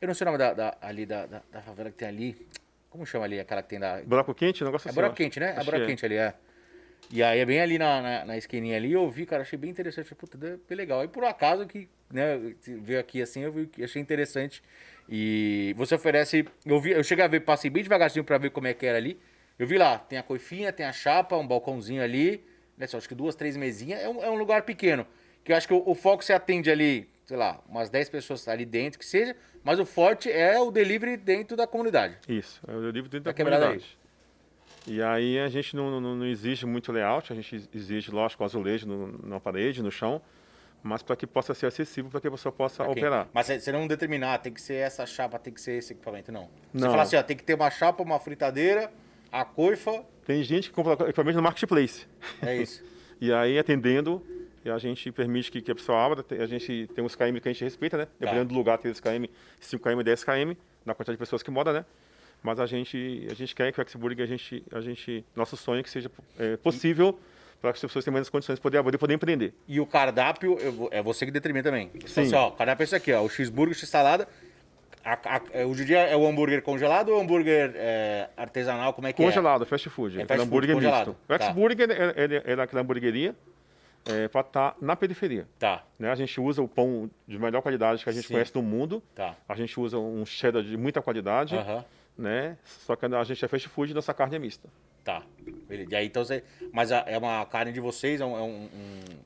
Eu 0.00 0.08
não 0.08 0.14
sei 0.14 0.24
o 0.24 0.26
nome 0.26 0.38
da, 0.38 0.54
da- 0.54 0.76
ali 0.80 1.04
da, 1.04 1.26
da, 1.26 1.42
da 1.52 1.60
favela 1.60 1.90
que 1.90 1.96
tem 1.98 2.08
ali. 2.08 2.46
Como 2.88 3.04
chama 3.04 3.26
ali 3.26 3.38
aquela 3.38 3.62
que 3.62 3.68
tem 3.68 3.78
da... 3.78 4.00
Buraco 4.02 4.34
quente, 4.34 4.64
negócio 4.64 4.88
É 4.88 4.90
assim. 4.90 4.94
buraco 4.94 5.12
ó. 5.12 5.16
quente, 5.16 5.38
né? 5.38 5.50
É 5.58 5.62
buraco 5.62 5.80
que 5.84 5.86
quente 5.86 6.06
ali, 6.06 6.16
é. 6.16 6.34
E 7.10 7.22
aí 7.22 7.38
é 7.38 7.44
bem 7.44 7.60
ali 7.60 7.78
na, 7.78 8.00
na, 8.00 8.24
na 8.24 8.36
esquininha 8.38 8.76
ali, 8.76 8.92
eu 8.92 9.08
vi, 9.10 9.26
cara, 9.26 9.42
achei 9.42 9.58
bem 9.58 9.68
interessante. 9.70 10.06
Falei, 10.08 10.18
puta, 10.20 10.38
bem 10.38 10.76
legal. 10.78 11.04
E 11.04 11.08
por 11.08 11.22
acaso 11.24 11.66
que, 11.66 11.86
né, 12.10 12.38
veio 12.66 12.98
aqui 12.98 13.20
assim, 13.20 13.42
eu 13.42 13.52
vi, 13.52 13.66
que 13.66 13.84
achei 13.84 14.00
interessante. 14.00 14.62
E 15.08 15.74
você 15.76 15.94
oferece. 15.96 16.46
Eu, 16.64 16.80
vi, 16.80 16.92
eu 16.92 17.04
cheguei 17.04 17.24
a 17.24 17.28
ver, 17.28 17.40
passei 17.40 17.68
bem 17.70 17.82
devagarzinho 17.82 18.24
pra 18.24 18.38
ver 18.38 18.50
como 18.50 18.68
é 18.68 18.72
que 18.74 18.86
era 18.86 18.96
ali. 18.96 19.20
Eu 19.58 19.66
vi 19.66 19.76
lá, 19.76 19.98
tem 19.98 20.18
a 20.18 20.22
coifinha, 20.22 20.72
tem 20.72 20.86
a 20.86 20.92
chapa, 20.92 21.36
um 21.36 21.46
balcãozinho 21.46 22.02
ali. 22.02 22.42
Né, 22.78 22.86
só 22.86 22.96
acho 22.96 23.08
que 23.08 23.14
duas, 23.14 23.34
três 23.34 23.54
mesinhas. 23.56 24.00
É 24.00 24.08
um, 24.08 24.24
é 24.24 24.30
um 24.30 24.36
lugar 24.36 24.62
pequeno. 24.62 25.06
Que 25.44 25.52
eu 25.52 25.56
acho 25.56 25.68
que 25.68 25.74
o, 25.74 25.82
o 25.84 25.94
foco 25.94 26.24
você 26.24 26.32
atende 26.32 26.70
ali, 26.70 27.08
sei 27.30 27.36
lá, 27.36 27.60
umas 27.68 27.88
10 27.88 28.08
pessoas 28.08 28.48
ali 28.48 28.64
dentro, 28.64 28.98
que 28.98 29.06
seja. 29.06 29.36
Mas 29.62 29.78
o 29.78 29.86
forte 29.86 30.28
é 30.30 30.58
o 30.58 30.68
delivery 30.72 31.16
dentro 31.16 31.56
da 31.56 31.64
comunidade. 31.64 32.16
Isso, 32.28 32.60
é 32.66 32.72
o 32.72 32.90
livro 32.90 33.08
dentro 33.08 33.24
Tá 33.24 33.30
da 33.30 33.36
comunidade. 33.36 33.96
E 34.84 35.00
aí 35.00 35.38
a 35.38 35.46
gente 35.48 35.76
não, 35.76 36.00
não, 36.00 36.16
não 36.16 36.26
exige 36.26 36.66
muito 36.66 36.90
layout, 36.90 37.32
a 37.32 37.36
gente 37.36 37.68
exige, 37.72 38.10
lógico, 38.10 38.42
azulejo 38.42 38.84
no, 38.88 39.28
na 39.28 39.38
parede, 39.38 39.80
no 39.80 39.92
chão, 39.92 40.20
mas 40.82 41.02
para 41.04 41.14
que 41.14 41.24
possa 41.24 41.54
ser 41.54 41.66
acessível, 41.66 42.10
para 42.10 42.20
que 42.20 42.26
a 42.26 42.30
pessoa 42.32 42.50
possa 42.50 42.82
Ok. 42.82 42.92
operar. 43.00 43.28
Mas 43.32 43.46
você- 43.46 43.60
você 43.60 43.70
não 43.70 43.86
determinar, 43.86 44.38
tem 44.38 44.52
que 44.52 44.60
ser 44.60 44.74
essa 44.74 45.06
chapa, 45.06 45.38
tem 45.38 45.52
que 45.52 45.60
ser 45.60 45.72
esse 45.78 45.92
equipamento, 45.92 46.32
não. 46.32 46.48
Você 46.72 46.84
Não. 46.84 46.90
fala 46.90 47.02
assim, 47.04 47.14
ó, 47.16 47.22
tem 47.22 47.36
que 47.36 47.44
ter 47.44 47.54
uma 47.54 47.70
chapa, 47.70 48.02
uma 48.02 48.18
fritadeira, 48.18 48.90
a 49.30 49.44
coifa, 49.44 50.04
Tem 50.26 50.42
gente 50.42 50.68
que 50.70 50.74
compra 50.74 50.94
equipamento 51.08 51.36
no 51.36 51.42
marketplace. 51.44 52.08
é 52.42 52.56
isso. 52.56 52.82
E 53.22 53.30
aí, 53.34 53.58
atendendo, 53.58 54.24
e 54.64 54.70
a 54.70 54.78
gente 54.78 55.10
permite 55.10 55.50
que, 55.50 55.62
que 55.62 55.70
a 55.70 55.74
pessoa 55.74 55.98
abra, 56.04 56.24
a 56.38 56.46
gente 56.46 56.88
tem 56.94 57.02
uns 57.02 57.16
KM 57.16 57.40
que 57.40 57.48
a 57.48 57.52
gente 57.52 57.64
respeita, 57.64 57.96
né? 57.96 58.06
Dependendo 58.18 58.48
do 58.50 58.54
lugar, 58.54 58.78
tem 58.78 58.92
3 58.92 59.00
km, 59.00 59.30
5 59.58 59.82
km, 59.82 60.02
10 60.02 60.24
km, 60.24 60.52
na 60.84 60.94
quantidade 60.94 61.16
de 61.16 61.18
pessoas 61.18 61.42
que 61.42 61.50
moram, 61.50 61.72
né? 61.72 61.84
Mas 62.42 62.58
a 62.58 62.66
gente, 62.66 63.26
a 63.30 63.34
gente 63.34 63.54
quer 63.54 63.72
que 63.72 63.80
o 63.80 63.88
Xburg, 63.88 64.22
a 64.22 64.26
gente, 64.26 64.64
a 64.72 64.80
gente, 64.80 65.24
nosso 65.36 65.56
sonho 65.56 65.80
é 65.80 65.82
que 65.82 65.90
seja 65.90 66.10
é, 66.38 66.56
possível 66.56 67.18
para 67.60 67.72
que 67.72 67.76
as 67.76 67.80
pessoas 67.82 68.04
tenham 68.04 68.14
menos 68.14 68.30
condições 68.30 68.56
de 68.56 68.62
poder 68.62 68.78
abrir 68.78 68.96
poder 68.96 69.14
empreender. 69.14 69.52
E 69.68 69.78
o 69.80 69.86
cardápio, 69.86 70.58
eu 70.58 70.88
é 70.90 71.02
você 71.02 71.26
que 71.26 71.32
determina 71.32 71.62
também. 71.62 71.90
Sim. 72.06 72.22
Assim, 72.22 72.34
ó, 72.34 72.48
o 72.48 72.52
cardápio 72.52 72.82
é 72.82 72.84
isso 72.84 72.96
aqui, 72.96 73.12
ó, 73.12 73.22
o 73.22 73.28
x-burger, 73.28 73.76
x-salada. 73.76 74.26
É, 75.52 75.64
o 75.64 75.74
dia 75.74 76.00
é 76.00 76.14
o 76.14 76.26
hambúrguer 76.26 76.62
congelado 76.62 77.08
ou 77.08 77.18
o 77.18 77.20
hambúrguer 77.22 77.72
é, 77.74 78.28
artesanal, 78.36 78.92
como 78.92 79.06
é 79.06 79.12
que 79.14 79.22
Congelado, 79.22 79.64
fast 79.64 79.88
food. 79.88 80.18
É 80.18 80.22
É 80.22 80.26
fast 80.26 80.38
food 80.40 80.48
hambúrguer 80.48 80.74
congelado, 80.74 81.08
misto. 81.08 81.20
tá. 81.26 81.34
O 81.34 81.48
X-Burger 81.48 81.90
é, 81.90 82.24
é, 82.24 82.52
é 82.52 82.56
daquela 82.56 82.82
hamburgueria 82.82 83.34
é, 84.06 84.28
para 84.28 84.40
estar 84.40 84.76
na 84.80 84.96
periferia. 84.96 85.46
Tá, 85.58 85.84
Né? 85.98 86.10
A 86.10 86.14
gente 86.14 86.40
usa 86.40 86.62
o 86.62 86.68
pão 86.68 87.10
de 87.28 87.38
melhor 87.38 87.60
qualidade 87.62 88.02
que 88.02 88.08
a 88.10 88.12
gente 88.12 88.26
Sim. 88.26 88.34
conhece 88.34 88.52
no 88.54 88.62
mundo. 88.62 89.02
tá. 89.14 89.36
A 89.48 89.54
gente 89.54 89.78
usa 89.78 89.98
um 89.98 90.24
cheddar 90.24 90.62
de 90.62 90.76
muita 90.76 91.02
qualidade, 91.02 91.54
né? 92.16 92.56
Só 92.64 92.96
que 92.96 93.04
a 93.06 93.24
gente 93.24 93.44
é 93.44 93.48
fast 93.48 93.68
food 93.68 93.92
e 93.92 93.94
nossa 93.94 94.12
carne 94.14 94.36
é 94.36 94.38
mista. 94.38 94.68
tá. 95.04 95.22
E 95.70 95.94
aí, 95.96 96.06
então 96.06 96.24
você... 96.24 96.42
Mas 96.72 96.90
é 96.90 97.16
uma 97.16 97.44
carne 97.46 97.72
de 97.72 97.80
vocês, 97.80 98.20
é 98.20 98.24
um, 98.24 98.36
é 98.36 98.42
um- 98.42 98.68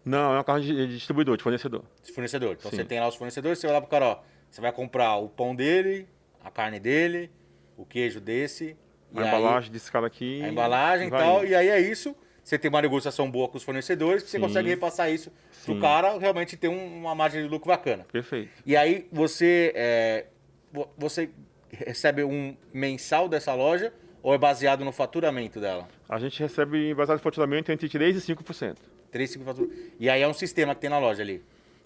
Não, 0.04 0.32
é 0.32 0.36
uma 0.36 0.44
carne 0.44 0.64
de, 0.66 0.74
de 0.88 0.94
distribuidor, 0.96 1.36
de 1.36 1.42
fornecedor. 1.42 1.82
fornecedor. 2.14 2.52
Então 2.58 2.70
Sim. 2.70 2.76
você 2.78 2.84
tem 2.84 3.00
lá 3.00 3.08
os 3.08 3.16
fornecedores, 3.16 3.58
você 3.58 3.66
vai 3.66 3.74
lá 3.74 3.80
pro 3.80 3.90
cara, 3.90 4.06
ó, 4.06 4.18
você 4.50 4.60
vai 4.60 4.70
comprar 4.72 5.16
o 5.16 5.28
pão 5.28 5.54
dele, 5.54 6.06
a 6.44 6.50
carne 6.50 6.78
dele, 6.78 7.30
o 7.76 7.84
queijo 7.84 8.20
desse. 8.20 8.76
A 9.14 9.20
e 9.20 9.22
aí- 9.22 9.28
embalagem 9.28 9.72
desse 9.72 9.90
cara 9.90 10.06
aqui. 10.06 10.42
a 10.44 10.48
embalagem 10.48 11.08
e 11.08 11.10
tal. 11.10 11.38
indo. 11.38 11.46
E 11.50 11.54
aí 11.54 11.68
é 11.68 11.80
isso. 11.80 12.14
Você 12.44 12.58
tem 12.58 12.68
uma 12.68 12.82
negociação 12.82 13.30
boa 13.30 13.48
com 13.48 13.56
os 13.56 13.62
fornecedores, 13.62 14.22
que 14.22 14.28
você 14.30 14.36
Sim. 14.36 14.42
consegue 14.42 14.68
repassar 14.68 15.10
isso 15.10 15.32
pro 15.64 15.74
Sim. 15.74 15.80
cara 15.80 16.18
realmente 16.18 16.56
ter 16.58 16.68
um- 16.68 16.98
uma 16.98 17.14
margem 17.14 17.42
de 17.42 17.48
lucro 17.48 17.68
bacana. 17.68 18.04
Perfeito. 18.12 18.50
E 18.66 18.76
aí 18.76 19.08
você, 19.10 19.72
é, 19.74 20.26
vo- 20.70 20.88
você 20.98 21.30
recebe 21.72 22.22
um 22.22 22.54
mensal 22.72 23.28
dessa 23.30 23.54
loja 23.54 23.92
ou 24.22 24.34
é 24.34 24.38
baseado 24.38 24.84
no 24.84 24.92
faturamento 24.92 25.58
dela? 25.58 25.88
A 26.06 26.18
gente 26.18 26.38
recebe 26.38 26.92
baseado 26.94 27.18
em 27.18 27.22
faturamento 27.22 27.72
entre 27.72 27.88
3% 27.88 28.16
e 28.18 28.20
5%. 28.20 28.76
3, 29.10 29.30
5 29.30 29.44
fatura. 29.44 29.68
E 29.98 30.10
aí 30.10 30.20
é 30.20 30.28
um 30.28 30.34
sistema 30.34 30.74
que 30.74 30.82
tem 30.82 30.90
na 30.90 30.98
loja 30.98 31.22
ali. 31.22 31.42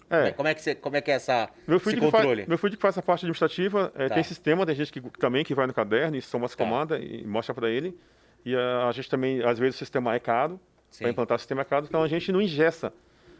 É. 0.09 0.31
Como 0.31 0.47
é 0.49 0.55
que, 0.55 0.61
você, 0.61 0.73
como 0.75 0.97
é, 0.97 1.01
que 1.01 1.11
é 1.11 1.13
essa, 1.13 1.47
Meu 1.67 1.77
esse 1.77 1.85
filho, 1.89 2.01
que 2.01 2.11
faz, 2.11 2.23
controle? 2.23 2.45
meu 2.47 2.57
filho 2.57 2.75
que 2.75 2.81
faz 2.81 2.95
essa 2.95 3.01
parte 3.03 3.19
administrativa, 3.21 3.93
é, 3.95 4.09
Tá. 4.09 4.15
tem 4.15 4.23
sistema, 4.23 4.65
tem 4.65 4.73
gente 4.75 4.91
que 4.91 4.99
também 5.19 5.45
que 5.45 5.53
vai 5.53 5.67
no 5.67 5.73
caderno 5.73 6.17
e 6.17 6.21
soma 6.21 6.47
as 6.47 6.55
Tá. 6.55 6.63
comandas 6.65 6.99
e 7.01 7.23
mostra 7.25 7.53
para 7.53 7.69
ele. 7.69 7.95
E 8.45 8.55
a, 8.55 8.87
a 8.87 8.91
gente 8.91 9.09
também, 9.09 9.43
às 9.43 9.59
vezes, 9.59 9.75
o 9.75 9.79
sistema 9.79 10.13
é 10.15 10.19
caro, 10.19 10.59
Sim. 10.89 11.03
para 11.03 11.11
implantar 11.11 11.35
o 11.35 11.39
sistema 11.39 11.61
é 11.61 11.65
caro, 11.65 11.85
então 11.87 12.01
a 12.03 12.07
gente 12.07 12.31
não 12.31 12.41
ingessa 12.41 12.93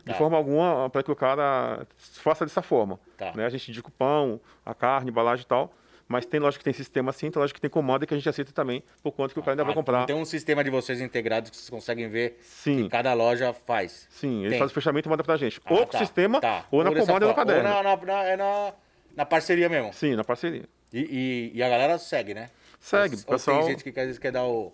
de 0.06 0.12
Tá. 0.12 0.18
forma 0.18 0.38
alguma 0.38 0.90
para 0.90 1.04
que 1.04 1.12
o 1.12 1.16
cara 1.16 1.86
faça 1.98 2.46
dessa 2.46 2.62
forma. 2.62 3.00
Tá. 3.18 3.34
Né? 3.36 3.46
A 3.46 3.50
gente 3.50 3.70
indica 3.70 3.88
o 3.88 3.92
pão, 3.92 4.40
a 4.66 4.74
carne, 4.74 5.10
embalagem 5.12 5.44
e 5.44 5.48
tal, 5.48 5.74
mas 6.08 6.26
tem 6.26 6.40
loja 6.40 6.58
que 6.58 6.64
tem 6.64 6.74
sistema 6.74 7.12
assim, 7.12 7.30
tem 7.30 7.40
loja 7.40 7.54
que 7.54 7.62
tem 7.62 7.70
comanda 7.70 8.06
que 8.06 8.14
a 8.14 8.18
gente 8.18 8.28
aceita 8.28 8.52
também, 8.52 8.84
por 9.04 9.12
conta 9.12 9.34
que 9.34 9.40
o 9.40 9.44
cara 9.44 9.54
ainda 9.54 9.64
vai 9.64 9.74
Ah, 9.74 9.76
comprar. 9.76 10.06
Tem 10.06 10.16
um 10.16 10.26
sistema 10.26 10.64
de 10.64 10.70
vocês 10.70 11.00
integrados 11.02 11.50
que 11.52 11.56
vocês 11.58 11.70
conseguem 11.70 12.10
ver 12.10 12.40
Sim. 12.42 12.84
que 12.84 12.90
cada 12.90 13.14
loja 13.14 13.54
faz. 13.54 14.08
Sim, 14.10 14.42
ele 14.42 14.52
Tem. 14.52 14.60
faz 14.60 14.72
o 14.72 14.74
fechamento 14.74 15.08
e 15.08 15.10
manda 15.10 15.24
pra 15.24 15.38
gente. 15.38 15.62
Ah, 15.66 15.74
ou 15.74 15.80
com 15.86 15.86
tá, 15.92 15.98
o 15.98 16.00
sistema, 16.02 16.42
tá. 16.42 16.66
ou 16.72 16.84
na 16.84 16.90
comanda 16.92 17.12
ou 17.12 17.20
no 17.20 17.20
forma. 17.20 17.36
caderno. 17.36 17.70
Ou 17.70 17.84
na, 17.84 17.84
na- 17.84 18.06
na- 18.06 18.24
é 18.24 18.38
na, 18.38 18.74
na 19.18 19.26
parceria 19.26 19.70
mesmo. 19.70 19.94
Sim, 19.94 20.16
na 20.16 20.24
parceria. 20.24 20.64
E, 20.92 21.00
e- 21.00 21.58
e 21.58 21.62
a 21.62 21.70
galera 21.70 21.98
segue, 22.00 22.34
né? 22.34 22.50
Segue, 22.80 23.18
Ou 23.18 23.34
pessoal. 23.34 23.60
Tem 23.60 23.72
gente 23.72 23.84
que 23.84 24.00
às 24.00 24.06
vezes 24.06 24.20
quer 24.20 24.32
dar 24.32 24.46
o, 24.46 24.74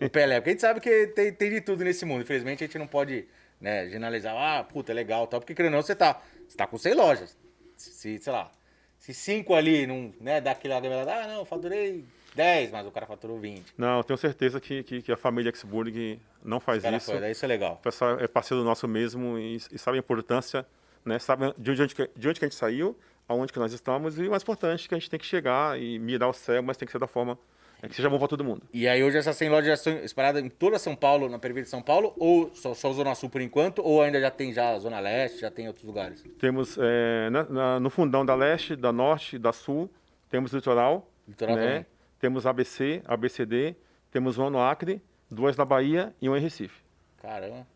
o 0.00 0.10
Pelé. 0.10 0.40
Porque 0.40 0.50
a 0.50 0.52
gente 0.52 0.60
sabe 0.60 0.80
que 0.80 1.08
tem, 1.08 1.32
tem 1.32 1.50
de 1.50 1.60
tudo 1.60 1.84
nesse 1.84 2.04
mundo. 2.04 2.22
Infelizmente 2.22 2.64
a 2.64 2.66
gente 2.66 2.78
não 2.78 2.86
pode 2.86 3.26
né, 3.60 3.88
generalizar. 3.88 4.34
Ah, 4.36 4.64
puta, 4.64 4.92
é 4.92 4.94
legal 4.94 5.26
tal. 5.26 5.40
Porque 5.40 5.54
querendo 5.54 5.72
ou 5.72 5.78
não, 5.78 5.82
você 5.82 5.94
tá, 5.94 6.20
você 6.48 6.56
tá 6.56 6.66
com 6.66 6.78
100 6.78 6.94
lojas. 6.94 7.36
Se, 7.76 8.18
sei 8.18 8.32
lá, 8.32 8.50
se 8.98 9.12
cinco 9.12 9.54
ali 9.54 9.86
não 9.86 10.14
né, 10.20 10.40
dá 10.40 10.52
aquela 10.52 10.78
ah, 10.78 11.28
não, 11.28 11.44
faturei 11.44 12.04
10, 12.34 12.70
mas 12.70 12.86
o 12.86 12.90
cara 12.90 13.06
faturou 13.06 13.38
20. 13.38 13.74
Não, 13.76 13.98
eu 13.98 14.04
tenho 14.04 14.16
certeza 14.16 14.60
que, 14.60 14.82
que, 14.82 15.02
que 15.02 15.12
a 15.12 15.16
família 15.16 15.54
Xburg 15.54 16.18
não 16.42 16.58
faz 16.58 16.82
isso. 16.82 17.12
foi, 17.12 17.30
isso 17.30 17.44
é 17.44 17.48
legal. 17.48 17.74
O 17.74 17.76
pessoal 17.76 18.18
é 18.18 18.26
parceiro 18.26 18.64
nosso 18.64 18.88
mesmo 18.88 19.38
e, 19.38 19.56
e 19.56 19.78
sabe 19.78 19.98
a 19.98 20.00
importância, 20.00 20.66
né? 21.04 21.18
Sabe 21.18 21.52
de 21.58 21.70
onde, 21.70 21.86
de 22.16 22.28
onde 22.28 22.38
que 22.38 22.44
a 22.44 22.48
gente 22.48 22.56
saiu, 22.56 22.96
aonde 23.28 23.52
que 23.52 23.58
nós 23.58 23.72
estamos 23.72 24.18
e 24.18 24.26
o 24.26 24.30
mais 24.30 24.42
importante 24.42 24.88
que 24.88 24.94
a 24.94 24.98
gente 24.98 25.10
tem 25.10 25.18
que 25.18 25.26
chegar 25.26 25.80
e 25.80 25.98
mirar 25.98 26.28
o 26.28 26.32
céu, 26.32 26.62
mas 26.62 26.76
tem 26.76 26.86
que 26.86 26.92
ser 26.92 26.98
da 26.98 27.06
forma 27.06 27.38
é, 27.82 27.88
que 27.88 27.94
seja 27.94 28.08
bom 28.10 28.18
para 28.18 28.28
todo 28.28 28.42
mundo. 28.44 28.62
E 28.72 28.86
aí 28.88 29.02
hoje 29.02 29.18
essas 29.18 29.36
100 29.36 29.48
lojas 29.50 29.66
já 29.66 29.74
estão 29.74 29.92
espalhadas 30.04 30.42
em 30.42 30.48
toda 30.48 30.78
São 30.78 30.94
Paulo, 30.96 31.28
na 31.28 31.38
periferia 31.38 31.64
de 31.64 31.70
São 31.70 31.82
Paulo, 31.82 32.14
ou 32.18 32.54
só, 32.54 32.74
só 32.74 32.92
Zona 32.92 33.14
Sul 33.14 33.28
por 33.30 33.40
enquanto, 33.40 33.80
ou 33.82 34.02
ainda 34.02 34.20
já 34.20 34.30
tem 34.30 34.52
já 34.52 34.78
Zona 34.78 35.00
Leste, 35.00 35.40
já 35.40 35.50
tem 35.50 35.66
outros 35.66 35.84
lugares? 35.84 36.24
Temos 36.38 36.76
é, 36.80 37.28
na- 37.30 37.44
na- 37.44 37.80
no 37.80 37.90
fundão 37.90 38.24
da 38.24 38.34
leste, 38.34 38.74
da 38.76 38.92
norte, 38.92 39.38
da 39.38 39.52
sul, 39.52 39.90
temos 40.30 40.52
litoral, 40.52 41.10
Litoral 41.28 41.56
né? 41.56 41.62
também. 41.66 41.86
Temos 42.18 42.46
ABC, 42.46 43.02
ABCD, 43.04 43.74
temos 44.10 44.38
uma 44.38 44.48
no 44.48 44.60
Acre, 44.60 45.02
duas 45.30 45.56
na 45.56 45.64
Bahia 45.64 46.14
e 46.22 46.28
uma 46.28 46.38
em 46.38 46.40
Recife. 46.40 46.82
Caramba. 47.20 47.66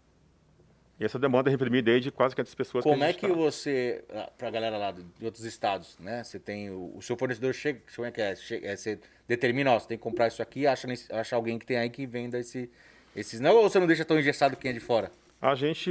E 1.01 1.05
essa 1.05 1.19
demanda 1.19 1.49
é 1.49 1.53
reprimida 1.53 1.93
desde 1.93 2.11
quase 2.11 2.35
500 2.35 2.55
pessoas. 2.55 2.83
Como 2.85 3.03
a 3.05 3.09
é 3.09 3.13
que 3.13 3.29
tá. 3.29 3.33
você, 3.33 4.03
ah, 4.11 4.31
pra 4.37 4.51
galera 4.51 4.77
lá 4.77 4.91
de 4.91 5.03
de 5.05 5.25
outros 5.25 5.45
estados, 5.45 5.97
né? 6.01 6.25
Você 6.25 6.39
tem 6.41 6.71
o, 6.71 6.93
o 6.97 7.01
seu 7.03 7.17
fornecedor 7.17 7.53
chega, 7.55 7.81
como 7.95 8.07
é 8.07 8.11
que 8.11 8.21
é? 8.21 8.35
Che- 8.35 8.61
é, 8.65 8.75
Você 8.77 8.99
determina, 9.29 9.73
ó, 9.73 9.79
você 9.79 9.87
tem 9.89 9.97
que 9.97 10.03
comprar 10.03 10.27
isso 10.29 10.43
aqui, 10.43 10.67
acha, 10.67 10.89
acha 11.13 11.37
alguém 11.37 11.59
que 11.59 11.65
tem 11.67 11.77
aí 11.77 11.89
que 11.89 12.05
venda 12.07 12.39
esse, 12.39 12.69
esses. 13.15 13.39
Não, 13.39 13.55
ou 13.57 13.63
você 13.71 13.79
não 13.79 13.87
deixa 13.87 14.05
tão 14.05 14.19
engessado 14.19 14.57
quem 14.57 14.71
é 14.71 14.75
de 14.75 14.81
fora? 14.81 15.13
A 15.41 15.55
gente 15.55 15.89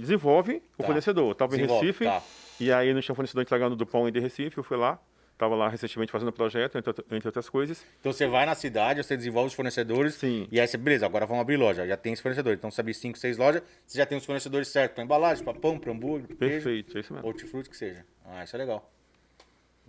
desenvolve 0.00 0.62
o 0.76 0.82
Tá. 0.82 0.86
fornecedor. 0.86 1.32
Estava 1.32 1.56
em 1.56 1.66
Recife, 1.66 2.04
tá. 2.04 2.22
e 2.60 2.70
aí 2.70 2.92
não 2.92 3.00
tinha 3.00 3.14
fornecedor 3.14 3.42
entregando 3.42 3.74
do 3.76 3.86
pão 3.86 4.06
e 4.06 4.10
de 4.10 4.20
Recife, 4.20 4.58
eu 4.58 4.64
fui 4.64 4.76
lá. 4.76 4.98
Estava 5.32 5.56
lá 5.56 5.68
recentemente 5.68 6.12
fazendo 6.12 6.30
projeto, 6.32 6.78
entre, 6.78 6.92
entre 7.10 7.28
outras 7.28 7.48
coisas. 7.48 7.84
Então 8.00 8.12
você 8.12 8.26
vai 8.28 8.46
na 8.46 8.54
cidade, 8.54 9.02
você 9.02 9.16
desenvolve 9.16 9.48
os 9.48 9.54
fornecedores. 9.54 10.14
Sim. 10.14 10.46
E 10.52 10.60
aí 10.60 10.68
você, 10.68 10.76
beleza, 10.76 11.04
agora 11.04 11.26
vamos 11.26 11.40
abrir 11.42 11.56
loja. 11.56 11.84
Já 11.86 11.96
tem 11.96 12.12
esse 12.12 12.22
fornecedor. 12.22 12.52
Então 12.54 12.70
você 12.70 12.80
abre 12.80 12.94
5, 12.94 13.18
6 13.18 13.36
lojas, 13.38 13.62
você 13.84 13.98
já 13.98 14.06
tem 14.06 14.16
os 14.16 14.24
fornecedores 14.24 14.68
certos 14.68 14.94
para 14.94 15.02
embalagem, 15.04 15.42
para 15.42 15.54
pão, 15.54 15.78
para 15.78 15.90
hambúrguer, 15.90 16.28
pra 16.28 16.36
queijo, 16.36 16.64
Perfeito, 16.64 16.96
é 16.96 17.00
isso 17.00 17.12
mesmo. 17.12 17.26
hortifruti 17.26 17.68
que 17.70 17.76
seja. 17.76 18.04
Ah, 18.24 18.44
isso 18.44 18.54
é 18.54 18.58
legal. 18.58 18.88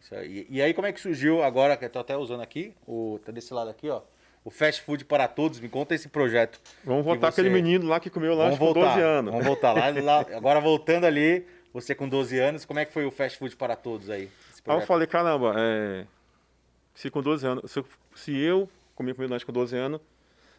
Isso 0.01 0.15
aí. 0.15 0.47
E 0.49 0.62
aí 0.62 0.73
como 0.73 0.88
é 0.88 0.91
que 0.91 0.99
surgiu 0.99 1.43
agora, 1.43 1.77
que 1.77 1.86
eu 1.86 1.89
tô 1.89 1.99
até 1.99 2.17
usando 2.17 2.41
aqui, 2.41 2.73
o, 2.88 3.19
tá 3.23 3.32
desse 3.32 3.53
lado 3.53 3.69
aqui, 3.69 3.89
ó. 3.89 4.01
O 4.43 4.49
Fast 4.49 4.82
Food 4.82 5.06
para 5.06 5.25
Todos, 5.27 5.60
me 5.60 5.69
conta 5.69 5.93
esse 5.95 6.10
projeto. 6.10 6.60
Vamos 6.84 7.06
voltar 7.06 7.32
você- 7.32 7.39
aquele 7.41 7.53
menino 7.53 7.88
lá 7.88 7.99
que 7.99 8.10
comeu 8.10 8.36
Vamos 8.36 8.58
com 8.58 8.65
voltar, 8.65 8.88
12 8.95 9.01
anos. 9.01 9.32
Vamos 9.32 9.45
voltar 9.47 9.71
lá, 9.71 9.88
lá- 10.03 10.25
Agora 10.36 10.60
voltando 10.60 11.06
ali 11.06 11.45
você 11.71 11.95
com 11.95 12.10
12 12.10 12.38
anos. 12.39 12.65
Como 12.65 12.79
é 12.79 12.86
que 12.86 12.91
foi 12.91 13.06
o 13.06 13.12
Fast 13.12 13.38
Food 13.38 13.56
para 13.56 13.75
Todos 13.77 14.10
aí? 14.10 14.29
Aí 14.65 14.78
eu 14.78 14.82
falei, 14.82 15.08
caramba, 15.08 15.54
é, 15.58 16.06
se 16.93 17.10
com 17.10 17.21
12 17.21 17.45
anos, 17.45 17.71
se 17.71 17.80
eu, 17.80 17.86
se 18.15 18.38
eu 18.38 18.69
comer 18.95 19.15
lanche 19.30 19.45
com 19.45 19.52
12 19.52 19.76
anos, 19.76 19.99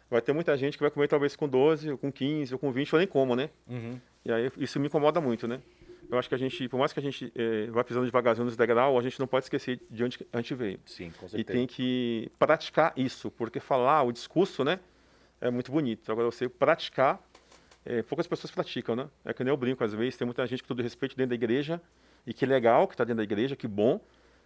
vai 0.09 0.21
ter 0.21 0.33
muita 0.33 0.55
gente 0.57 0.77
que 0.77 0.83
vai 0.83 0.91
comer 0.91 1.07
talvez 1.07 1.35
com 1.35 1.47
12, 1.47 1.91
ou 1.91 1.97
com 1.97 2.11
15, 2.11 2.53
ou 2.53 2.59
com 2.59 2.71
20, 2.71 2.93
ou 2.93 2.99
nem 2.99 3.07
como, 3.07 3.35
né? 3.35 3.49
Uhum. 3.67 3.99
E 4.23 4.31
aí 4.31 4.51
isso 4.57 4.79
me 4.79 4.87
incomoda 4.87 5.19
muito, 5.19 5.47
né? 5.47 5.61
Eu 6.09 6.19
acho 6.19 6.29
que 6.29 6.35
a 6.35 6.37
gente, 6.37 6.69
por 6.69 6.77
mais 6.77 6.93
que 6.93 6.99
a 6.99 7.01
gente 7.01 7.31
é, 7.35 7.65
vá 7.71 7.83
pisando 7.83 8.05
devagarzinho 8.05 8.45
nos 8.45 8.55
degraus, 8.55 8.95
a 8.99 9.01
gente 9.01 9.19
não 9.19 9.25
pode 9.25 9.45
esquecer 9.45 9.79
de 9.89 10.03
onde 10.03 10.19
a 10.31 10.37
gente 10.37 10.53
veio. 10.53 10.79
Sim, 10.85 11.11
com 11.17 11.25
E 11.25 11.29
certeza. 11.29 11.57
tem 11.57 11.65
que 11.65 12.29
praticar 12.37 12.93
isso, 12.95 13.31
porque 13.31 13.59
falar, 13.59 14.03
o 14.03 14.11
discurso, 14.11 14.63
né, 14.63 14.79
é 15.41 15.49
muito 15.49 15.71
bonito. 15.71 16.11
Agora, 16.11 16.29
você 16.29 16.47
praticar, 16.47 17.19
é, 17.83 18.03
poucas 18.03 18.27
pessoas 18.27 18.51
praticam, 18.51 18.95
né? 18.95 19.07
É 19.23 19.33
que 19.33 19.43
nem 19.43 19.51
eu 19.51 19.57
brinco 19.57 19.83
às 19.83 19.93
vezes, 19.93 20.15
tem 20.15 20.25
muita 20.25 20.45
gente 20.45 20.61
com 20.61 20.67
todo 20.67 20.83
respeito 20.83 21.15
dentro 21.17 21.29
da 21.29 21.35
igreja, 21.35 21.81
e 22.25 22.33
que 22.33 22.45
legal 22.45 22.87
que 22.87 22.93
está 22.93 23.03
dentro 23.03 23.17
da 23.17 23.23
igreja, 23.23 23.55
que 23.55 23.67
bom, 23.67 23.99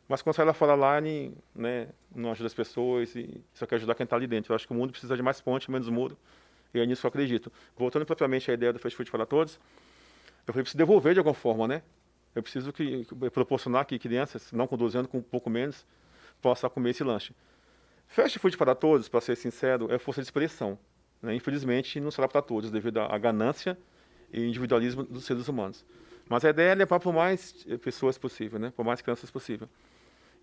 mas 0.07 0.23
quando 0.23 0.35
sai 0.35 0.45
lá 0.45 0.53
fora 0.53 0.73
lá, 0.73 0.99
né, 0.99 1.87
não 2.13 2.31
ajuda 2.31 2.47
as 2.47 2.53
pessoas 2.53 3.15
e 3.15 3.41
só 3.53 3.67
quer 3.67 3.75
ajudar 3.75 3.93
quem 3.93 4.03
está 4.03 4.15
ali 4.15 4.25
dentro. 4.25 4.51
Eu 4.51 4.55
acho 4.55 4.65
que 4.65 4.73
o 4.73 4.75
mundo 4.75 4.89
precisa 4.89 5.15
de 5.15 5.21
mais 5.21 5.39
ponte, 5.39 5.69
menos 5.69 5.87
muro, 5.87 6.17
e 6.73 6.79
é 6.79 6.85
nisso 6.85 7.01
que 7.01 7.05
eu 7.05 7.09
acredito. 7.09 7.51
Voltando 7.77 8.05
propriamente 8.05 8.49
à 8.49 8.53
ideia 8.55 8.73
do 8.73 8.79
Fast 8.79 8.97
Food 8.97 9.11
para 9.11 9.25
Todos, 9.25 9.59
eu 10.47 10.53
preciso 10.53 10.77
devolver 10.77 11.13
de 11.13 11.19
alguma 11.19 11.35
forma, 11.35 11.67
né? 11.67 11.83
Eu 12.33 12.41
preciso 12.41 12.73
que, 12.73 13.05
proporcionar 13.31 13.85
que 13.85 13.99
crianças, 13.99 14.51
não 14.51 14.65
com 14.65 14.75
12 14.75 14.97
anos, 14.97 15.11
com 15.11 15.19
um 15.19 15.21
pouco 15.21 15.49
menos, 15.49 15.85
possam 16.41 16.69
comer 16.71 16.91
esse 16.91 17.03
lanche. 17.03 17.35
Fast 18.07 18.39
food 18.39 18.57
para 18.57 18.73
todos, 18.73 19.07
para 19.07 19.21
ser 19.21 19.35
sincero, 19.35 19.93
é 19.93 19.99
força 19.99 20.21
de 20.21 20.25
expressão. 20.25 20.77
né? 21.21 21.35
Infelizmente, 21.35 21.99
não 21.99 22.09
será 22.09 22.27
para 22.27 22.41
todos, 22.41 22.71
devido 22.71 22.99
à 22.99 23.17
ganância 23.19 23.77
e 24.33 24.43
individualismo 24.43 25.03
dos 25.03 25.25
seres 25.25 25.47
humanos. 25.47 25.85
Mas 26.29 26.45
a 26.45 26.51
ideia 26.51 26.71
é 26.71 26.75
levar 26.75 26.99
para 26.99 27.11
mais 27.11 27.65
eh, 27.67 27.75
pessoas 27.77 28.17
possível, 28.17 28.59
né? 28.59 28.71
Para 28.75 28.85
mais 28.85 29.01
crianças 29.01 29.29
possível. 29.31 29.67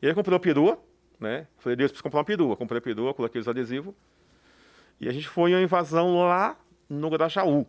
E 0.02 0.06
aí 0.06 0.10
eu 0.10 0.14
comprei 0.16 0.34
uma 0.34 0.40
perua, 0.40 0.78
né? 1.18 1.46
Falei, 1.58 1.76
Deus, 1.76 1.92
preciso 1.92 2.02
comprar 2.02 2.18
uma 2.18 2.24
perua. 2.24 2.56
Comprei 2.56 2.78
a 2.78 2.82
perua, 2.82 3.14
coloquei 3.14 3.40
os 3.40 3.46
adesivos. 3.48 3.94
E 5.00 5.08
a 5.08 5.12
gente 5.12 5.28
foi 5.28 5.52
em 5.52 5.54
uma 5.54 5.62
invasão 5.62 6.18
lá 6.18 6.58
no 6.88 7.08
Grajaú, 7.08 7.66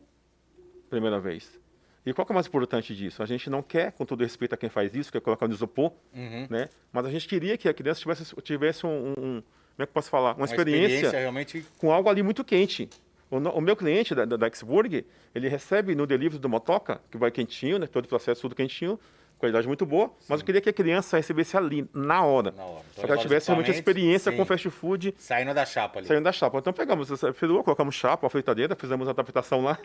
primeira 0.90 1.20
vez. 1.20 1.60
E 2.06 2.14
qual 2.14 2.26
que 2.26 2.32
é 2.32 2.34
o 2.34 2.36
mais 2.36 2.48
importante 2.48 2.96
disso? 2.96 3.22
A 3.22 3.26
gente 3.26 3.50
não 3.50 3.62
quer, 3.62 3.92
com 3.92 4.06
todo 4.06 4.22
respeito 4.24 4.54
a 4.54 4.58
quem 4.58 4.70
faz 4.70 4.96
isso, 4.96 5.12
quer 5.12 5.20
colocar 5.22 5.48
no 5.48 5.54
isopor, 5.54 5.92
Uhum. 6.14 6.48
né? 6.50 6.70
Mas 6.92 7.06
a 7.06 7.10
gente 7.12 7.28
queria 7.28 7.58
que 7.58 7.68
a 7.68 7.74
criança 7.74 8.00
tivesse, 8.00 8.34
tivesse 8.42 8.86
um, 8.86 9.10
um- 9.10 9.14
como 9.42 9.44
é 9.80 9.86
que 9.86 9.90
eu 9.90 9.94
posso 9.94 10.10
falar? 10.10 10.32
Uma, 10.32 10.38
Uma 10.38 10.46
experiência, 10.46 11.12
realmente. 11.12 11.66
com 11.78 11.92
algo 11.92 12.10
ali 12.10 12.24
muito 12.24 12.44
quente. 12.46 12.90
O, 13.30 13.38
o 13.38 13.62
meu 13.62 13.76
cliente 13.76 14.16
da, 14.16 14.26
da, 14.26 14.38
da 14.38 14.50
Xburg, 14.50 15.06
ele 15.36 15.50
recebe 15.50 15.94
no 15.96 16.08
delivery 16.08 16.40
do 16.40 16.48
Motoca, 16.48 17.02
que 17.12 17.18
vai 17.18 17.30
quentinho, 17.30 17.78
né? 17.78 17.88
Todo 17.88 18.06
o 18.06 18.08
processo 18.08 18.42
tudo 18.42 18.56
quentinho, 18.56 19.00
qualidade 19.38 19.68
muito 19.68 19.86
boa, 19.86 20.12
mas 20.28 20.40
eu 20.40 20.46
queria 20.46 20.62
que 20.62 20.70
a 20.70 20.74
criança 20.74 21.18
recebesse 21.18 21.56
ali, 21.56 21.88
na 21.94 22.24
hora. 22.24 22.52
Na 22.52 22.64
hora. 22.64 22.84
Então, 22.92 22.96
Só 22.96 23.02
que 23.02 23.08
ela 23.08 23.16
os 23.18 23.22
tivesse 23.22 23.48
realmente 23.48 23.72
a 23.72 23.74
experiência 23.74 24.32
sim. 24.32 24.38
com 24.38 24.46
fast 24.46 24.70
food 24.70 25.14
Saindo 25.18 25.54
da 25.54 25.66
chapa 25.66 26.00
ali. 26.00 26.08
saindo 26.08 26.24
da 26.24 26.32
chapa. 26.32 26.58
Então 26.58 26.74
pegamos 26.74 27.12
essa 27.12 27.32
perua, 27.34 27.64
colocamos 27.64 27.96
chapa, 27.96 28.26
uma 28.26 28.30
fritadeira, 28.30 28.76
fizemos 28.76 29.08
a 29.08 29.12
adaptação 29.12 29.62
lá. 29.64 29.78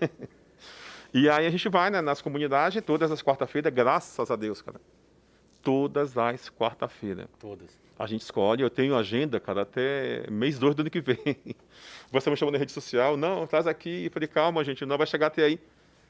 e 1.13 1.29
aí 1.29 1.47
a 1.47 1.51
gente 1.51 1.69
vai 1.69 1.91
né, 1.91 2.01
nas 2.01 2.23
comunidades, 2.23 2.83
todas 2.83 3.11
as 3.11 3.23
quarta-feiras, 3.23 3.73
graças 3.73 4.31
a 4.31 4.37
Deus, 4.37 4.63
cara. 4.63 4.81
Todas 5.63 6.17
as 6.17 6.49
quarta-feiras. 6.51 7.27
Todas. 7.39 7.82
A 8.03 8.07
gente 8.09 8.23
escolhe, 8.23 8.61
eu 8.65 8.69
tenho 8.69 8.97
agenda, 8.97 9.39
cara, 9.39 9.63
até 9.63 10.29
mês 10.29 10.59
2 10.59 10.75
do 10.75 10.81
ano 10.81 10.91
que 10.91 11.01
vem. 11.01 11.17
Você 12.11 12.29
me 12.31 12.37
chamou 12.37 12.51
na 12.51 12.59
rede 12.59 12.73
social, 12.73 13.17
não, 13.17 13.47
traz 13.47 13.65
aqui. 13.65 14.07
Eu 14.07 14.11
falei, 14.11 14.27
calma, 14.27 14.65
gente, 14.65 14.85
não 14.85 14.99
vai 14.99 15.07
chegar 15.07 15.29
até 15.29 15.45
aí. 15.45 15.61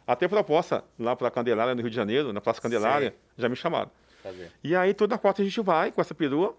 Até 0.07 0.27
proposta 0.27 0.83
lá 0.99 1.15
para 1.15 1.31
Candelária, 1.31 1.75
no 1.75 1.83
Rio 1.83 1.91
de 1.91 1.97
Janeiro, 1.97 2.33
na 2.33 2.41
Praça 2.41 2.63
Candelária, 2.63 3.11
Sei. 3.11 3.19
já 3.37 3.47
me 3.47 3.55
chamaram. 3.55 3.91
Fazer. 4.23 4.51
E 4.65 4.75
aí 4.75 4.95
toda 4.95 5.19
quarta 5.19 5.43
a 5.43 5.45
gente 5.45 5.61
vai 5.61 5.93
com 5.93 6.01
essa 6.01 6.15
perua, 6.15 6.57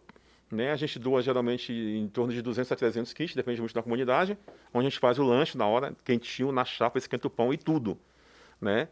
né? 0.51 0.71
A 0.71 0.75
gente 0.75 0.99
doa 0.99 1.19
geralmente 1.19 1.73
em 1.73 2.07
torno 2.09 2.31
de 2.31 2.39
200 2.39 2.71
a 2.71 2.75
300 2.75 3.11
kits, 3.11 3.33
depende 3.33 3.59
muito 3.59 3.73
da 3.73 3.81
comunidade, 3.81 4.37
onde 4.71 4.85
a 4.85 4.89
gente 4.91 4.99
faz 4.99 5.17
o 5.17 5.23
lanche 5.23 5.57
na 5.57 5.65
hora, 5.65 5.95
quentinho, 6.05 6.51
na 6.51 6.63
chapa, 6.63 6.99
esquenta 6.99 7.25
o 7.25 7.31
pão 7.31 7.51
e 7.51 7.57
tudo, 7.57 7.97
né? 8.61 8.87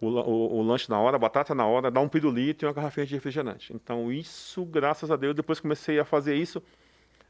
O, 0.00 0.06
o- 0.08 0.58
o 0.58 0.62
lanche 0.62 0.90
na 0.90 0.98
hora, 1.00 1.16
a 1.16 1.18
batata 1.18 1.54
na 1.54 1.66
hora, 1.66 1.90
dá 1.90 2.00
um 2.00 2.08
pirulito 2.08 2.64
e 2.64 2.66
uma 2.66 2.72
garrafinha 2.72 3.06
de 3.06 3.14
refrigerante. 3.14 3.72
Então 3.72 4.12
isso, 4.12 4.64
graças 4.64 5.10
a 5.10 5.16
Deus, 5.16 5.34
depois 5.34 5.60
comecei 5.60 5.98
a 5.98 6.04
fazer 6.04 6.34
isso, 6.36 6.62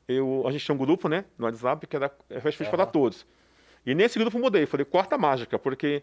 eu, 0.08 0.42
a 0.46 0.50
gente 0.50 0.64
tinha 0.64 0.74
um 0.74 0.78
grupo, 0.78 1.08
né, 1.08 1.24
no 1.38 1.44
WhatsApp, 1.46 1.86
que 1.86 1.94
era 1.96 2.08
Fast 2.40 2.56
Food 2.58 2.70
para 2.70 2.82
Aham. 2.82 2.92
todos. 2.92 3.26
E 3.86 3.94
nesse 3.94 4.18
grupo 4.18 4.36
eu 4.36 4.40
mudei, 4.42 4.66
falei, 4.66 4.84
quarta 4.84 5.16
mágica, 5.18 5.58
porque 5.58 6.02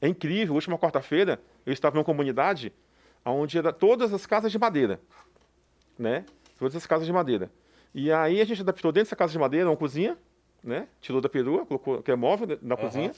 é 0.00 0.08
incrível, 0.08 0.54
última 0.54 0.78
quarta-feira, 0.78 1.40
eu 1.64 1.72
estava 1.72 1.94
numa 1.94 2.04
comunidade 2.04 2.72
onde 3.24 3.58
era 3.58 3.72
todas 3.72 4.12
as 4.12 4.24
casas 4.26 4.50
de 4.50 4.58
madeira, 4.58 5.00
né? 5.98 6.24
Todas 6.58 6.74
as 6.74 6.86
casas 6.86 7.06
de 7.06 7.12
madeira. 7.12 7.50
E 7.94 8.10
aí 8.10 8.40
a 8.40 8.44
gente 8.44 8.60
adaptou 8.62 8.90
dentro 8.90 9.06
dessa 9.06 9.16
casa 9.16 9.32
de 9.32 9.38
madeira 9.38 9.68
uma 9.68 9.76
cozinha, 9.76 10.16
né? 10.64 10.88
Tirou 11.00 11.20
da 11.20 11.28
perua, 11.28 11.64
colocou 11.66 12.02
que 12.02 12.10
é 12.10 12.16
móvel 12.16 12.46
né, 12.48 12.58
na 12.62 12.74
Aham. 12.74 12.82
cozinha. 12.84 13.12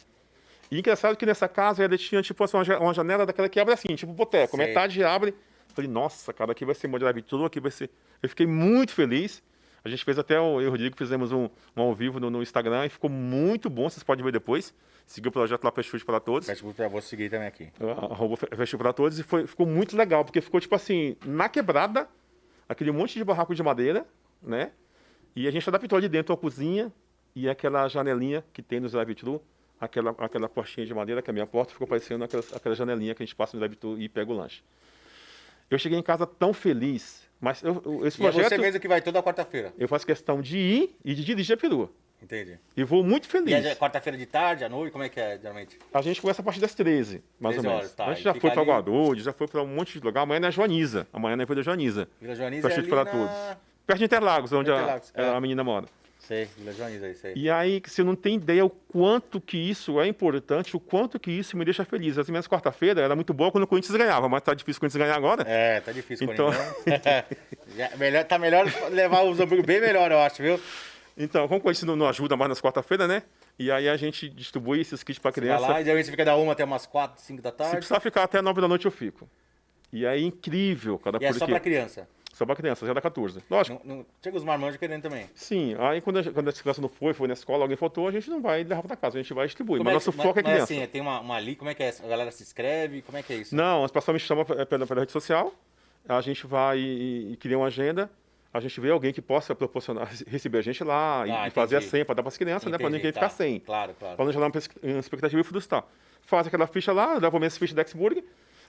E 0.70 0.78
engraçado 0.78 1.16
que 1.16 1.26
nessa 1.26 1.48
casa 1.48 1.84
ele 1.84 1.98
tinha 1.98 2.22
tipo 2.22 2.42
assim, 2.44 2.56
uma 2.56 2.64
ja- 2.64 2.78
uma 2.78 2.94
janela 2.94 3.26
daquela 3.26 3.48
que 3.48 3.58
abre 3.58 3.74
assim, 3.74 3.94
tipo 3.96 4.12
boteco, 4.12 4.56
Sei. 4.56 4.66
metade 4.66 5.02
abre. 5.02 5.34
Falei, 5.74 5.90
nossa, 5.90 6.32
cara, 6.32 6.52
aqui 6.52 6.64
vai 6.64 6.74
ser 6.74 6.88
drive 6.88 7.22
tudo 7.22 7.44
aqui 7.44 7.60
vai 7.60 7.70
ser. 7.70 7.90
Eu 8.22 8.28
fiquei 8.28 8.46
muito 8.46 8.92
feliz. 8.92 9.42
A 9.82 9.88
gente 9.88 10.04
fez 10.04 10.18
até 10.18 10.38
o 10.38 10.60
eu 10.60 10.62
e 10.62 10.66
o 10.66 10.70
Rodrigo 10.70 10.94
fizemos 10.96 11.32
um, 11.32 11.48
um 11.76 11.82
ao 11.82 11.94
vivo 11.94 12.20
no, 12.20 12.28
no 12.28 12.42
Instagram 12.42 12.84
e 12.86 12.88
ficou 12.90 13.08
muito 13.08 13.70
bom. 13.70 13.88
Vocês 13.88 14.02
podem 14.02 14.22
ver 14.24 14.30
depois. 14.32 14.74
Seguiu 15.06 15.30
o 15.30 15.32
projeto 15.32 15.64
lá 15.64 15.72
Fast 15.72 15.90
Food 15.90 16.04
para 16.04 16.20
todos 16.20 16.46
Fast 16.46 16.62
Food 16.62 16.74
pra 16.74 16.86
você 16.86 17.08
seguir 17.08 17.30
também 17.30 17.48
aqui. 17.48 17.68
arroba 17.80 18.36
Festival 18.36 18.78
para 18.84 18.92
Todos, 18.92 19.18
e 19.18 19.22
foi, 19.24 19.44
ficou 19.46 19.66
muito 19.66 19.96
legal, 19.96 20.24
porque 20.24 20.40
ficou, 20.40 20.60
tipo 20.60 20.74
assim, 20.74 21.16
na 21.26 21.48
quebrada, 21.48 22.06
aquele 22.68 22.92
monte 22.92 23.14
de 23.14 23.24
barraco 23.24 23.52
de 23.52 23.60
madeira, 23.62 24.06
né? 24.40 24.70
E 25.34 25.48
a 25.48 25.50
gente 25.50 25.68
adaptou 25.68 25.96
ali 25.96 26.08
dentro 26.08 26.32
a 26.32 26.36
cozinha 26.36 26.92
e 27.34 27.48
aquela 27.48 27.88
janelinha 27.88 28.44
que 28.52 28.62
tem 28.62 28.78
nos 28.78 28.92
drive-thru, 28.92 29.42
aquela, 29.80 30.14
aquela 30.18 30.48
portinha 30.48 30.86
de 30.86 30.92
madeira, 30.94 31.22
que 31.22 31.30
é 31.30 31.32
a 31.32 31.34
minha 31.34 31.46
porta, 31.46 31.72
ficou 31.72 31.86
parecendo 31.86 32.24
aquela, 32.24 32.42
aquela 32.54 32.74
janelinha 32.74 33.14
que 33.14 33.22
a 33.22 33.26
gente 33.26 33.34
passa 33.34 33.56
no 33.56 33.60
drive-thru 33.60 33.98
e 34.00 34.08
pega 34.08 34.30
o 34.30 34.34
lanche. 34.34 34.62
Eu 35.70 35.78
cheguei 35.78 35.98
em 35.98 36.02
casa 36.02 36.26
tão 36.26 36.52
feliz, 36.52 37.22
mas 37.40 37.62
eu- 37.62 37.80
eu- 37.84 38.06
esse 38.06 38.20
E 38.20 38.26
é 38.26 38.30
projeto, 38.30 38.48
você 38.50 38.58
mesmo 38.58 38.80
que 38.80 38.88
vai 38.88 39.00
toda 39.00 39.22
quarta-feira. 39.22 39.72
eu 39.78 39.88
faço 39.88 40.04
questão 40.04 40.40
de 40.42 40.58
ir 40.58 40.96
e 41.04 41.14
de 41.14 41.24
dirigir 41.24 41.54
a 41.54 41.56
perua. 41.56 41.90
Entendi. 42.22 42.58
E 42.76 42.84
vou 42.84 43.02
muito 43.02 43.24
E 43.24 43.28
feliz. 43.28 43.64
é 43.64 43.74
quarta-feira 43.74 44.18
de 44.18 44.26
tarde, 44.26 44.62
à 44.62 44.68
noite, 44.68 44.92
como 44.92 45.02
é 45.02 45.08
que 45.08 45.18
é, 45.18 45.38
geralmente? 45.38 45.78
A 45.94 46.02
gente 46.02 46.20
começa 46.20 46.42
a 46.42 46.44
partir 46.44 46.60
das 46.60 46.74
13, 46.74 47.22
mais 47.40 47.54
13 47.54 47.66
ou 47.66 47.72
menos. 47.72 47.86
horas, 47.86 47.94
tá. 47.94 48.04
A 48.04 48.08
gente 48.10 48.20
E 48.20 48.24
já 48.24 48.32
foi 48.34 48.50
para 48.50 48.60
ali- 48.60 48.70
Guarulhos, 48.70 49.24
já 49.24 49.32
foi 49.32 49.48
para 49.48 49.62
um 49.62 49.66
monte 49.66 49.98
de 49.98 50.04
lugar. 50.04 50.20
Amanhã 50.22 50.36
é 50.36 50.40
na 50.40 50.50
Joaniza. 50.50 51.06
Amanhã 51.14 51.32
é 51.32 51.36
na 51.36 51.44
Vila 51.46 51.62
Joaniza. 51.62 52.08
Vila 52.20 52.34
Joaniza 52.34 52.68
é 52.68 52.74
ali 52.74 52.90
na... 52.90 53.04
todos. 53.06 53.30
Perto 53.86 53.98
de 54.00 54.04
Interlagos, 54.04 54.52
onde 54.52 54.70
a- 54.70 54.74
Interlagos, 54.74 55.12
a, 55.16 55.22
é. 55.22 55.40
menina 55.40 55.64
mora. 55.64 55.86
Sei, 56.30 56.42
é 56.44 57.26
aí. 57.26 57.32
E 57.34 57.50
aí, 57.50 57.82
você 57.84 58.04
não 58.04 58.14
tem 58.14 58.36
ideia 58.36 58.64
o 58.64 58.70
quanto 58.70 59.40
que 59.40 59.56
isso 59.58 60.00
é 60.00 60.06
importante, 60.06 60.76
o 60.76 60.78
quanto 60.78 61.18
que 61.18 61.28
isso 61.28 61.56
me 61.56 61.64
deixa 61.64 61.84
feliz. 61.84 62.16
As 62.18 62.30
minhas 62.30 62.46
quarta-feira 62.46 63.00
era 63.00 63.16
muito 63.16 63.34
boa 63.34 63.50
quando 63.50 63.64
o 63.64 63.66
Corinthians 63.66 63.96
ganhava, 63.98 64.28
mas 64.28 64.40
tá 64.40 64.54
difícil 64.54 64.78
o 64.78 64.80
Corinthians 64.82 65.02
ganhar 65.02 65.16
agora. 65.16 65.42
É, 65.48 65.80
tá 65.80 65.90
difícil, 65.90 66.30
Então- 66.32 66.52
Corinthians. 66.52 67.24
Já- 67.76 67.96
melhor, 67.96 68.24
tá 68.24 68.38
melhor 68.38 68.64
levar 68.92 69.22
os 69.22 69.40
hambúrguer 69.40 69.66
bem 69.66 69.80
melhor, 69.80 70.12
eu 70.12 70.20
acho, 70.20 70.40
viu? 70.40 70.60
Então, 71.18 71.48
como 71.48 71.58
o 71.58 71.62
Corinthians 71.62 71.88
não, 71.88 71.96
não 71.96 72.08
ajuda 72.08 72.36
mais 72.36 72.48
nas 72.48 72.60
quarta-feira, 72.60 73.08
né? 73.08 73.24
E 73.58 73.68
aí 73.72 73.88
a 73.88 73.96
gente 73.96 74.28
distribui 74.28 74.80
esses 74.80 75.02
kits 75.02 75.18
para 75.18 75.32
Vai 75.32 75.40
criança. 75.40 75.66
lá 75.66 75.80
e 75.80 75.84
geralmente 75.84 76.04
você 76.06 76.10
fica 76.12 76.24
da 76.24 76.36
uma 76.36 76.52
até 76.52 76.64
umas 76.64 76.86
4, 76.86 77.20
5 77.20 77.42
da 77.42 77.50
Se 77.50 77.56
tarde. 77.56 77.76
precisar 77.78 77.98
ficar 77.98 78.22
até 78.22 78.40
9 78.40 78.60
da 78.60 78.68
noite, 78.68 78.84
eu 78.86 78.92
fico. 78.92 79.28
E 79.92 80.06
aí, 80.06 80.22
incrível, 80.24 80.96
cara, 80.96 81.18
E 81.20 81.24
é 81.24 81.28
porque... 81.28 81.38
só 81.40 81.46
pra 81.46 81.58
criança. 81.58 82.08
Só 82.40 82.46
pra 82.46 82.56
criança, 82.56 82.86
já 82.86 82.94
dá 82.94 83.02
14. 83.02 83.42
Lógico, 83.50 83.82
Não, 83.84 83.96
não- 83.96 84.06
chega 84.24 84.34
os 84.34 84.42
marmanjos 84.42 84.78
querendo 84.78 85.02
também. 85.02 85.26
Sim, 85.34 85.76
aí 85.78 86.00
quando 86.00 86.20
a, 86.20 86.24
quando 86.32 86.48
a 86.48 86.52
criança 86.54 86.80
não 86.80 86.88
foi, 86.88 87.12
foi 87.12 87.28
na 87.28 87.34
escola, 87.34 87.64
alguém 87.64 87.76
faltou, 87.76 88.08
a 88.08 88.10
gente 88.10 88.30
não 88.30 88.40
vai 88.40 88.64
levar 88.64 88.82
pra 88.82 88.96
casa, 88.96 89.18
a 89.18 89.22
gente 89.22 89.34
vai 89.34 89.44
distribuir. 89.46 89.76
Como 89.76 89.84
Mas 89.84 89.92
é 89.92 89.94
nosso 89.96 90.10
que- 90.10 90.16
foco 90.16 90.38
é 90.38 90.42
mas, 90.42 90.52
criança. 90.54 90.72
assim, 90.72 90.86
tem 90.86 91.02
uma, 91.02 91.20
uma 91.20 91.34
ali, 91.36 91.54
como 91.54 91.68
é 91.68 91.74
que 91.74 91.82
é? 91.82 91.94
A 92.02 92.08
galera 92.08 92.30
se 92.30 92.42
inscreve? 92.42 93.02
Como 93.02 93.18
é 93.18 93.22
que 93.22 93.30
é 93.34 93.36
isso? 93.36 93.54
Não, 93.54 93.84
as 93.84 93.90
pessoas 93.90 94.14
me 94.14 94.18
chamam 94.20 94.42
pe- 94.46 94.64
pela, 94.64 94.86
pela 94.86 95.00
rede 95.00 95.12
social, 95.12 95.52
a 96.08 96.18
gente 96.22 96.46
vai 96.46 96.78
e, 96.78 97.32
e 97.32 97.36
cria 97.36 97.58
uma 97.58 97.66
agenda, 97.66 98.10
a 98.54 98.58
gente 98.58 98.80
vê 98.80 98.90
alguém 98.90 99.12
que 99.12 99.20
possa 99.20 99.54
proporcionar, 99.54 100.08
receber 100.26 100.56
a 100.60 100.62
gente 100.62 100.82
lá 100.82 101.24
e, 101.26 101.30
Ah, 101.30 101.46
e 101.48 101.50
fazer 101.50 101.74
a 101.76 101.78
entendi. 101.80 101.90
senha 101.90 102.04
para 102.06 102.14
dar 102.14 102.22
para 102.22 102.28
as 102.30 102.38
crianças, 102.38 102.72
né? 102.72 102.78
Para 102.78 102.86
Entendi, 102.86 102.96
ninguém 102.96 103.12
tá. 103.12 103.20
ficar 103.20 103.28
sem. 103.28 103.60
Claro, 103.60 103.94
claro. 103.98 104.16
Para 104.16 104.24
não 104.24 104.32
gerar 104.32 104.46
uma 104.46 104.98
expectativa 104.98 105.38
e 105.38 105.44
frustrar. 105.44 105.84
Faz 106.22 106.46
aquela 106.46 106.66
ficha 106.66 106.90
lá, 106.90 107.18
leva 107.18 107.36
a 107.36 107.38
minha 107.38 107.50
ficha 107.50 107.74
da 107.74 107.84
Xburg, 107.86 108.24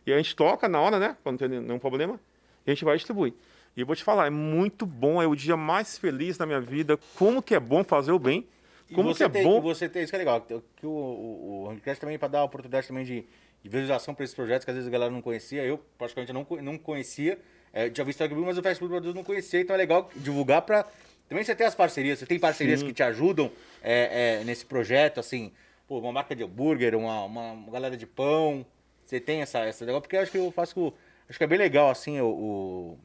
e 0.06 0.12
a 0.12 0.18
gente 0.18 0.36
toca 0.36 0.68
na 0.68 0.82
hora, 0.82 1.00
né? 1.00 1.16
Para 1.24 1.32
não 1.32 1.38
ter 1.38 1.48
nenhum 1.48 1.80
problema, 1.80 2.20
e 2.68 2.72
a 2.72 2.74
gente 2.74 2.84
vai 2.84 2.96
distribuir. 2.98 3.34
E 3.76 3.82
eu 3.82 3.86
vou 3.86 3.96
te 3.96 4.04
falar, 4.04 4.28
é 4.28 4.30
muito 4.30 4.86
bom, 4.86 5.22
é 5.22 5.28
o 5.28 5.36
dia 5.36 5.56
mais 5.56 5.98
feliz 5.98 6.38
da 6.38 6.46
minha 6.46 6.60
vida. 6.60 7.00
Como 7.16 7.42
que 7.42 7.56
é 7.56 7.60
bom 7.60 7.84
fazer 7.84 8.12
o 8.12 8.20
bem. 8.20 8.46
Como 8.94 9.16
que 9.16 9.24
é 9.24 9.30
tem, 9.30 9.44
bom. 9.44 9.62
você 9.62 9.88
tem, 9.88 10.04
isso 10.04 10.12
que 10.12 10.16
é 10.18 10.20
legal, 10.20 10.46
que 10.76 10.86
o, 10.86 10.90
o, 10.90 11.70
o 11.70 11.96
também 11.96 12.20
para 12.20 12.28
dar 12.28 12.40
a 12.40 12.44
oportunidade 12.44 12.88
também 12.88 13.06
de, 13.06 13.22
de 13.22 13.70
visualização 13.70 14.14
para 14.14 14.26
esses 14.26 14.36
projetos 14.36 14.66
que 14.66 14.72
às 14.72 14.76
vezes 14.76 14.90
a 14.90 14.92
galera 14.92 15.10
não 15.10 15.22
conhecia, 15.22 15.64
eu 15.64 15.78
praticamente 15.98 16.34
não, 16.34 16.46
não 16.62 16.78
conhecia, 16.78 17.40
é, 17.72 17.90
tinha 17.90 18.04
visto 18.04 18.22
aqui, 18.22 18.36
mas 18.36 18.58
o 18.58 18.62
Fast 18.62 18.80
Food 18.80 18.92
Produtos 18.92 19.16
não 19.16 19.24
conhecia, 19.24 19.62
então 19.62 19.74
é 19.74 19.78
legal 19.78 20.10
divulgar 20.18 20.64
para... 20.64 20.86
Também 21.30 21.42
você 21.42 21.56
tem 21.56 21.66
as 21.66 21.74
parcerias, 21.74 22.20
você 22.20 22.26
tem 22.26 22.38
parcerias 22.38 22.82
Sim. 22.82 22.88
que 22.88 22.94
te 22.94 23.02
ajudam 23.02 23.50
é, 23.82 24.40
é, 24.42 24.44
nesse 24.44 24.66
projeto, 24.66 25.22
assim, 25.22 25.54
pô, 25.88 26.00
uma 26.00 26.12
marca 26.12 26.36
de 26.36 26.44
hambúrguer, 26.44 26.94
uma, 26.94 27.24
uma, 27.24 27.52
uma 27.54 27.72
galera 27.72 27.96
de 27.96 28.06
pão, 28.06 28.66
você 29.06 29.22
tem 29.22 29.42
essa, 29.42 29.60
essa 29.60 29.86
negócio, 29.86 30.02
porque 30.02 30.18
eu 30.18 30.22
acho 30.22 30.32
que 30.32 30.38
eu 30.38 30.52
faço. 30.52 30.94
Acho 31.30 31.38
que 31.38 31.44
é 31.44 31.48
bem 31.48 31.58
legal, 31.58 31.90
assim, 31.90 32.20
o. 32.20 32.28
o- 32.28 33.00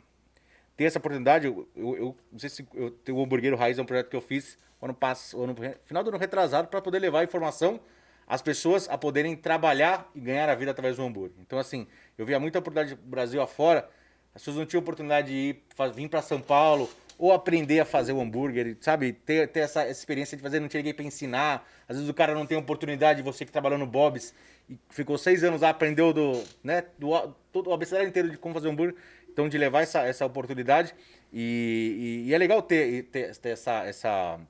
ter 0.76 0.84
essa 0.84 0.98
oportunidade. 0.98 1.46
Eu, 1.46 1.68
eu, 1.74 1.96
eu 1.96 2.16
não 2.30 2.38
sei 2.38 2.50
se 2.50 2.66
eu 3.06 3.16
o 3.16 3.22
Hamburguero 3.22 3.56
Raiz, 3.56 3.78
é 3.78 3.82
um 3.82 3.86
projeto 3.86 4.10
que 4.10 4.16
eu 4.16 4.20
fiz 4.20 4.58
ano 4.80 4.94
passado, 4.94 5.42
ano, 5.42 5.56
final 5.84 6.04
do 6.04 6.10
ano 6.10 6.18
retrasado, 6.18 6.68
para 6.68 6.82
poder 6.82 6.98
levar 6.98 7.24
informação 7.24 7.80
às 8.26 8.42
pessoas 8.42 8.88
a 8.88 8.98
poderem 8.98 9.36
trabalhar 9.36 10.10
e 10.14 10.20
ganhar 10.20 10.48
a 10.48 10.54
vida 10.54 10.70
através 10.70 10.96
do 10.96 11.02
hambúrguer. 11.02 11.36
Então, 11.40 11.58
assim, 11.58 11.86
eu 12.18 12.26
via 12.26 12.38
muita 12.38 12.58
oportunidade 12.58 13.00
Brasil 13.02 13.40
afora, 13.40 13.88
as 14.34 14.42
pessoas 14.42 14.56
não 14.56 14.66
tinham 14.66 14.80
oportunidade 14.80 15.28
de 15.28 15.34
ir, 15.34 15.62
vir 15.94 16.08
para 16.08 16.20
São 16.20 16.40
Paulo 16.40 16.90
ou 17.18 17.32
aprender 17.32 17.80
a 17.80 17.84
fazer 17.84 18.12
o 18.12 18.20
hambúrguer, 18.20 18.76
sabe? 18.80 19.12
Ter, 19.12 19.48
ter 19.48 19.60
essa, 19.60 19.88
experiência 19.88 20.36
de 20.36 20.42
fazer, 20.42 20.60
não 20.60 20.68
tinha 20.68 20.80
ninguém 20.80 20.92
para 20.92 21.04
ensinar. 21.04 21.66
Às 21.88 21.96
vezes 21.96 22.10
o 22.10 22.14
cara 22.14 22.34
não 22.34 22.44
tem 22.44 22.58
oportunidade, 22.58 23.22
você 23.22 23.46
que 23.46 23.52
trabalhou 23.52 23.78
no 23.78 23.86
Bob's 23.86 24.34
e 24.68 24.78
ficou 24.90 25.16
seis 25.16 25.42
anos 25.42 25.62
lá, 25.62 25.70
aprendeu 25.70 26.12
do, 26.12 26.42
né, 26.62 26.84
do, 26.98 27.08
todo 27.52 27.70
o 27.70 27.72
abecedário 27.72 28.08
inteiro 28.08 28.28
de 28.28 28.36
como 28.36 28.52
fazer 28.52 28.68
hambúrguer. 28.68 28.96
Então, 29.36 29.50
de 29.50 29.58
levar 29.58 29.82
essa, 29.82 30.00
essa 30.02 30.24
oportunidade. 30.24 30.94
E, 31.30 32.22
e- 32.24 32.28
e 32.30 32.34
é 32.34 32.38
legal 32.38 32.62
ter, 32.62 33.02
ter, 33.12 33.36
ter 33.36 33.50
essa, 33.50 33.84
essa, 33.84 34.40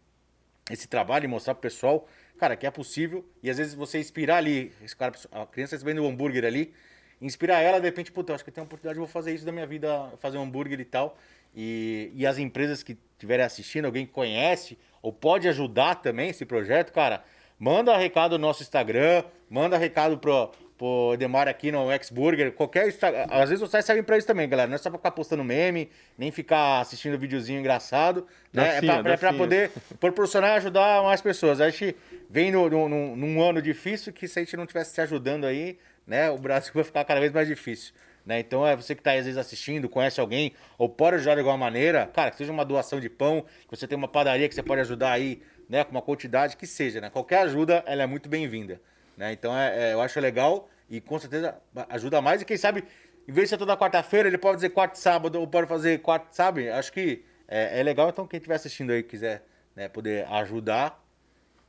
esse 0.70 0.86
trabalho 0.86 1.24
e 1.24 1.26
mostrar 1.26 1.54
pro 1.56 1.62
pessoal, 1.62 2.06
cara, 2.38 2.54
que 2.54 2.64
é 2.64 2.70
possível. 2.70 3.24
E 3.42 3.50
às 3.50 3.58
vezes 3.58 3.74
você 3.74 3.98
inspirar 3.98 4.36
ali, 4.36 4.70
esse 4.84 4.94
cara, 4.94 5.12
a 5.32 5.44
criança 5.44 5.74
recebendo 5.74 6.04
o 6.04 6.06
hambúrguer 6.06 6.44
ali, 6.44 6.72
inspirar 7.20 7.60
ela, 7.62 7.80
de 7.80 7.86
repente, 7.86 8.12
puta, 8.12 8.30
eu 8.30 8.36
acho 8.36 8.44
que 8.44 8.52
tenho 8.52 8.62
uma 8.62 8.66
oportunidade, 8.68 8.96
vou 8.96 9.08
fazer 9.08 9.34
isso 9.34 9.44
da 9.44 9.50
minha 9.50 9.66
vida, 9.66 10.08
fazer 10.20 10.38
um 10.38 10.42
hambúrguer 10.42 10.78
e 10.78 10.84
tal. 10.84 11.18
E, 11.52 12.12
e 12.14 12.24
as 12.24 12.38
empresas 12.38 12.84
que 12.84 12.96
estiverem 13.14 13.44
assistindo, 13.44 13.86
alguém 13.86 14.06
que 14.06 14.12
conhece 14.12 14.78
ou 15.02 15.12
pode 15.12 15.48
ajudar 15.48 15.96
também 15.96 16.30
esse 16.30 16.46
projeto, 16.46 16.92
cara, 16.92 17.24
manda 17.58 17.96
recado 17.96 18.38
no 18.38 18.46
nosso 18.46 18.62
Instagram, 18.62 19.24
manda 19.50 19.76
recado 19.76 20.16
pro, 20.16 20.52
pro 20.78 21.12
Edemar 21.14 21.48
aqui 21.48 21.72
no 21.72 21.86
Xburger, 22.02 22.52
qualquer. 22.52 22.94
Às 23.30 23.48
vezes 23.48 23.60
vocês 23.60 23.84
servem 23.84 24.04
pra 24.04 24.18
isso 24.18 24.26
também, 24.26 24.48
galera. 24.48 24.68
Não 24.68 24.74
é 24.74 24.78
só 24.78 24.90
pra 24.90 24.98
ficar 24.98 25.10
postando 25.12 25.42
meme, 25.42 25.90
nem 26.18 26.30
ficar 26.30 26.80
assistindo 26.80 27.18
videozinho 27.18 27.60
engraçado. 27.60 28.26
Né? 28.52 28.76
É 28.76 28.80
pra, 28.80 28.94
é 28.94 29.02
pra 29.02 29.14
dancinha. 29.16 29.32
poder 29.34 29.70
proporcionar 29.98 30.50
e 30.50 30.56
ajudar 30.56 31.02
mais 31.02 31.20
pessoas. 31.20 31.60
A 31.60 31.70
gente 31.70 31.96
vem 32.28 32.50
no, 32.50 32.68
no- 32.68 32.88
num, 32.88 33.16
num 33.16 33.42
ano 33.42 33.62
difícil 33.62 34.12
que 34.12 34.28
se 34.28 34.38
a 34.38 34.42
gente 34.42 34.56
não 34.56 34.66
tivesse 34.66 34.92
se 34.94 35.00
ajudando 35.00 35.44
aí, 35.46 35.78
né, 36.06 36.30
o 36.30 36.38
Brasil 36.38 36.70
vai 36.74 36.84
ficar 36.84 37.04
cada 37.04 37.20
vez 37.20 37.32
mais 37.32 37.48
difícil. 37.48 37.94
Né? 38.24 38.40
Então 38.40 38.66
é 38.66 38.74
você 38.74 38.94
que 38.94 39.00
está 39.00 39.12
às 39.12 39.24
vezes 39.24 39.36
assistindo, 39.38 39.88
conhece 39.88 40.20
alguém, 40.20 40.52
ou 40.76 40.88
pode 40.88 41.16
ajudar 41.16 41.34
de 41.34 41.40
alguma 41.40 41.56
maneira, 41.56 42.10
cara, 42.12 42.30
que 42.30 42.36
seja 42.36 42.50
uma 42.52 42.64
doação 42.64 42.98
de 42.98 43.08
pão, 43.08 43.44
que 43.68 43.76
você 43.76 43.86
tem 43.86 43.96
uma 43.96 44.08
padaria 44.08 44.48
que 44.48 44.54
você 44.54 44.64
pode 44.64 44.80
ajudar 44.80 45.12
aí, 45.12 45.40
né, 45.68 45.84
com 45.84 45.92
uma 45.92 46.02
quantidade 46.02 46.56
que 46.56 46.66
seja, 46.66 47.00
né? 47.00 47.08
Qualquer 47.08 47.38
ajuda, 47.38 47.84
ela 47.86 48.02
é 48.02 48.06
muito 48.06 48.28
bem-vinda. 48.28 48.80
Né? 49.16 49.32
Então 49.32 49.56
é, 49.56 49.90
é, 49.90 49.94
eu 49.94 50.00
acho 50.00 50.18
legal 50.20 50.68
e 50.88 51.00
com 51.00 51.18
certeza 51.18 51.56
ajuda 51.88 52.20
mais. 52.20 52.42
E 52.42 52.44
quem 52.44 52.56
sabe, 52.56 52.84
em 53.26 53.32
vez 53.32 53.46
de 53.46 53.50
ser 53.50 53.58
toda 53.58 53.76
quarta-feira, 53.76 54.28
ele 54.28 54.38
pode 54.38 54.56
fazer 54.56 54.70
quarto 54.70 54.94
e 54.94 54.98
sábado, 54.98 55.40
ou 55.40 55.46
pode 55.46 55.66
fazer 55.66 56.00
quarto, 56.00 56.32
sabe? 56.32 56.68
Acho 56.68 56.92
que 56.92 57.24
é, 57.48 57.80
é 57.80 57.82
legal. 57.82 58.08
Então, 58.08 58.26
quem 58.26 58.38
estiver 58.38 58.54
assistindo 58.56 58.90
aí 58.92 59.02
quiser 59.02 59.44
né, 59.74 59.88
poder 59.88 60.26
ajudar, 60.28 61.02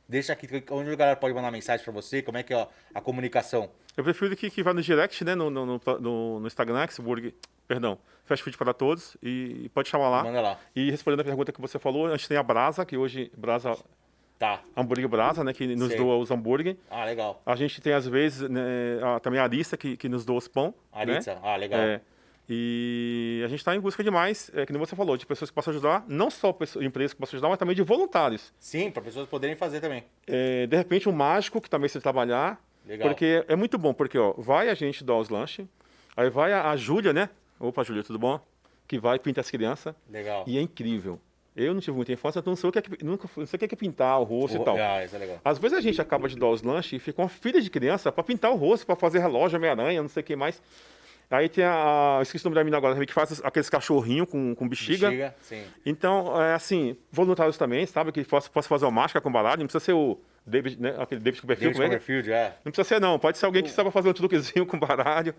deixa 0.08 0.32
aqui 0.32 0.46
onde 0.70 0.90
a 0.90 0.96
galera 0.96 1.16
pode 1.16 1.34
mandar 1.34 1.50
mensagem 1.50 1.82
para 1.84 1.92
você, 1.92 2.22
como 2.22 2.38
é 2.38 2.42
que 2.42 2.54
é 2.54 2.66
a 2.94 3.00
comunicação. 3.00 3.70
Eu 3.96 4.04
prefiro 4.04 4.36
que, 4.36 4.48
que 4.50 4.62
vá 4.62 4.72
no 4.72 4.80
direct, 4.80 5.24
né? 5.24 5.34
No, 5.34 5.50
no, 5.50 5.66
no, 5.66 6.38
no- 6.40 6.46
Instagram, 6.46 6.86
Xburg, 6.88 7.34
perdão, 7.66 7.98
Fast 8.24 8.44
Food 8.44 8.56
para 8.56 8.72
Todos, 8.72 9.16
e 9.22 9.68
pode 9.74 9.88
chamar 9.88 10.08
lá. 10.08 10.22
Manda 10.22 10.40
lá. 10.40 10.58
E 10.76 10.88
respondendo 10.90 11.20
a 11.20 11.24
pergunta 11.24 11.52
que 11.52 11.60
você 11.60 11.78
falou, 11.80 12.06
a 12.06 12.16
gente 12.16 12.28
tem 12.28 12.36
a 12.36 12.42
Brasa, 12.42 12.86
que 12.86 12.96
hoje, 12.96 13.32
Brasa, 13.36 13.76
Tá. 14.38 14.62
Hambúrguer 14.76 15.08
Brasa, 15.08 15.42
né? 15.42 15.52
Que 15.52 15.66
nos 15.74 15.88
Sei. 15.88 15.96
doa 15.96 16.16
os 16.16 16.30
hambúrguer. 16.30 16.76
Ah, 16.88 17.04
legal. 17.04 17.42
A 17.44 17.56
gente 17.56 17.80
tem, 17.80 17.92
às 17.92 18.06
vezes, 18.06 18.48
né, 18.48 18.60
a- 19.02 19.18
também 19.18 19.40
a 19.40 19.42
Arista, 19.42 19.76
que, 19.76 19.96
que 19.96 20.08
nos 20.08 20.24
doa 20.24 20.36
os 20.38 20.46
pão. 20.46 20.72
Aritza. 20.92 21.34
Né? 21.34 21.40
Ah, 21.42 21.56
legal. 21.56 21.80
É, 21.80 22.00
e 22.48 23.42
a 23.44 23.48
gente 23.48 23.58
está 23.58 23.74
em 23.74 23.80
busca 23.80 24.02
de 24.02 24.10
mais, 24.10 24.50
é, 24.54 24.64
que 24.64 24.72
nem 24.72 24.78
você 24.78 24.94
falou, 24.96 25.16
de 25.16 25.26
pessoas 25.26 25.50
que 25.50 25.54
possam 25.54 25.72
ajudar, 25.72 26.04
não 26.08 26.30
só 26.30 26.52
pessoas, 26.52 26.84
empresas 26.84 27.12
que 27.12 27.18
possam 27.20 27.36
ajudar, 27.36 27.48
mas 27.48 27.58
também 27.58 27.74
de 27.74 27.82
voluntários. 27.82 28.52
Sim, 28.58 28.90
para 28.90 29.02
pessoas 29.02 29.28
poderem 29.28 29.56
fazer 29.56 29.80
também. 29.80 30.04
É, 30.26 30.66
de 30.66 30.76
repente, 30.76 31.08
um 31.08 31.12
mágico 31.12 31.60
que 31.60 31.68
também 31.68 31.88
se 31.88 32.00
trabalhar. 32.00 32.62
Legal. 32.86 33.08
Porque 33.08 33.44
é 33.48 33.54
muito 33.56 33.76
bom, 33.76 33.92
porque 33.92 34.16
ó, 34.18 34.32
vai 34.38 34.70
a 34.70 34.74
gente 34.74 35.04
dar 35.04 35.16
os 35.16 35.28
lanches, 35.28 35.66
aí 36.16 36.30
vai 36.30 36.52
a, 36.52 36.70
a 36.70 36.76
Júlia, 36.76 37.12
né? 37.12 37.28
Opa, 37.60 37.84
Júlia, 37.84 38.02
tudo 38.02 38.18
bom? 38.18 38.40
Que 38.86 38.98
vai 38.98 39.18
pintar 39.18 39.42
as 39.42 39.50
crianças. 39.50 39.94
Legal. 40.08 40.44
E 40.46 40.56
é 40.56 40.60
incrível. 40.62 41.20
Eu 41.58 41.74
não 41.74 41.80
tive 41.80 41.96
muita 41.96 42.12
infância, 42.12 42.38
então 42.38 42.50
não 42.52 42.56
sei 42.56 42.68
o 42.68 42.72
que 42.72 42.78
é, 42.78 42.82
que- 42.82 43.04
nunca, 43.04 43.28
não 43.36 43.46
sei 43.46 43.56
o 43.56 43.58
que 43.58 43.64
é 43.64 43.68
que 43.68 43.74
é 43.74 43.78
pintar 43.78 44.20
o 44.20 44.24
rosto 44.24 44.56
e 44.56 44.64
tal. 44.64 44.76
Ah, 44.76 45.04
isso 45.04 45.16
é 45.16 45.18
legal. 45.18 45.40
Às 45.44 45.58
vezes 45.58 45.76
a 45.76 45.80
gente 45.80 46.00
acaba 46.00 46.28
de 46.28 46.36
dar 46.38 46.46
os 46.48 46.62
lanches 46.62 46.92
e 46.92 46.98
fica 46.98 47.20
uma 47.20 47.28
filha 47.28 47.60
de 47.60 47.68
criança 47.68 48.10
para 48.12 48.22
pintar 48.24 48.50
o 48.52 48.56
rosto, 48.56 48.86
para 48.86 48.96
fazer 48.96 49.18
relógio, 49.18 49.58
Homem-Aranha, 49.58 50.00
não 50.00 50.08
sei 50.08 50.22
o 50.22 50.24
que 50.24 50.36
mais. 50.36 50.62
Aí 51.30 51.48
tem 51.48 51.62
a. 51.64 52.20
Esqueci 52.22 52.46
o 52.46 52.48
nome 52.48 52.54
da 52.54 52.64
menina 52.64 52.78
agora, 52.78 53.04
que 53.04 53.12
faz 53.12 53.40
aqueles 53.44 53.68
cachorrinhos 53.68 54.28
com, 54.30 54.54
com 54.54 54.66
bexiga. 54.66 55.08
Bexiga, 55.10 55.34
sim. 55.42 55.62
Então, 55.84 56.40
é 56.40 56.54
assim, 56.54 56.96
voluntários 57.12 57.58
também, 57.58 57.84
sabe? 57.84 58.12
Que 58.12 58.24
possa, 58.24 58.48
possa 58.48 58.66
fazer 58.66 58.86
uma 58.86 58.90
máscara 58.92 59.22
com 59.22 59.30
baralho, 59.30 59.58
não 59.58 59.66
precisa 59.66 59.84
ser 59.84 59.92
o 59.92 60.16
David, 60.48 60.80
né? 60.80 60.94
Aquele 60.98 61.20
David 61.20 61.40
Copperfield, 61.40 61.78
David 61.78 61.82
é 61.82 61.84
é? 61.84 61.98
Copperfield, 61.98 62.32
é. 62.32 62.56
Não 62.64 62.72
precisa 62.72 62.88
ser, 62.88 63.00
não. 63.00 63.18
Pode 63.18 63.38
ser 63.38 63.46
alguém 63.46 63.62
que 63.62 63.70
saiba 63.70 63.90
fazer 63.90 64.08
um 64.08 64.12
truquezinho 64.12 64.64
com 64.66 64.78
baralho. 64.78 65.34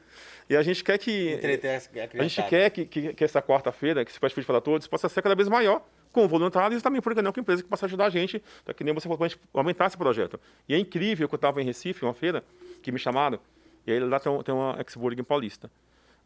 E 0.50 0.56
a 0.56 0.62
gente 0.62 0.84
quer 0.84 0.98
que. 0.98 1.34
Entreter 1.34 1.72
a 1.72 2.22
A 2.22 2.28
gente 2.28 2.44
quer 2.44 2.70
que, 2.70 2.86
que, 2.86 3.14
que 3.14 3.24
essa 3.24 3.42
quarta-feira, 3.42 4.06
que 4.06 4.12
se 4.12 4.20
faz 4.20 4.34
para 4.34 4.62
todos, 4.62 4.88
possa 4.88 5.10
ser 5.10 5.22
cada 5.22 5.36
vez 5.36 5.48
maior, 5.48 5.86
com 6.12 6.28
voluntários 6.28 6.80
e 6.80 6.84
também, 6.84 7.02
por 7.02 7.16
não, 7.16 7.32
com 7.32 7.40
empresas 7.40 7.62
que 7.62 7.70
possam 7.70 7.88
ajudar 7.88 8.06
a 8.06 8.10
gente, 8.10 8.42
para 8.64 8.74
que 8.74 8.84
nem 8.84 8.94
você 8.94 9.08
falou, 9.08 9.28
aumentar 9.54 9.88
esse 9.88 9.98
projeto. 9.98 10.40
E 10.68 10.74
é 10.74 10.78
incrível 10.78 11.28
que 11.28 11.36
eu 11.36 11.38
estava 11.38 11.62
em 11.62 11.66
Recife, 11.66 12.04
uma 12.04 12.14
feira, 12.14 12.44
que 12.82 12.92
me 12.92 13.00
chamaram, 13.00 13.40
e 13.86 13.92
aí 13.92 14.00
lá 14.00 14.20
tem, 14.20 14.44
tem 14.44 14.54
uma 14.54 14.80
Exburg 14.82 15.20
em 15.20 15.24
Paulista. 15.24 15.70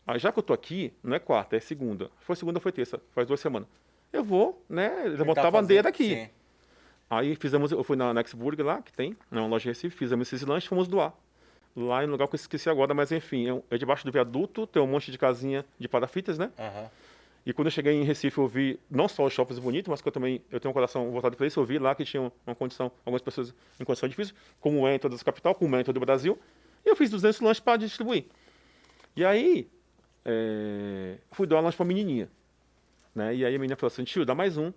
Aí 0.06 0.20
já 0.20 0.32
que 0.32 0.40
eu 0.40 0.42
estou 0.42 0.54
aqui, 0.54 0.94
não 1.02 1.16
é 1.16 1.20
quarta, 1.20 1.56
é 1.56 1.60
segunda. 1.60 2.12
Foi 2.20 2.36
segunda, 2.36 2.60
foi 2.60 2.72
terça, 2.72 3.02
faz 3.12 3.28
duas 3.28 3.40
semanas. 3.40 3.68
Eu 4.12 4.24
vou, 4.24 4.64
né, 4.70 5.04
levantar 5.06 5.48
a 5.48 5.52
bandeira 5.52 5.90
aqui. 5.90 6.16
Sim. 6.16 6.30
Aí 7.18 7.36
fizemos, 7.36 7.72
eu 7.72 7.84
fui 7.84 7.96
na 7.96 8.14
Nexburg 8.14 8.62
lá, 8.64 8.82
que 8.82 8.92
tem, 8.94 9.12
né, 9.30 9.40
uma 9.42 9.48
loja 9.48 9.66
em 9.70 9.72
Recife, 9.72 9.96
fizemos 9.96 10.28
esses 10.32 10.46
lanches 10.48 10.66
e 10.66 10.70
fomos 10.70 10.88
doar. 10.88 11.14
Lá 11.76 12.04
em 12.04 12.08
um 12.08 12.12
lugar 12.12 12.28
que 12.28 12.36
eu 12.36 12.38
esqueci 12.38 12.70
agora, 12.70 12.94
mas 12.94 13.12
enfim, 13.12 13.48
é, 13.48 13.54
um- 13.54 13.64
é 13.72 13.78
debaixo 13.78 14.06
do 14.06 14.12
viaduto, 14.12 14.68
tem 14.68 14.82
um 14.82 14.88
monte 14.88 15.12
de 15.12 15.18
casinha 15.18 15.66
de 15.80 15.88
parafitas, 15.88 16.38
né? 16.38 16.52
Aham. 16.58 16.90
E 17.46 17.52
quando 17.52 17.68
eu 17.68 17.72
cheguei 17.72 17.92
em 17.94 18.04
Recife, 18.04 18.38
eu 18.38 18.48
vi 18.48 18.80
não 18.90 19.08
só 19.08 19.26
os 19.26 19.34
shoppings 19.34 19.60
bonitos, 19.60 19.90
mas 19.90 20.02
que 20.02 20.08
eu 20.08 20.12
também 20.14 20.42
eu 20.50 20.60
tenho 20.62 20.70
um 20.70 20.74
coração 20.74 21.12
voltado 21.12 21.36
para 21.36 21.46
isso. 21.46 21.60
Eu 21.60 21.66
vi 21.66 21.78
lá 21.78 21.94
que 21.94 22.06
tinha 22.06 22.32
uma 22.48 22.56
condição, 22.56 22.90
algumas 23.06 23.22
pessoas 23.22 23.54
em 23.80 23.84
condição 23.84 24.08
difícil, 24.08 24.34
como 24.62 24.88
é 24.88 24.96
em 24.96 25.00
todas 25.00 25.18
as 25.18 25.24
capitais, 25.24 25.58
como 25.58 25.76
é 25.76 25.82
em 25.82 25.84
todo 25.84 25.98
o 25.98 26.00
Brasil. 26.00 26.40
E 26.86 26.90
eu 26.90 26.96
fiz 26.96 27.10
200 27.10 27.42
lanches 27.42 27.60
para 27.60 27.76
distribuir. 27.78 28.26
E 29.16 29.26
aí, 29.26 29.68
é, 30.24 31.18
fui 31.34 31.46
dar 31.46 31.60
lanche 31.60 31.76
para 31.76 31.86
a 31.86 31.88
menininha. 31.88 32.30
Né? 33.14 33.36
E 33.36 33.46
aí 33.46 33.54
a 33.56 33.60
menina 33.60 33.76
falou 33.76 33.88
assim: 33.92 34.04
tio, 34.06 34.26
dá 34.26 34.34
mais 34.34 34.58
um. 34.58 34.72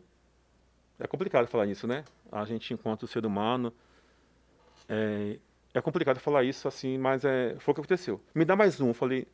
É 0.99 1.07
complicado 1.07 1.47
falar 1.47 1.67
isso, 1.67 1.87
né? 1.87 2.05
A 2.31 2.45
gente, 2.45 2.75
enquanto 2.75 3.07
ser 3.07 3.25
humano, 3.25 3.73
é, 4.89 5.39
é 5.75 5.81
complicado 5.81 6.19
falar 6.19 6.45
isso 6.45 6.67
assim, 6.69 6.99
mas 6.99 7.25
é, 7.25 7.57
foi 7.59 7.73
o 7.73 7.75
que 7.75 7.81
aconteceu. 7.81 8.21
Me 8.35 8.45
dá 8.45 8.57
mais 8.57 8.81
um. 8.81 8.89
Eu 8.89 8.95
falei: 8.95 9.27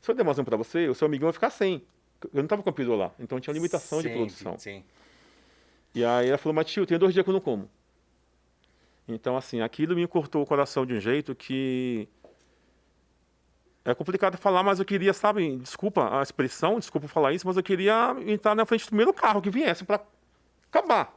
se 0.00 0.10
eu 0.10 0.14
der 0.14 0.24
mais 0.24 0.38
um 0.38 0.44
para 0.44 0.56
você, 0.56 0.88
o 0.88 0.94
seu 0.94 1.06
amiguinho 1.06 1.26
vai 1.26 1.32
ficar 1.32 1.50
sem. 1.50 1.82
Eu 2.24 2.30
não 2.34 2.44
estava 2.44 2.62
com 2.62 2.70
a 2.70 2.72
pílula 2.72 3.06
lá, 3.06 3.12
então 3.18 3.40
tinha 3.40 3.52
limitação 3.52 4.00
de 4.00 4.08
Sim, 4.08 4.14
produção. 4.14 4.58
Sim. 4.58 4.84
E 5.94 6.04
aí 6.04 6.28
ela 6.28 6.38
falou, 6.38 6.54
mas 6.54 6.66
tio, 6.66 6.86
tem 6.86 6.98
dois 6.98 7.12
dias 7.12 7.24
que 7.24 7.30
eu 7.30 7.34
não 7.34 7.40
como. 7.40 7.68
Então, 9.06 9.36
assim, 9.36 9.60
aquilo 9.60 9.94
me 9.94 10.06
cortou 10.06 10.42
o 10.42 10.46
coração 10.46 10.86
de 10.86 10.94
um 10.94 11.00
jeito 11.00 11.34
que. 11.34 12.08
É 13.84 13.94
complicado 13.94 14.36
falar, 14.38 14.62
mas 14.62 14.78
eu 14.78 14.84
queria, 14.84 15.12
sabe, 15.12 15.56
desculpa 15.56 16.18
a 16.18 16.22
expressão, 16.22 16.78
desculpa 16.78 17.08
falar 17.08 17.32
isso, 17.32 17.46
mas 17.46 17.56
eu 17.56 17.62
queria 17.64 18.14
entrar 18.26 18.54
na 18.54 18.64
frente 18.64 18.84
do 18.84 18.88
primeiro 18.88 19.12
carro 19.12 19.42
que 19.42 19.50
viesse 19.50 19.84
para 19.84 20.00
acabar. 20.70 21.12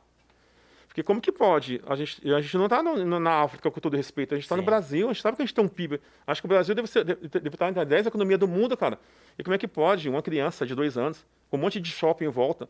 Porque 0.95 1.03
como 1.03 1.19
que 1.19 1.29
pode? 1.29 1.81
A 1.85 1.93
gente, 1.97 2.33
a 2.33 2.39
gente 2.39 2.57
não 2.57 2.67
está 2.67 2.81
na 2.81 3.41
África, 3.41 3.69
com 3.69 3.81
todo 3.81 3.97
respeito, 3.97 4.33
a 4.33 4.37
gente 4.37 4.45
está 4.45 4.55
no. 4.55 4.63
Brasil, 4.63 5.09
a 5.09 5.11
gente 5.11 5.21
sabe 5.21 5.35
que 5.35 5.43
a 5.43 5.45
gente 5.45 5.53
tem 5.53 5.61
um 5.61 5.67
PIB. 5.67 5.99
Acho 6.25 6.41
que 6.41 6.45
o 6.45 6.47
Brasil 6.47 6.73
deve, 6.73 6.87
ser, 6.87 7.03
deve, 7.03 7.27
deve 7.27 7.49
estar 7.49 7.67
entre 7.67 7.81
as 7.81 7.85
10 7.85 8.07
economia 8.07 8.37
do 8.37 8.47
mundo, 8.47 8.77
cara. 8.77 8.97
E 9.37 9.43
como 9.43 9.53
é 9.53 9.57
que 9.57 9.67
pode 9.67 10.07
uma 10.07 10.21
criança 10.21 10.65
de 10.65 10.73
dois 10.73 10.97
anos, 10.97 11.25
com 11.49 11.57
um 11.57 11.59
monte 11.59 11.81
de 11.81 11.91
shopping 11.91 12.23
em 12.23 12.29
volta, 12.29 12.69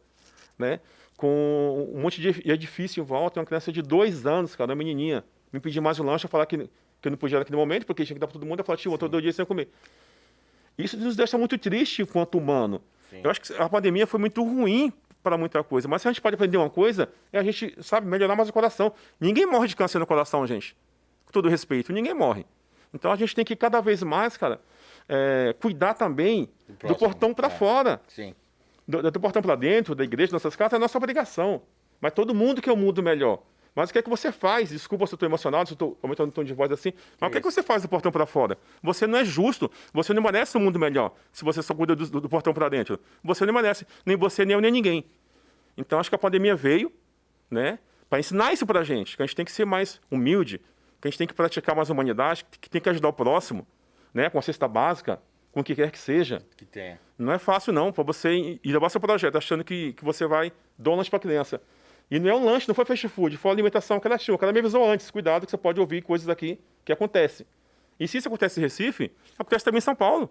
né? 0.58 0.80
com 1.16 1.92
um 1.94 2.02
monte 2.02 2.20
de 2.20 2.52
edifício 2.52 3.00
em 3.00 3.06
volta, 3.06 3.40
uma 3.40 3.46
criança 3.46 3.72
de 3.72 3.84
dois 3.84 4.26
anos, 4.26 4.56
cara, 4.56 4.72
uma 4.72 4.76
menininha, 4.76 5.24
me 5.54 5.60
pedir 5.60 5.80
mais 5.80 6.00
um 6.00 6.04
lanche, 6.04 6.26
eu 6.26 6.30
falar 6.30 6.48
que, 6.48 6.58
que 6.58 7.08
eu 7.08 7.12
não 7.12 7.18
podia 7.20 7.38
naquele 7.38 7.58
momento, 7.58 7.86
porque 7.86 8.04
tinha 8.04 8.16
que 8.16 8.20
dar 8.20 8.26
para 8.26 8.34
todo 8.34 8.46
mundo, 8.48 8.58
eu 8.58 8.66
falar, 8.66 8.78
tio, 8.78 8.98
dois 8.98 9.22
dias 9.22 9.36
sem 9.36 9.46
comer. 9.46 9.70
Isso 10.76 10.98
nos 10.98 11.16
deixa 11.16 11.38
muito 11.38 11.60
triste 11.60 12.02
enquanto 12.02 12.40
humano. 12.40 12.82
Sim. 13.08 13.22
Eu 13.24 13.30
acho 13.30 13.40
que 13.40 13.54
a 13.54 13.70
pandemia 13.70 14.08
foi 14.08 14.20
muito 14.20 14.44
ruim 14.44 14.92
para 15.26 15.40
muita 15.40 15.64
coisa, 15.64 15.88
mas 15.88 16.04
se 16.04 16.08
a 16.08 16.12
gente 16.12 16.22
pode 16.22 16.36
aprender 16.36 16.56
uma 16.56 16.70
coisa, 16.70 17.10
é 17.34 17.40
a 17.40 17.44
gente, 17.44 17.76
sabe, 17.82 18.06
melhorar 18.06 18.36
mais 18.36 18.48
o 18.48 18.54
coração. 18.54 18.94
Ninguém 19.20 19.48
morre 19.48 19.68
de 19.68 19.76
câncer 19.76 19.98
no 19.98 20.06
coração, 20.06 20.46
gente. 20.46 20.78
Com 21.26 21.32
todo 21.32 21.50
respeito, 21.50 21.92
ninguém 21.92 22.14
morre. 22.14 22.46
Então 22.94 23.12
a 23.12 23.16
gente 23.16 23.34
tem 23.34 23.44
que 23.44 23.56
cada 23.56 23.82
vez 23.82 24.04
mais, 24.04 24.38
cara, 24.38 24.62
é, 25.10 25.56
cuidar 25.60 25.96
também 25.96 26.46
Do 26.46 26.74
do, 26.74 26.78
próximo, 26.78 27.00
portão 27.00 27.34
para 27.34 27.48
é. 27.48 27.50
fora 27.50 28.02
Sim. 28.08 28.36
do, 28.88 29.12
do 29.12 29.20
portão 29.20 29.42
para 29.42 29.56
dentro, 29.56 29.96
da 29.96 30.04
igreja, 30.04 30.28
das 30.28 30.44
nossas 30.44 30.56
casas, 30.56 30.74
é 30.74 30.80
nossa 30.80 30.98
obrigação. 30.98 31.64
Mas 32.00 32.14
todo 32.14 32.36
mundo 32.36 32.62
quer 32.62 32.72
um 32.72 32.78
mundo 32.78 33.02
melhor. 33.02 33.42
Mas 33.76 33.90
o 33.90 33.94
que 33.94 34.00
é 34.00 34.02
que 34.02 34.10
você 34.10 34.32
faz? 34.32 34.70
Desculpa 34.70 35.06
se 35.06 35.14
eu 35.14 35.18
estou 35.18 35.28
emocionado, 35.28 35.68
se 35.68 35.74
eu 35.74 35.76
estou 35.76 36.00
aumentando 36.02 36.30
o 36.30 36.32
tom 36.32 36.44
de 36.46 36.54
voz 36.54 36.72
assim. 36.72 36.94
Mas 37.20 37.28
o 37.28 37.32
que 37.32 37.38
é 37.40 37.42
que 37.42 37.52
você 37.52 37.62
faz 37.62 37.82
do 37.82 37.90
portão 37.90 38.10
para 38.12 38.26
fora? 38.26 38.58
Você 38.82 39.06
não 39.06 39.20
é 39.20 39.26
justo. 39.26 39.70
Você 39.94 40.14
não 40.14 40.24
merece 40.24 40.58
um 40.58 40.62
mundo 40.62 40.80
melhor 40.80 41.14
se 41.34 41.44
você 41.44 41.62
só 41.62 41.76
cuida 41.76 41.94
do, 41.94 42.22
do 42.22 42.30
portão 42.30 42.54
para 42.54 42.70
dentro. 42.70 42.98
Você 43.22 43.46
não 43.46 43.54
merece. 43.54 43.86
Nem 44.06 44.16
você, 44.16 44.46
nem 44.46 44.54
eu, 44.54 44.62
nem 44.62 44.72
ninguém. 44.72 45.06
Então, 45.78 46.00
acho 46.00 46.10
que 46.10 46.16
a 46.16 46.20
pandemia 46.20 46.56
veio 46.56 46.90
né, 47.52 47.78
para 48.10 48.20
ensinar 48.20 48.54
isso 48.54 48.66
para 48.66 48.80
a 48.80 48.84
gente. 48.84 49.18
Que 49.18 49.24
a 49.24 49.26
gente 49.26 49.36
tem 49.36 49.44
que 49.44 49.52
ser 49.52 49.66
mais 49.66 50.00
humilde, 50.10 50.60
que 51.02 51.08
a 51.08 51.12
gente 51.12 51.18
tem 51.18 51.28
que 51.28 51.34
praticar 51.34 51.76
mais 51.76 51.90
humanidade, 51.90 52.46
que 52.62 52.70
tem 52.70 52.80
que 52.80 52.88
ajudar 52.88 53.10
o 53.10 53.14
próximo, 53.14 53.68
né, 54.14 54.30
com 54.30 54.40
a 54.40 54.42
cesta 54.42 54.70
básica, 54.70 55.20
com 55.52 55.60
o 55.60 55.64
que 55.64 55.76
quer 55.76 55.92
que 55.92 56.00
seja. 56.00 56.42
Que 56.56 56.64
tenha. 56.64 56.98
Não 57.18 57.34
é 57.34 57.38
fácil, 57.38 57.74
não, 57.74 57.92
para 57.92 58.04
você 58.06 58.34
ir 58.34 58.72
levar 58.72 58.90
seu 58.90 59.02
projeto 59.02 59.38
achando 59.38 59.66
que, 59.66 59.92
que 59.94 60.04
você 60.04 60.26
vai 60.26 60.54
dar 60.78 60.96
lanche 60.96 61.10
para 61.10 61.18
a 61.18 61.22
criança. 61.22 61.62
E 62.10 62.20
não 62.20 62.30
é 62.30 62.36
um 62.36 62.45
lanche, 62.45 62.68
não 62.68 62.76
foi 62.76 62.86
fast 62.86 63.08
food, 63.08 63.38
foi 63.38 63.49
uma 63.49 63.56
alimentação 63.56 63.99
que 63.99 64.08
ela 64.08 64.18
tinha. 64.18 64.36
O 64.36 64.38
cara 64.38 64.53
me 64.53 64.60
avisou 64.60 64.88
antes, 64.88 65.10
cuidado 65.10 65.45
que 65.45 65.51
você 65.51 65.58
pode 65.58 65.80
ouvir 65.80 66.01
coisas 66.03 66.30
aqui 66.30 66.60
que 66.84 66.91
acontecem. 66.91 67.45
E 67.99 68.08
se 68.08 68.18
isso 68.18 68.28
acontece 68.28 68.60
em 68.60 68.64
Recife, 68.64 69.12
acontece 69.38 69.66
também 69.66 69.80
em 69.80 69.82
São 69.82 69.95
Paulo. 69.95 70.30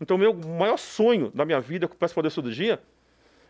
Então, 0.00 0.16
o 0.16 0.20
meu 0.20 0.34
maior 0.34 0.76
sonho 0.76 1.30
da 1.34 1.44
minha 1.44 1.60
vida, 1.60 1.86
que 1.86 1.94
eu 1.94 1.98
peço 1.98 2.12
para 2.12 2.22
Deus 2.22 2.34
todo 2.34 2.50
dia, 2.50 2.82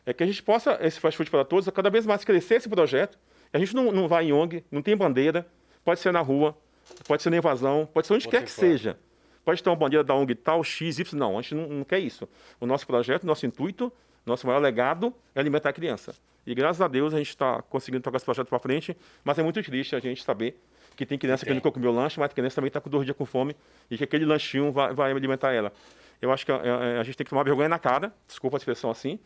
é 0.05 0.13
que 0.13 0.23
a 0.23 0.27
gente 0.27 0.43
possa, 0.43 0.79
esse 0.83 1.01
fast 1.01 1.17
food 1.17 1.31
para 1.31 1.45
todos, 1.45 1.69
cada 1.71 1.91
vez 1.91 2.07
mais 2.07 2.25
crescer 2.25 2.57
esse 2.57 2.69
projeto. 2.69 3.19
A 3.53 3.59
gente 3.59 3.75
não, 3.75 3.91
não 3.91 4.07
vai 4.07 4.27
em 4.27 4.33
ONG, 4.33 4.65
não 4.71 4.83
tem 4.83 4.97
bandeira, 4.97 5.47
pode 5.85 6.01
ser 6.01 6.13
na 6.13 6.21
rua, 6.21 6.57
pode 7.07 7.23
ser 7.23 7.31
na 7.31 7.39
invasão, 7.39 7.89
pode 7.93 8.07
ser 8.07 8.15
onde 8.15 8.25
pode 8.25 8.37
quer 8.37 8.49
ser 8.49 8.55
que 8.55 8.61
seja. 8.61 8.99
Pode 9.45 9.63
ter 9.63 9.71
uma 9.71 9.77
bandeira 9.77 10.05
da 10.05 10.15
ONG 10.15 10.35
tal, 10.35 10.63
X, 10.63 10.99
Y, 10.99 11.19
não, 11.19 11.39
a 11.39 11.43
gente 11.43 11.55
não, 11.55 11.69
não 11.69 11.85
quer 11.85 11.99
isso. 11.99 12.29
O 12.61 12.67
nosso 12.67 12.87
projeto, 12.87 13.27
nosso 13.27 13.47
intuito, 13.47 13.93
nosso 14.25 14.47
maior 14.47 14.59
legado 14.59 15.15
é 15.35 15.41
alimentar 15.41 15.71
a 15.71 15.73
criança. 15.73 16.15
E 16.47 16.55
graças 16.55 16.81
a 16.81 16.89
Deus 16.89 17.13
a 17.13 17.19
gente 17.19 17.31
está 17.31 17.61
conseguindo 17.63 18.03
tocar 18.03 18.17
esse 18.17 18.25
projeto 18.25 18.49
para 18.49 18.59
frente, 18.59 18.97
mas 19.25 19.39
é 19.39 19.43
muito 19.43 19.61
triste 19.63 19.97
a 19.97 20.01
gente 20.01 20.23
saber 20.23 20.57
que 20.95 21.05
tem 21.05 21.19
criança 21.19 21.45
que 21.45 21.53
nunca 21.53 21.71
comeu 21.71 21.93
lanche, 21.93 22.19
mas 22.19 22.31
a 22.31 22.35
criança 22.35 22.55
também 22.57 22.69
está 22.69 22.81
com 22.81 22.89
dois 22.89 23.05
dias 23.05 23.17
com 23.17 23.27
fome 23.27 23.55
e 23.91 23.99
que 23.99 24.05
aquele 24.05 24.25
lanchinho 24.25 24.73
vai, 24.73 24.95
vai 24.95 25.11
alimentar 25.11 25.53
ela. 25.53 25.73
Eu 26.23 26.33
acho 26.33 26.47
que 26.47 26.53
a, 26.53 26.57
a, 26.57 27.01
a, 27.01 27.03
gente 27.03 27.17
tem 27.17 27.25
que 27.25 27.31
tomar 27.31 27.43
vergonha 27.43 27.69
na 27.69 27.79
cara, 27.79 28.15
desculpa 28.27 28.57
a 28.57 28.59
expressão 28.59 28.91
assim, 28.91 29.19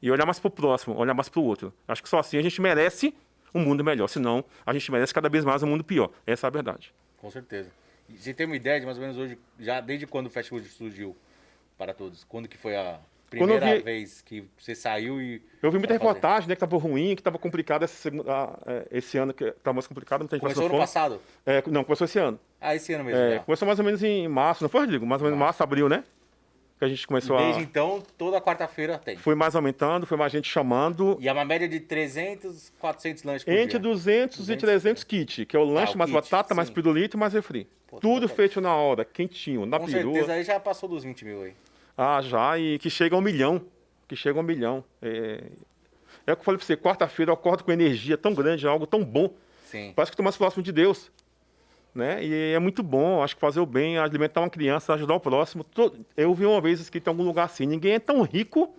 e 0.00 0.10
olhar 0.10 0.24
mais 0.24 0.38
para 0.38 0.48
o 0.48 0.50
próximo, 0.50 0.96
olhar 0.96 1.12
mais 1.12 1.28
para 1.28 1.40
o 1.40 1.44
outro. 1.44 1.74
Acho 1.86 2.02
que 2.02 2.08
só 2.08 2.20
assim 2.20 2.38
a 2.38 2.42
gente 2.42 2.60
merece 2.60 3.14
um 3.54 3.60
mundo 3.60 3.84
melhor, 3.84 4.06
senão 4.06 4.44
a 4.64 4.72
gente 4.72 4.90
merece 4.90 5.12
cada 5.12 5.28
vez 5.28 5.44
mais 5.44 5.62
um 5.62 5.66
mundo 5.66 5.84
pior. 5.84 6.10
Essa 6.26 6.46
é 6.46 6.48
a 6.48 6.50
verdade. 6.50 6.94
Com 7.18 7.30
certeza. 7.30 7.70
E 8.08 8.16
você 8.16 8.32
tem 8.32 8.46
uma 8.46 8.56
ideia 8.56 8.80
de 8.80 8.86
mais 8.86 8.96
ou 8.96 9.02
menos 9.02 9.18
hoje, 9.18 9.38
já 9.58 9.80
desde 9.80 10.06
quando 10.06 10.28
o 10.28 10.30
fast 10.30 10.48
food 10.48 10.66
surgiu 10.68 11.16
para 11.76 11.92
todos? 11.92 12.24
Quando 12.24 12.48
que 12.48 12.56
foi 12.56 12.74
a 12.74 12.98
Primeira 13.30 13.76
vi... 13.76 13.82
vez 13.82 14.22
que 14.22 14.44
você 14.56 14.74
saiu 14.74 15.20
e. 15.20 15.42
Eu 15.62 15.70
vi 15.70 15.78
muita 15.78 15.92
reportagem, 15.92 16.48
né? 16.48 16.54
Que 16.54 16.64
estava 16.64 16.78
ruim, 16.78 17.14
que 17.14 17.20
estava 17.20 17.38
complicado 17.38 17.84
esse, 17.84 17.94
segunda, 17.94 18.58
é, 18.66 18.86
esse 18.90 19.18
ano, 19.18 19.34
que 19.34 19.44
estava 19.44 19.74
mais 19.74 19.86
complicado. 19.86 20.20
Muita 20.20 20.36
gente 20.36 20.42
começou 20.42 20.66
ano 20.66 20.78
passado? 20.78 21.20
É, 21.44 21.62
não, 21.66 21.84
começou 21.84 22.06
esse 22.06 22.18
ano. 22.18 22.40
Ah, 22.60 22.74
esse 22.74 22.92
ano 22.94 23.04
mesmo. 23.04 23.20
É, 23.20 23.38
começou 23.40 23.66
mais 23.66 23.78
ou 23.78 23.84
menos 23.84 24.02
em 24.02 24.26
março, 24.28 24.64
não 24.64 24.68
foi, 24.70 24.80
Rodrigo? 24.80 25.04
Mais 25.04 25.20
ou 25.20 25.26
menos 25.26 25.36
em 25.36 25.40
março, 25.40 25.62
abril, 25.62 25.88
né? 25.88 26.04
Que 26.78 26.84
a 26.84 26.88
gente 26.88 27.06
começou 27.06 27.36
e 27.36 27.42
desde 27.42 27.60
a... 27.60 27.64
então, 27.64 28.02
toda 28.16 28.40
quarta-feira 28.40 28.96
tem. 28.98 29.16
Foi 29.16 29.34
mais 29.34 29.56
aumentando, 29.56 30.06
foi 30.06 30.16
mais 30.16 30.30
gente 30.30 30.48
chamando. 30.48 31.18
E 31.20 31.28
é 31.28 31.32
uma 31.32 31.44
média 31.44 31.68
de 31.68 31.80
300, 31.80 32.72
400 32.78 33.24
lanches 33.24 33.44
por 33.44 33.52
Entre 33.52 33.78
dia. 33.78 33.80
200, 33.80 34.38
200 34.38 34.62
e 34.62 34.66
300 34.66 35.04
kit, 35.04 35.46
que 35.46 35.56
é 35.56 35.58
o 35.58 35.64
lanche, 35.64 35.94
ah, 35.94 35.98
mais 35.98 36.10
kit, 36.10 36.20
batata, 36.20 36.50
sim. 36.50 36.54
mais 36.54 36.70
pirulito 36.70 37.16
e 37.16 37.20
mais 37.20 37.32
refri. 37.32 37.68
Pô, 37.88 37.98
Tudo 37.98 38.28
feito 38.28 38.60
na 38.60 38.74
hora, 38.74 39.04
quentinho, 39.04 39.66
na 39.66 39.78
Com 39.78 39.86
perua. 39.86 40.04
Com 40.04 40.12
certeza 40.12 40.32
aí 40.34 40.44
já 40.44 40.60
passou 40.60 40.88
dos 40.88 41.02
20 41.02 41.24
mil 41.24 41.42
aí. 41.42 41.54
Ah, 41.98 42.22
já, 42.22 42.56
e 42.58 42.78
que 42.78 42.88
chega 42.88 43.16
a 43.16 43.18
um 43.18 43.22
milhão 43.22 43.60
que 44.08 44.16
chega 44.16 44.38
a 44.38 44.42
um 44.42 44.44
milhão. 44.44 44.82
É, 45.02 45.44
é 46.26 46.32
o 46.32 46.36
que 46.36 46.40
eu 46.40 46.44
falei 46.44 46.58
para 46.58 46.66
você, 46.66 46.76
quarta-feira 46.76 47.30
eu 47.30 47.34
acordo 47.34 47.62
com 47.62 47.70
energia 47.70 48.16
tão 48.16 48.34
grande, 48.34 48.66
algo 48.66 48.86
tão 48.86 49.04
bom. 49.04 49.34
Sim. 49.66 49.92
Parece 49.94 50.10
que 50.10 50.14
estou 50.14 50.24
mais 50.24 50.36
próximo 50.36 50.62
de 50.62 50.72
Deus. 50.72 51.12
Né? 51.94 52.24
E 52.24 52.52
é 52.54 52.58
muito 52.58 52.82
bom, 52.82 53.22
acho 53.22 53.34
que 53.34 53.40
fazer 53.40 53.60
o 53.60 53.66
bem, 53.66 53.98
alimentar 53.98 54.40
uma 54.40 54.50
criança, 54.50 54.94
ajudar 54.94 55.14
o 55.14 55.20
próximo. 55.20 55.64
Eu 56.16 56.34
vi 56.34 56.46
uma 56.46 56.60
vez 56.60 56.80
escrito 56.80 57.06
em 57.06 57.10
algum 57.10 57.24
lugar 57.24 57.44
assim, 57.44 57.66
ninguém 57.66 57.94
é 57.94 57.98
tão 57.98 58.22
rico 58.22 58.74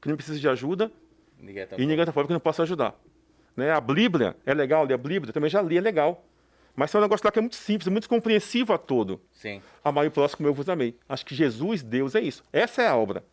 que 0.00 0.08
não 0.08 0.16
precisa 0.16 0.38
de 0.38 0.48
ajuda 0.48 0.92
ninguém 1.40 1.62
é 1.62 1.68
e 1.76 1.86
ninguém 1.86 2.00
é 2.00 2.04
tão 2.04 2.14
pobre 2.14 2.28
que 2.28 2.32
não 2.32 2.40
possa 2.40 2.62
ajudar. 2.62 2.94
Né? 3.56 3.72
A 3.72 3.80
Bíblia 3.80 4.36
é 4.44 4.54
legal, 4.54 4.84
ler 4.84 4.94
a 4.94 4.98
Bíblia, 4.98 5.32
também 5.32 5.50
já 5.50 5.60
li, 5.60 5.78
é 5.78 5.80
legal. 5.80 6.24
Mas 6.78 6.94
é 6.94 6.98
um 6.98 7.00
negócio 7.00 7.26
lá 7.26 7.32
que 7.32 7.40
é 7.40 7.42
muito 7.42 7.56
simples, 7.56 7.88
muito 7.88 8.08
compreensivo 8.08 8.72
a 8.72 8.78
todo. 8.78 9.20
Sim. 9.32 9.60
Amar 9.82 10.06
o 10.06 10.10
próximo 10.12 10.36
como 10.36 10.48
eu 10.48 10.54
vos 10.54 10.68
amei. 10.68 10.96
Acho 11.08 11.26
que 11.26 11.34
Jesus, 11.34 11.82
Deus, 11.82 12.14
é 12.14 12.20
isso. 12.20 12.44
Essa 12.52 12.82
é 12.82 12.86
a 12.86 12.94
obra. 12.94 13.24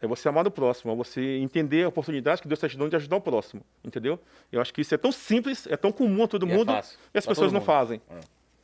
É 0.00 0.06
você 0.06 0.30
amar 0.30 0.46
o 0.46 0.50
próximo, 0.50 0.90
é 0.90 0.96
você 0.96 1.36
entender 1.40 1.84
a 1.84 1.88
oportunidade 1.88 2.40
que 2.40 2.48
Deus 2.48 2.56
está 2.56 2.66
te 2.66 2.78
dando 2.78 2.88
de 2.88 2.96
ajudar 2.96 3.16
o 3.16 3.20
próximo, 3.20 3.62
entendeu? 3.84 4.18
Eu 4.50 4.62
acho 4.62 4.72
que 4.72 4.80
isso 4.80 4.94
é 4.94 4.96
tão 4.96 5.12
simples, 5.12 5.66
é 5.66 5.76
tão 5.76 5.92
comum 5.92 6.24
a 6.24 6.26
todo 6.26 6.46
e 6.46 6.50
é 6.50 6.56
mundo, 6.56 6.72
é 6.72 6.82
e 7.12 7.18
as 7.18 7.26
pessoas 7.26 7.52
não 7.52 7.60
fazem. 7.60 8.00
É. 8.08 8.20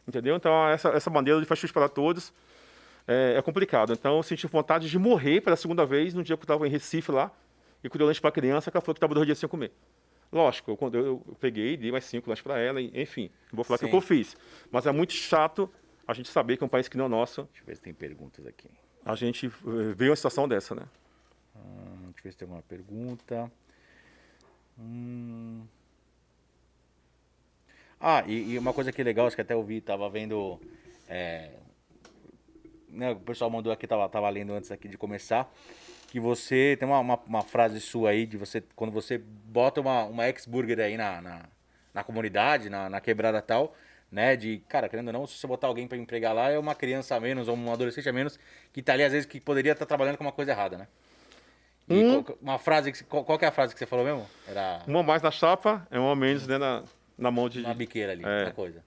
Entendeu? 0.09 0.35
Então, 0.35 0.67
essa, 0.69 0.89
essa 0.89 1.11
bandeira 1.11 1.39
de 1.39 1.45
fast 1.45 1.71
para 1.71 1.87
todos 1.87 2.33
é, 3.07 3.35
é, 3.37 3.43
complicado. 3.43 3.93
Então, 3.93 4.17
eu 4.17 4.23
senti 4.23 4.47
vontade 4.47 4.89
de 4.89 4.99
morrer 4.99 5.43
pela 5.43 5.57
segunda 5.57 5.85
vez, 5.85 6.15
no 6.15 6.23
dia 6.23 6.39
que 6.39 6.43
eu 6.43 6.45
estava 6.45 6.67
em 6.67 6.71
Recife 6.71 7.13
lá, 7.13 7.31
e 7.85 7.89
cuidei 7.91 8.07
lanche 8.07 8.21
para 8.21 8.31
a 8.31 8.33
criança, 8.33 8.71
que 8.71 8.77
ela 8.79 8.83
falou 8.83 8.95
que 8.95 8.99
estava 8.99 9.13
dois 9.13 9.27
dias 9.27 9.39
sem 9.39 9.47
comer. 9.47 9.71
Lógico, 10.33 10.71
eu, 10.71 10.77
quando 10.77 10.97
eu, 10.97 11.23
eu 11.27 11.37
peguei, 11.41 11.77
dei 11.77 11.91
mais 11.91 12.05
cinco 12.05 12.31
lanches 12.31 12.43
para 12.43 12.59
ela, 12.59 12.81
e, 12.81 12.91
enfim, 13.01 13.31
vou 13.53 13.65
falar 13.65 13.77
o 13.77 13.89
que 13.89 13.95
eu 13.95 14.01
fiz. 14.01 14.37
Mas 14.71 14.87
é 14.87 14.93
muito 14.93 15.13
chato 15.13 15.69
a 16.07 16.15
gente 16.15 16.29
saber 16.29 16.57
que 16.57 16.63
é 16.63 16.67
um 16.67 16.71
país 16.71 16.89
que 16.89 16.97
não 16.97 17.07
é 17.07 17.09
nosso. 17.09 17.43
Deixa 17.45 17.63
eu 17.63 17.67
ver 17.67 17.77
se 17.77 17.83
tem 17.83 17.93
perguntas 17.93 18.47
aqui. 18.47 18.69
A 19.05 19.15
gente 19.17 19.47
eh, 19.47 19.95
veio 19.97 20.11
uma 20.11 20.17
situação 20.17 20.47
dessa, 20.47 20.75
né? 20.75 20.83
Hum, 21.57 22.13
deixa 22.13 22.21
eu 22.21 22.23
ver 22.25 22.33
se 22.33 22.39
tem 22.39 22.47
alguma 22.47 22.63
pergunta. 22.63 23.51
Hum... 24.79 25.63
Ah, 28.01 28.25
e, 28.27 28.53
e, 28.53 28.59
uma 28.59 28.73
coisa 28.73 28.91
que 28.91 29.01
é 29.01 29.05
legal, 29.05 29.27
acho 29.27 29.37
que 29.37 29.43
até 29.43 29.53
eu 29.53 29.63
vi, 29.63 29.81
tava 29.81 30.09
vendo. 30.09 30.59
É, 31.07 31.51
né, 32.89 33.13
o 33.13 33.21
pessoal 33.21 33.51
mandou 33.51 33.71
aqui, 33.73 33.87
tava, 33.87 34.09
tava 34.09 34.29
lendo 34.31 34.53
antes 34.53 34.71
aqui 34.71 34.89
de 34.89 34.97
começar. 34.97 35.53
Que 36.11 36.21
você. 36.21 36.77
Tem 36.79 36.87
uma, 36.87 36.99
uma, 36.99 37.19
uma 37.27 37.43
frase 37.43 37.81
sua 37.81 38.11
aí 38.11 38.27
de 38.27 38.37
você. 38.37 38.63
Quando 38.75 38.93
você 38.93 39.17
bota 39.19 39.81
uma, 39.81 40.05
uma 40.05 40.27
ex-burger 40.29 40.81
aí 40.81 40.97
na, 40.97 41.21
na, 41.23 41.43
na, 41.95 42.05
comunidade, 42.05 42.69
na, 42.69 42.91
na 42.91 43.01
quebrada 43.01 43.41
tal, 43.41 43.75
né? 44.11 44.37
De, 44.37 44.63
cara, 44.69 44.89
querendo 44.89 45.07
ou 45.07 45.13
não, 45.13 45.27
se 45.27 45.39
você 45.39 45.47
botar 45.47 45.69
alguém 45.69 45.87
para 45.87 45.97
empregar 45.97 46.35
lá, 46.35 46.51
é 46.51 46.59
uma 46.59 46.75
criança 46.75 47.15
a 47.15 47.21
menos 47.21 47.49
ou 47.49 47.57
um 47.57 47.73
adolescente 47.73 48.09
a 48.09 48.13
menos 48.13 48.39
que 48.73 48.83
tá 48.83 48.93
ali, 48.93 49.05
às 49.05 49.13
vezes, 49.13 49.27
que 49.27 49.41
poderia 49.41 49.73
estar 49.73 49.87
tá 49.87 49.89
trabalhando 49.89 50.19
com 50.19 50.25
uma 50.25 50.33
coisa 50.33 50.51
errada, 50.51 50.79
né? 50.79 50.89
Hum. 51.89 52.23
Qual, 52.23 52.39
uma 52.43 52.59
frase, 52.59 52.93
que, 52.93 53.05
qual, 53.05 53.25
qual 53.25 53.39
que 53.39 53.45
é 53.45 53.49
a 53.49 53.53
frase 53.53 53.73
que 53.73 53.79
você 53.79 53.87
falou 53.87 54.05
mesmo? 54.05 54.29
Era... 54.47 54.83
Uma 54.87 55.03
mais 55.03 55.23
na 55.23 55.31
chapa, 55.31 55.87
é 55.91 55.99
uma 55.99 56.15
menos 56.15 56.47
né, 56.47 56.59
na, 56.59 56.85
na 57.17 57.31
mão 57.31 57.49
de... 57.49 57.61
Uma 57.61 57.75
biqueira 57.75 58.13
ali, 58.13 58.23
é. 58.25 58.51
coisa. 58.51 58.83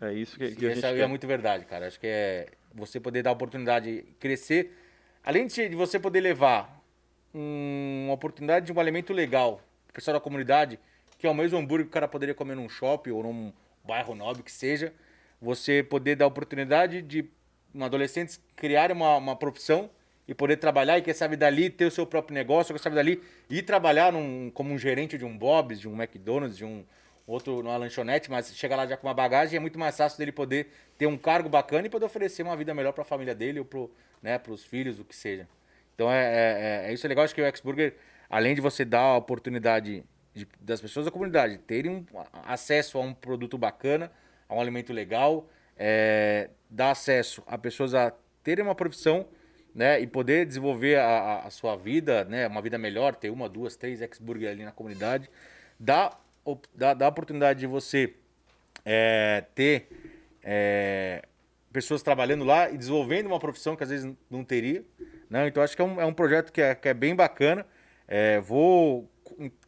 É 0.00 0.12
isso 0.12 0.38
que, 0.38 0.54
que 0.54 0.66
a 0.66 0.68
gente 0.68 0.78
Isso 0.78 0.86
é 0.86 1.06
muito 1.06 1.26
verdade, 1.26 1.64
cara. 1.64 1.86
Acho 1.86 1.98
que 1.98 2.06
é 2.06 2.48
você 2.72 3.00
poder 3.00 3.22
dar 3.22 3.32
oportunidade 3.32 4.02
de 4.02 4.02
crescer. 4.20 4.72
Além 5.28 5.46
de 5.46 5.68
você 5.74 6.00
poder 6.00 6.20
levar 6.20 6.82
uma 7.34 8.14
oportunidade 8.14 8.64
de 8.64 8.72
um 8.72 8.80
alimento 8.80 9.12
legal 9.12 9.60
pro 9.84 9.96
pessoal 9.96 10.14
da 10.14 10.20
comunidade, 10.20 10.80
que 11.18 11.26
é 11.26 11.30
o 11.30 11.34
mesmo 11.34 11.58
hambúrguer 11.58 11.84
que 11.84 11.90
o 11.90 11.92
cara 11.92 12.08
poderia 12.08 12.34
comer 12.34 12.54
num 12.54 12.66
shopping 12.66 13.10
ou 13.10 13.22
num 13.22 13.52
bairro 13.84 14.14
nobre 14.14 14.42
que 14.42 14.50
seja, 14.50 14.90
você 15.38 15.82
poder 15.82 16.16
dar 16.16 16.26
oportunidade 16.26 17.02
de 17.02 17.28
um 17.74 17.84
adolescentes 17.84 18.40
criar 18.56 18.90
uma, 18.90 19.18
uma 19.18 19.36
profissão 19.36 19.90
e 20.26 20.32
poder 20.32 20.56
trabalhar 20.56 20.96
e 20.96 21.02
quem 21.02 21.12
sabe 21.12 21.36
dali 21.36 21.68
ter 21.68 21.84
o 21.84 21.90
seu 21.90 22.06
próprio 22.06 22.34
negócio, 22.34 22.72
quem 22.72 22.82
sabe 22.82 22.96
dali 22.96 23.22
ir 23.50 23.64
trabalhar 23.64 24.10
num, 24.10 24.50
como 24.54 24.72
um 24.72 24.78
gerente 24.78 25.18
de 25.18 25.26
um 25.26 25.36
Bob's, 25.36 25.78
de 25.78 25.86
um 25.86 25.94
McDonald's, 25.94 26.56
de 26.56 26.64
um 26.64 26.86
outro 27.32 27.62
numa 27.62 27.76
lanchonete, 27.76 28.30
mas 28.30 28.54
chegar 28.56 28.76
lá 28.76 28.86
já 28.86 28.96
com 28.96 29.06
uma 29.06 29.14
bagagem 29.14 29.56
é 29.56 29.60
muito 29.60 29.78
mais 29.78 29.96
fácil 29.96 30.18
dele 30.18 30.32
poder 30.32 30.68
ter 30.96 31.06
um 31.06 31.16
cargo 31.16 31.48
bacana 31.48 31.86
e 31.86 31.90
poder 31.90 32.06
oferecer 32.06 32.42
uma 32.42 32.56
vida 32.56 32.74
melhor 32.74 32.92
para 32.92 33.02
a 33.02 33.04
família 33.04 33.34
dele 33.34 33.58
ou 33.60 33.64
para 33.64 33.86
né, 34.22 34.40
os 34.48 34.64
filhos, 34.64 34.98
o 34.98 35.04
que 35.04 35.14
seja. 35.14 35.48
Então 35.94 36.10
é, 36.10 36.24
é, 36.24 36.84
é, 36.86 36.90
é 36.90 36.92
isso 36.92 37.06
é 37.06 37.08
legal, 37.08 37.24
acho 37.24 37.34
que 37.34 37.42
o 37.42 37.44
X-Burger, 37.44 37.94
além 38.30 38.54
de 38.54 38.60
você 38.60 38.84
dar 38.84 39.00
a 39.00 39.16
oportunidade 39.16 40.04
de, 40.32 40.48
das 40.60 40.80
pessoas 40.80 41.06
da 41.06 41.12
comunidade 41.12 41.58
terem 41.58 41.90
um, 41.90 42.06
acesso 42.44 42.98
a 42.98 43.00
um 43.00 43.12
produto 43.12 43.58
bacana, 43.58 44.10
a 44.48 44.54
um 44.54 44.60
alimento 44.60 44.92
legal, 44.92 45.48
é, 45.76 46.50
dar 46.70 46.92
acesso 46.92 47.42
a 47.46 47.58
pessoas 47.58 47.94
a 47.94 48.12
terem 48.42 48.64
uma 48.64 48.74
profissão 48.74 49.26
né, 49.74 50.00
e 50.00 50.06
poder 50.06 50.46
desenvolver 50.46 50.96
a, 50.96 51.40
a, 51.40 51.50
sua 51.50 51.76
vida, 51.76 52.24
né, 52.24 52.46
uma 52.46 52.62
vida 52.62 52.78
melhor, 52.78 53.14
ter 53.14 53.30
uma, 53.30 53.48
duas, 53.48 53.76
três 53.76 54.00
ex-burger 54.00 54.50
ali 54.50 54.64
na 54.64 54.72
comunidade, 54.72 55.30
dá, 55.78 56.16
dá, 56.74 56.94
dá 56.94 57.06
a 57.06 57.08
oportunidade 57.08 57.60
de 57.60 57.66
você 57.66 58.14
é, 58.84 59.44
ter 59.54 59.88
é, 60.42 61.22
pessoas 61.72 62.02
trabalhando 62.02 62.44
lá 62.44 62.70
e 62.70 62.78
desenvolvendo 62.78 63.26
uma 63.26 63.38
profissão 63.38 63.74
que 63.74 63.82
às 63.82 63.90
vezes 63.90 64.10
não 64.30 64.44
teria. 64.44 64.84
Né? 65.28 65.48
Então 65.48 65.62
acho 65.62 65.74
que 65.74 65.82
é 65.82 65.84
um, 65.84 66.00
é 66.00 66.04
um 66.06 66.12
projeto 66.12 66.52
que 66.52 66.60
é, 66.60 66.74
que 66.74 66.88
é 66.88 66.94
bem 66.94 67.14
bacana. 67.14 67.66
É, 68.06 68.40
vou 68.40 69.10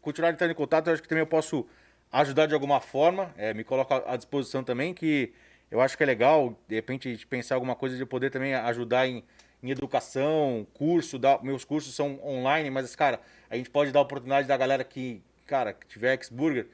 continuar 0.01 0.31
entrando 0.31 0.53
em 0.53 0.55
contato, 0.55 0.87
eu 0.87 0.95
acho 0.95 1.03
que 1.03 1.09
também 1.09 1.23
eu 1.23 1.27
posso 1.27 1.67
ajudar 2.13 2.47
de 2.47 2.55
alguma 2.55 2.81
forma, 2.81 3.33
é, 3.37 3.53
me 3.53 3.63
coloco 3.63 3.93
à 3.95 4.17
disposição 4.17 4.65
também, 4.65 4.95
que 4.95 5.33
eu 5.71 5.81
acho 5.81 5.97
que 5.97 6.03
é 6.03 6.07
legal, 6.07 6.59
de 6.67 6.75
repente, 6.75 7.09
a 7.09 7.13
gente 7.13 7.27
pensar 7.27 7.55
alguma 7.55 7.77
coisa 7.77 7.97
de 7.97 8.05
poder 8.05 8.31
também 8.31 8.55
ajudar 8.55 9.07
em 9.07 9.23
em 9.63 9.71
educação, 9.71 10.67
curso, 10.73 11.19
dá, 11.19 11.39
meus 11.43 11.65
cursos 11.65 11.95
são 11.95 12.19
online, 12.25 12.71
mas, 12.71 12.95
cara, 12.97 13.21
a 13.49 13.57
gente 13.57 13.71
pode 13.71 13.93
dar 13.93 14.01
a 14.01 14.03
oportunidade 14.03 14.49
da 14.49 14.57
galera 14.57 14.83
que, 14.83 15.23
cara, 15.51 15.73
que 15.73 15.85
tiver 15.89 16.17
ex-burger, 16.17 16.69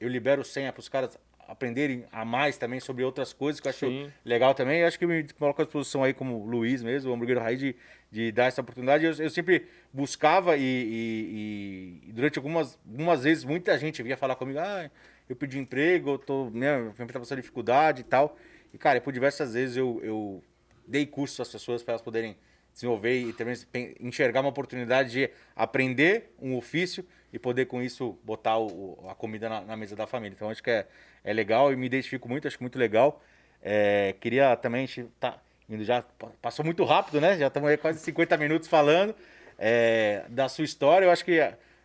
eu 0.00 0.08
libero 0.08 0.42
senha 0.42 0.72
para 0.72 0.80
os 0.80 0.88
caras 0.88 1.18
aprenderem 1.46 2.06
a 2.10 2.24
mais 2.24 2.56
também 2.56 2.80
sobre 2.80 3.04
outras 3.04 3.30
coisas 3.34 3.60
que 3.60 3.68
eu 3.68 3.70
acho 3.70 3.86
Sim. 3.86 4.10
legal 4.24 4.54
também. 4.54 4.80
Eu 4.80 4.86
acho 4.86 4.98
que 4.98 5.06
me 5.06 5.22
coloco 5.34 5.60
à 5.60 5.64
disposição 5.66 6.02
aí 6.02 6.14
como 6.14 6.46
Luiz 6.46 6.82
mesmo, 6.82 7.10
o 7.10 7.14
hambúrguer 7.14 7.38
raiz, 7.38 7.60
de, 7.60 7.76
de 8.10 8.32
dar 8.32 8.46
essa 8.46 8.62
oportunidade. 8.62 9.04
Eu, 9.04 9.12
eu 9.18 9.28
sempre 9.28 9.66
buscava 9.92 10.56
e, 10.56 10.62
e- 10.62 12.08
e 12.08 12.12
durante 12.12 12.38
algumas, 12.38 12.78
algumas 12.90 13.22
vezes 13.24 13.44
muita 13.44 13.76
gente 13.76 14.02
vinha 14.02 14.16
falar 14.16 14.34
comigo, 14.36 14.58
ah, 14.60 14.90
eu 15.28 15.36
pedi 15.36 15.58
emprego, 15.58 16.12
eu 16.12 16.18
tô, 16.18 16.44
né, 16.50 16.78
minha 16.78 16.88
empresa 16.90 17.12
tá 17.12 17.18
passando 17.20 17.40
dificuldade 17.40 18.00
e 18.00 18.04
tal. 18.04 18.34
E, 18.72 18.78
cara, 18.78 18.98
por 19.02 19.12
diversas 19.12 19.52
vezes 19.52 19.76
eu, 19.76 20.00
eu 20.02 20.42
dei 20.86 21.04
cursos 21.04 21.38
às 21.38 21.50
pessoas 21.50 21.82
para 21.82 21.92
elas 21.92 22.02
poderem 22.02 22.34
desenvolver 22.72 23.14
e 23.20 23.32
também 23.32 23.54
enxergar 24.00 24.40
uma 24.40 24.48
oportunidade 24.50 25.10
de 25.10 25.30
aprender 25.54 26.34
um 26.40 26.56
ofício 26.56 27.04
e 27.32 27.38
poder 27.38 27.66
com 27.66 27.82
isso 27.82 28.18
botar 28.24 28.58
o- 28.58 29.06
a 29.08 29.14
comida 29.14 29.48
na, 29.48 29.60
na 29.62 29.76
mesa 29.76 29.94
da 29.96 30.06
família. 30.06 30.34
Então 30.34 30.50
acho 30.50 30.62
que 30.62 30.70
é, 30.70 30.86
é 31.24 31.32
legal 31.32 31.72
e 31.72 31.76
me 31.76 31.86
identifico 31.86 32.28
muito, 32.28 32.46
acho 32.48 32.58
muito 32.60 32.78
legal. 32.78 33.22
É, 33.62 34.14
queria 34.20 34.56
também, 34.56 34.86
tá 35.20 35.38
indo 35.68 35.84
já, 35.84 36.02
pa- 36.02 36.30
passou 36.40 36.64
muito 36.64 36.84
rápido, 36.84 37.20
né? 37.20 37.38
Já 37.38 37.46
estamos 37.46 37.68
aí 37.68 37.76
quase 37.76 38.00
50 38.00 38.36
minutos 38.36 38.68
falando 38.68 39.14
é, 39.58 40.24
da 40.28 40.48
sua 40.48 40.64
história. 40.64 41.06
Eu 41.06 41.10
acho 41.10 41.24
que 41.24 41.40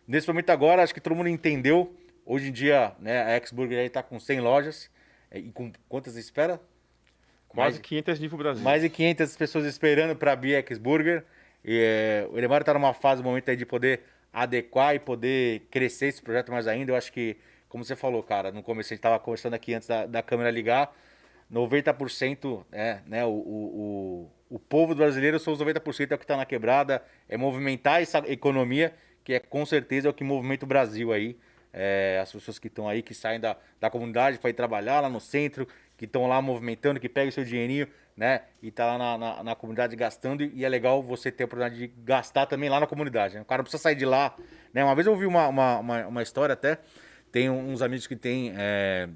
nesse 0.06 0.26
momento 0.28 0.50
agora, 0.50 0.82
acho 0.82 0.92
que 0.92 1.00
todo 1.00 1.14
mundo 1.14 1.28
entendeu. 1.28 1.94
Hoje 2.26 2.48
em 2.48 2.52
dia, 2.52 2.92
né, 2.98 3.22
a 3.22 3.40
aí 3.80 3.86
está 3.86 4.02
com 4.02 4.20
100 4.20 4.40
lojas. 4.40 4.90
é, 5.30 5.38
E 5.38 5.50
com 5.50 5.72
quantas 5.88 6.16
espera? 6.16 6.60
Quase 7.48 7.76
Mais- 7.78 7.86
500 7.86 8.20
nível 8.20 8.38
Brasil. 8.38 8.62
mais 8.62 8.82
de 8.82 8.88
500 8.88 9.36
pessoas 9.36 9.64
esperando 9.64 10.14
para 10.14 10.32
abrir 10.32 10.56
a 10.56 10.58
X-Burger. 10.58 11.24
E, 11.64 11.80
é, 11.80 12.28
o 12.30 12.38
Elemar 12.38 12.60
está 12.60 12.72
numa 12.74 12.94
fase, 12.94 13.20
um 13.20 13.24
momento 13.24 13.48
aí 13.48 13.56
de 13.56 13.66
poder 13.66 14.02
adequar 14.32 14.94
e 14.94 14.98
poder 14.98 15.66
crescer 15.70 16.06
esse 16.06 16.22
projeto 16.22 16.52
mais 16.52 16.66
ainda. 16.68 16.92
Eu 16.92 16.96
acho 16.96 17.12
que, 17.12 17.36
como 17.68 17.84
você 17.84 17.96
falou, 17.96 18.22
cara, 18.22 18.52
no 18.52 18.62
começo 18.62 18.88
a 18.88 18.94
gente 18.94 18.98
estava 19.00 19.18
conversando 19.18 19.54
aqui 19.54 19.74
antes 19.74 19.88
da, 19.88 20.06
da 20.06 20.22
câmera 20.22 20.50
ligar, 20.50 20.94
90% 21.52 22.64
é, 22.70 22.98
né, 23.06 23.24
o, 23.24 23.28
o, 23.30 24.30
o, 24.50 24.56
o 24.56 24.58
povo 24.58 24.94
brasileiro 24.94 25.38
são 25.38 25.52
os 25.52 25.58
90% 25.60 26.10
é 26.10 26.14
o 26.14 26.18
que 26.18 26.24
está 26.24 26.36
na 26.36 26.44
quebrada, 26.46 27.02
é 27.28 27.36
movimentar 27.36 28.02
essa 28.02 28.18
economia, 28.26 28.94
que 29.24 29.34
é 29.34 29.40
com 29.40 29.64
certeza 29.66 30.08
é 30.08 30.10
o 30.10 30.14
que 30.14 30.24
movimenta 30.24 30.64
o 30.64 30.68
Brasil 30.68 31.12
aí. 31.12 31.36
É, 31.72 32.18
as 32.22 32.32
pessoas 32.32 32.58
que 32.58 32.66
estão 32.66 32.88
aí, 32.88 33.02
que 33.02 33.12
saem 33.14 33.38
da, 33.38 33.56
da 33.78 33.90
comunidade 33.90 34.38
para 34.38 34.48
ir 34.50 34.54
trabalhar 34.54 35.00
lá 35.00 35.08
no 35.08 35.20
centro, 35.20 35.68
que 35.98 36.04
estão 36.04 36.26
lá 36.28 36.40
movimentando, 36.40 36.98
que 37.00 37.08
pegam 37.08 37.28
o 37.28 37.32
seu 37.32 37.44
dinheirinho, 37.44 37.88
né? 38.16 38.42
E 38.62 38.70
tá 38.70 38.86
lá 38.86 38.96
na, 38.96 39.18
na, 39.18 39.42
na 39.44 39.54
comunidade 39.56 39.94
gastando. 39.96 40.42
E 40.44 40.64
é 40.64 40.68
legal 40.68 41.02
você 41.02 41.30
ter 41.30 41.42
a 41.42 41.46
oportunidade 41.46 41.78
de 41.78 41.92
gastar 42.04 42.46
também 42.46 42.70
lá 42.70 42.78
na 42.80 42.86
comunidade. 42.86 43.34
Né? 43.34 43.40
O 43.42 43.44
cara 43.44 43.58
não 43.58 43.64
precisa 43.64 43.82
sair 43.82 43.96
de 43.96 44.06
lá. 44.06 44.34
Né? 44.72 44.82
Uma 44.84 44.94
vez 44.94 45.06
eu 45.08 45.12
ouvi 45.12 45.26
uma, 45.26 45.48
uma, 45.48 45.78
uma, 45.78 46.06
uma 46.06 46.22
história 46.22 46.52
até. 46.52 46.78
Tem 47.32 47.50
uns 47.50 47.82
amigos 47.82 48.06
que 48.06 48.14
tem 48.16 48.54
é, 48.56 49.08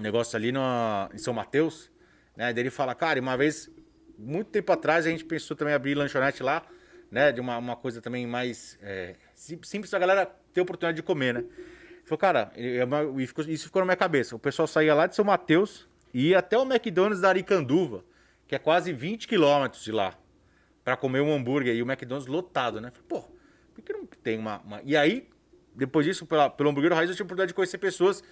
negócio 0.00 0.34
ali 0.36 0.50
no, 0.50 0.60
em 1.14 1.18
São 1.18 1.34
Mateus, 1.34 1.90
né? 2.34 2.50
Daí 2.52 2.62
ele 2.62 2.70
fala, 2.70 2.94
cara, 2.94 3.20
uma 3.20 3.36
vez, 3.36 3.70
muito 4.18 4.50
tempo 4.50 4.72
atrás, 4.72 5.06
a 5.06 5.10
gente 5.10 5.24
pensou 5.24 5.54
também 5.56 5.74
abrir 5.74 5.94
lanchonete 5.94 6.42
lá, 6.42 6.62
né? 7.10 7.30
De 7.30 7.40
uma, 7.42 7.58
uma 7.58 7.76
coisa 7.76 8.00
também 8.00 8.26
mais 8.26 8.78
é, 8.82 9.16
sim- 9.34 9.60
simples 9.62 9.90
pra 9.90 9.98
galera 9.98 10.26
ter 10.52 10.62
oportunidade 10.62 10.96
de 10.96 11.02
comer, 11.02 11.34
né? 11.34 11.44
Falou, 12.06 12.18
cara, 12.18 12.50
e- 12.56 12.78
é 12.78 12.84
uma- 12.84 13.22
e 13.22 13.26
ficou- 13.26 13.44
isso 13.44 13.66
ficou 13.66 13.80
na 13.80 13.86
minha 13.86 13.96
cabeça. 13.96 14.34
O 14.34 14.38
pessoal 14.38 14.66
saía 14.66 14.94
lá 14.94 15.06
de 15.06 15.14
São 15.14 15.24
Mateus 15.24 15.86
e 16.16 16.28
ia 16.28 16.38
até 16.38 16.56
o 16.56 16.62
McDonald's 16.62 17.20
da 17.20 17.28
Aricanduva, 17.28 18.02
que 18.48 18.54
é 18.54 18.58
quase 18.58 18.92
20 18.92 19.28
quilômetros 19.28 19.84
de 19.84 19.92
lá, 19.92 20.14
pra 20.82 20.96
comer 20.96 21.20
um 21.20 21.30
hambúrguer 21.32 21.74
e 21.76 21.82
o 21.82 21.86
McDonald's 21.90 22.26
lotado, 22.26 22.80
né? 22.80 22.90
Falei, 22.90 23.06
pô, 23.06 23.20
por 23.74 23.82
que 23.84 23.92
não 23.92 24.06
tem 24.06 24.38
uma. 24.38 24.60
uma- 24.60 24.80
E 24.84 24.96
aí, 24.96 25.28
depois 25.74 26.06
disso, 26.06 26.24
pela, 26.24 26.48
pelo 26.48 26.70
hambúrguer 26.70 26.92
raiz, 26.94 27.10
eu 27.10 27.14
tive 27.14 27.24
a 27.24 27.26
oportunidade 27.26 27.48
de 27.48 27.54
conhecer 27.54 27.76
pessoas 27.78 28.24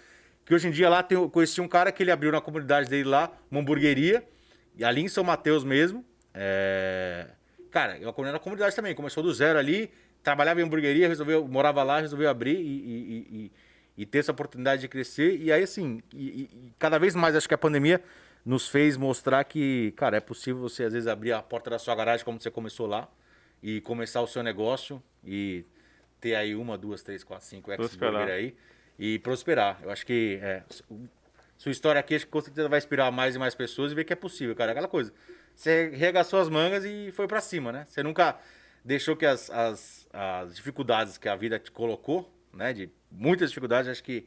que 0.46 0.54
hoje 0.54 0.68
em 0.68 0.70
dia 0.70 0.88
lá 0.88 1.02
tem, 1.02 1.28
conheci 1.28 1.60
um 1.60 1.68
cara 1.68 1.92
que 1.92 2.02
ele 2.02 2.10
abriu 2.10 2.32
na 2.32 2.40
comunidade 2.40 2.88
dele 2.88 3.08
lá, 3.08 3.30
uma 3.50 3.60
hamburgueria, 3.60 4.26
e 4.76 4.82
ali 4.84 5.02
em 5.02 5.08
São 5.08 5.22
Mateus 5.24 5.62
mesmo. 5.64 6.04
É... 6.32 7.28
Cara, 7.70 7.98
eu 7.98 8.08
acompanhei 8.08 8.32
na 8.32 8.38
comunidade 8.38 8.74
também, 8.74 8.94
começou 8.94 9.22
do 9.22 9.32
zero 9.34 9.58
ali, 9.58 9.90
trabalhava 10.22 10.60
em 10.60 10.64
hamburgueria, 10.64 11.06
resolveu, 11.08 11.46
morava 11.46 11.82
lá, 11.82 12.00
resolveu 12.00 12.30
abrir 12.30 12.56
e, 12.56 12.60
e- 12.60 13.26
e- 13.46 13.52
e 13.96 14.04
ter 14.04 14.18
essa 14.18 14.32
oportunidade 14.32 14.82
de 14.82 14.88
crescer. 14.88 15.36
E 15.40 15.52
aí, 15.52 15.62
assim, 15.62 16.02
e, 16.12 16.42
e- 16.42 16.72
cada 16.78 16.98
vez 16.98 17.14
mais 17.14 17.34
acho 17.36 17.48
que 17.48 17.54
a 17.54 17.58
pandemia 17.58 18.02
nos 18.44 18.68
fez 18.68 18.96
mostrar 18.96 19.42
que, 19.44 19.92
cara, 19.96 20.16
é 20.16 20.20
possível 20.20 20.60
você 20.60 20.84
às 20.84 20.92
vezes 20.92 21.06
abrir 21.06 21.32
a 21.32 21.42
porta 21.42 21.70
da 21.70 21.78
sua 21.78 21.94
garagem 21.94 22.24
como 22.24 22.40
você 22.40 22.50
começou 22.50 22.86
lá 22.86 23.08
e 23.62 23.80
começar 23.80 24.20
o 24.20 24.26
seu 24.26 24.42
negócio 24.42 25.02
e 25.24 25.64
ter 26.20 26.34
aí 26.34 26.54
uma, 26.54 26.76
duas, 26.76 27.02
três, 27.02 27.24
quatro, 27.24 27.46
cinco 27.46 27.74
Prosperar. 27.74 28.12
X-Burger 28.22 28.34
aí 28.34 28.54
e 28.98 29.18
prosperar. 29.20 29.78
Eu 29.82 29.90
acho 29.90 30.04
que 30.04 30.38
é, 30.42 30.62
su- 30.68 30.84
sua 31.56 31.72
história 31.72 31.98
aqui 31.98 32.14
acho 32.16 32.26
que 32.26 32.32
com 32.32 32.40
certeza 32.40 32.68
vai 32.68 32.78
inspirar 32.78 33.10
mais 33.10 33.34
e 33.34 33.38
mais 33.38 33.54
pessoas 33.54 33.92
e 33.92 33.94
ver 33.94 34.04
que 34.04 34.12
é 34.12 34.16
possível, 34.16 34.54
cara. 34.54 34.72
Aquela 34.72 34.88
coisa. 34.88 35.12
Você 35.54 35.88
regaçou 35.94 36.40
as 36.40 36.48
mangas 36.48 36.84
e 36.84 37.10
foi 37.12 37.26
pra 37.28 37.40
cima, 37.40 37.70
né? 37.72 37.86
Você 37.88 38.02
nunca 38.02 38.36
deixou 38.84 39.16
que 39.16 39.24
as, 39.24 39.48
as, 39.50 40.06
as 40.12 40.54
dificuldades 40.56 41.16
que 41.16 41.28
a 41.28 41.36
vida 41.36 41.58
te 41.58 41.70
colocou, 41.70 42.30
né? 42.56 42.72
De 42.72 42.90
muitas 43.10 43.50
dificuldades, 43.50 43.90
acho 43.90 44.02
que. 44.02 44.26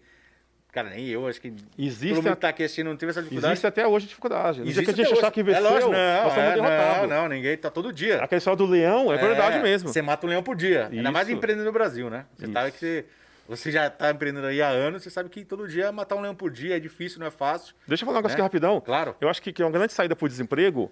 Cara, 0.72 0.90
nem 0.90 1.08
eu, 1.08 1.26
acho 1.28 1.42
que. 1.42 1.54
Existe 1.78 2.10
todo 2.10 2.18
mundo 2.18 2.28
a- 2.28 2.36
que 2.36 2.42
tá 2.42 2.50
aqui 2.50 2.64
assistindo 2.64 2.88
não 2.88 2.98
teve 2.98 3.10
essa 3.10 3.22
dificuldade. 3.22 3.54
Existe 3.54 3.68
até 3.68 3.88
hoje 3.88 4.06
dificuldade. 4.08 4.60
No 4.60 4.66
dia 4.66 4.74
que 4.74 4.80
a 4.80 4.84
Existe 4.84 5.10
gente 5.10 5.18
achar 5.18 5.32
que 5.32 5.42
venceu, 5.42 5.66
é 5.66 5.70
lógico, 5.70 5.92
não, 5.92 5.98
é, 5.98 6.56
não, 6.58 7.08
não, 7.08 7.30
ninguém 7.30 7.58
tá 7.58 7.70
todo 7.72 7.92
dia. 7.92 8.22
Aquela 8.22 8.38
história 8.38 8.58
do 8.58 8.66
leão 8.66 9.12
é 9.12 9.18
verdade 9.18 9.60
mesmo. 9.60 9.90
Você 9.90 10.02
mata 10.02 10.26
um 10.28 10.30
leão 10.30 10.44
por 10.44 10.56
dia. 10.56 10.90
Ainda 10.92 11.12
mais 11.12 11.28
Isso. 11.28 11.38
empreendendo 11.38 11.66
no 11.66 11.72
Brasil, 11.72 12.10
né? 12.10 12.26
Você 12.36 12.44
Isso. 12.46 12.54
sabe 12.54 12.72
que 12.72 12.78
você, 12.78 13.06
você 13.48 13.72
já 13.72 13.90
tá 13.90 14.12
empreendendo 14.12 14.46
aí 14.46 14.62
há 14.62 14.68
anos, 14.68 15.02
você 15.02 15.10
sabe 15.10 15.30
que 15.30 15.44
todo 15.46 15.68
dia 15.68 15.92
matar 15.92 16.16
um 16.16 16.22
leão 16.22 16.36
por 16.36 16.52
dia 16.52 16.76
é 16.76 16.80
difícil, 16.80 17.20
não 17.20 17.28
é 17.28 17.32
fácil. 17.32 17.74
Deixa 17.88 18.04
eu 18.04 18.06
falar 18.06 18.18
um 18.18 18.22
negócio 18.22 18.38
Né? 18.38 18.44
aqui 18.44 18.56
rapidão. 18.56 18.82
Claro. 18.82 19.16
Eu 19.22 19.30
acho 19.30 19.42
que, 19.42 19.52
que 19.54 19.64
uma 19.64 19.72
grande 19.72 19.94
saída 19.94 20.16
para 20.16 20.26
o 20.26 20.30
desemprego, 20.30 20.92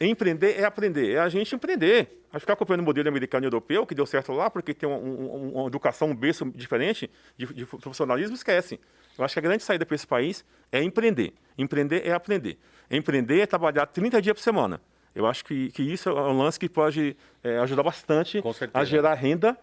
empreender 0.00 0.58
é 0.58 0.64
aprender, 0.64 1.14
é 1.14 1.18
a 1.18 1.28
gente 1.28 1.54
empreender. 1.54 2.22
A 2.32 2.38
ficar 2.38 2.54
copiando 2.56 2.80
o 2.80 2.82
modelo 2.82 3.08
americano 3.08 3.44
e 3.44 3.46
europeu, 3.46 3.86
que 3.86 3.94
deu 3.94 4.04
certo 4.04 4.32
lá, 4.32 4.50
porque 4.50 4.74
tem 4.74 4.86
um- 4.88 4.92
um- 4.94 5.52
uma 5.54 5.66
educação, 5.68 6.08
um 6.10 6.14
berço 6.14 6.44
diferente 6.54 7.10
de, 7.36 7.46
de 7.46 7.64
profissionalismo, 7.64 8.34
esquece. 8.36 8.78
Eu 9.16 9.24
acho 9.24 9.32
que 9.34 9.38
a 9.38 9.42
grande 9.42 9.62
saída 9.62 9.86
para 9.86 9.94
esse 9.94 10.06
país 10.06 10.44
é 10.70 10.82
empreender. 10.82 11.32
Empreender 11.56 12.06
é 12.06 12.12
aprender. 12.12 12.58
Empreender 12.90 13.40
é 13.40 13.46
trabalhar 13.46 13.86
30 13.86 14.20
dias 14.20 14.34
por 14.34 14.42
semana. 14.42 14.80
Eu 15.14 15.24
acho 15.26 15.42
que, 15.46 15.70
que 15.70 15.82
isso 15.82 16.10
é 16.10 16.12
um 16.12 16.36
lance 16.38 16.60
que 16.60 16.68
pode 16.68 17.16
é, 17.42 17.56
ajudar 17.60 17.82
bastante 17.82 18.42
a 18.74 18.84
gerar 18.84 19.14
renda, 19.14 19.56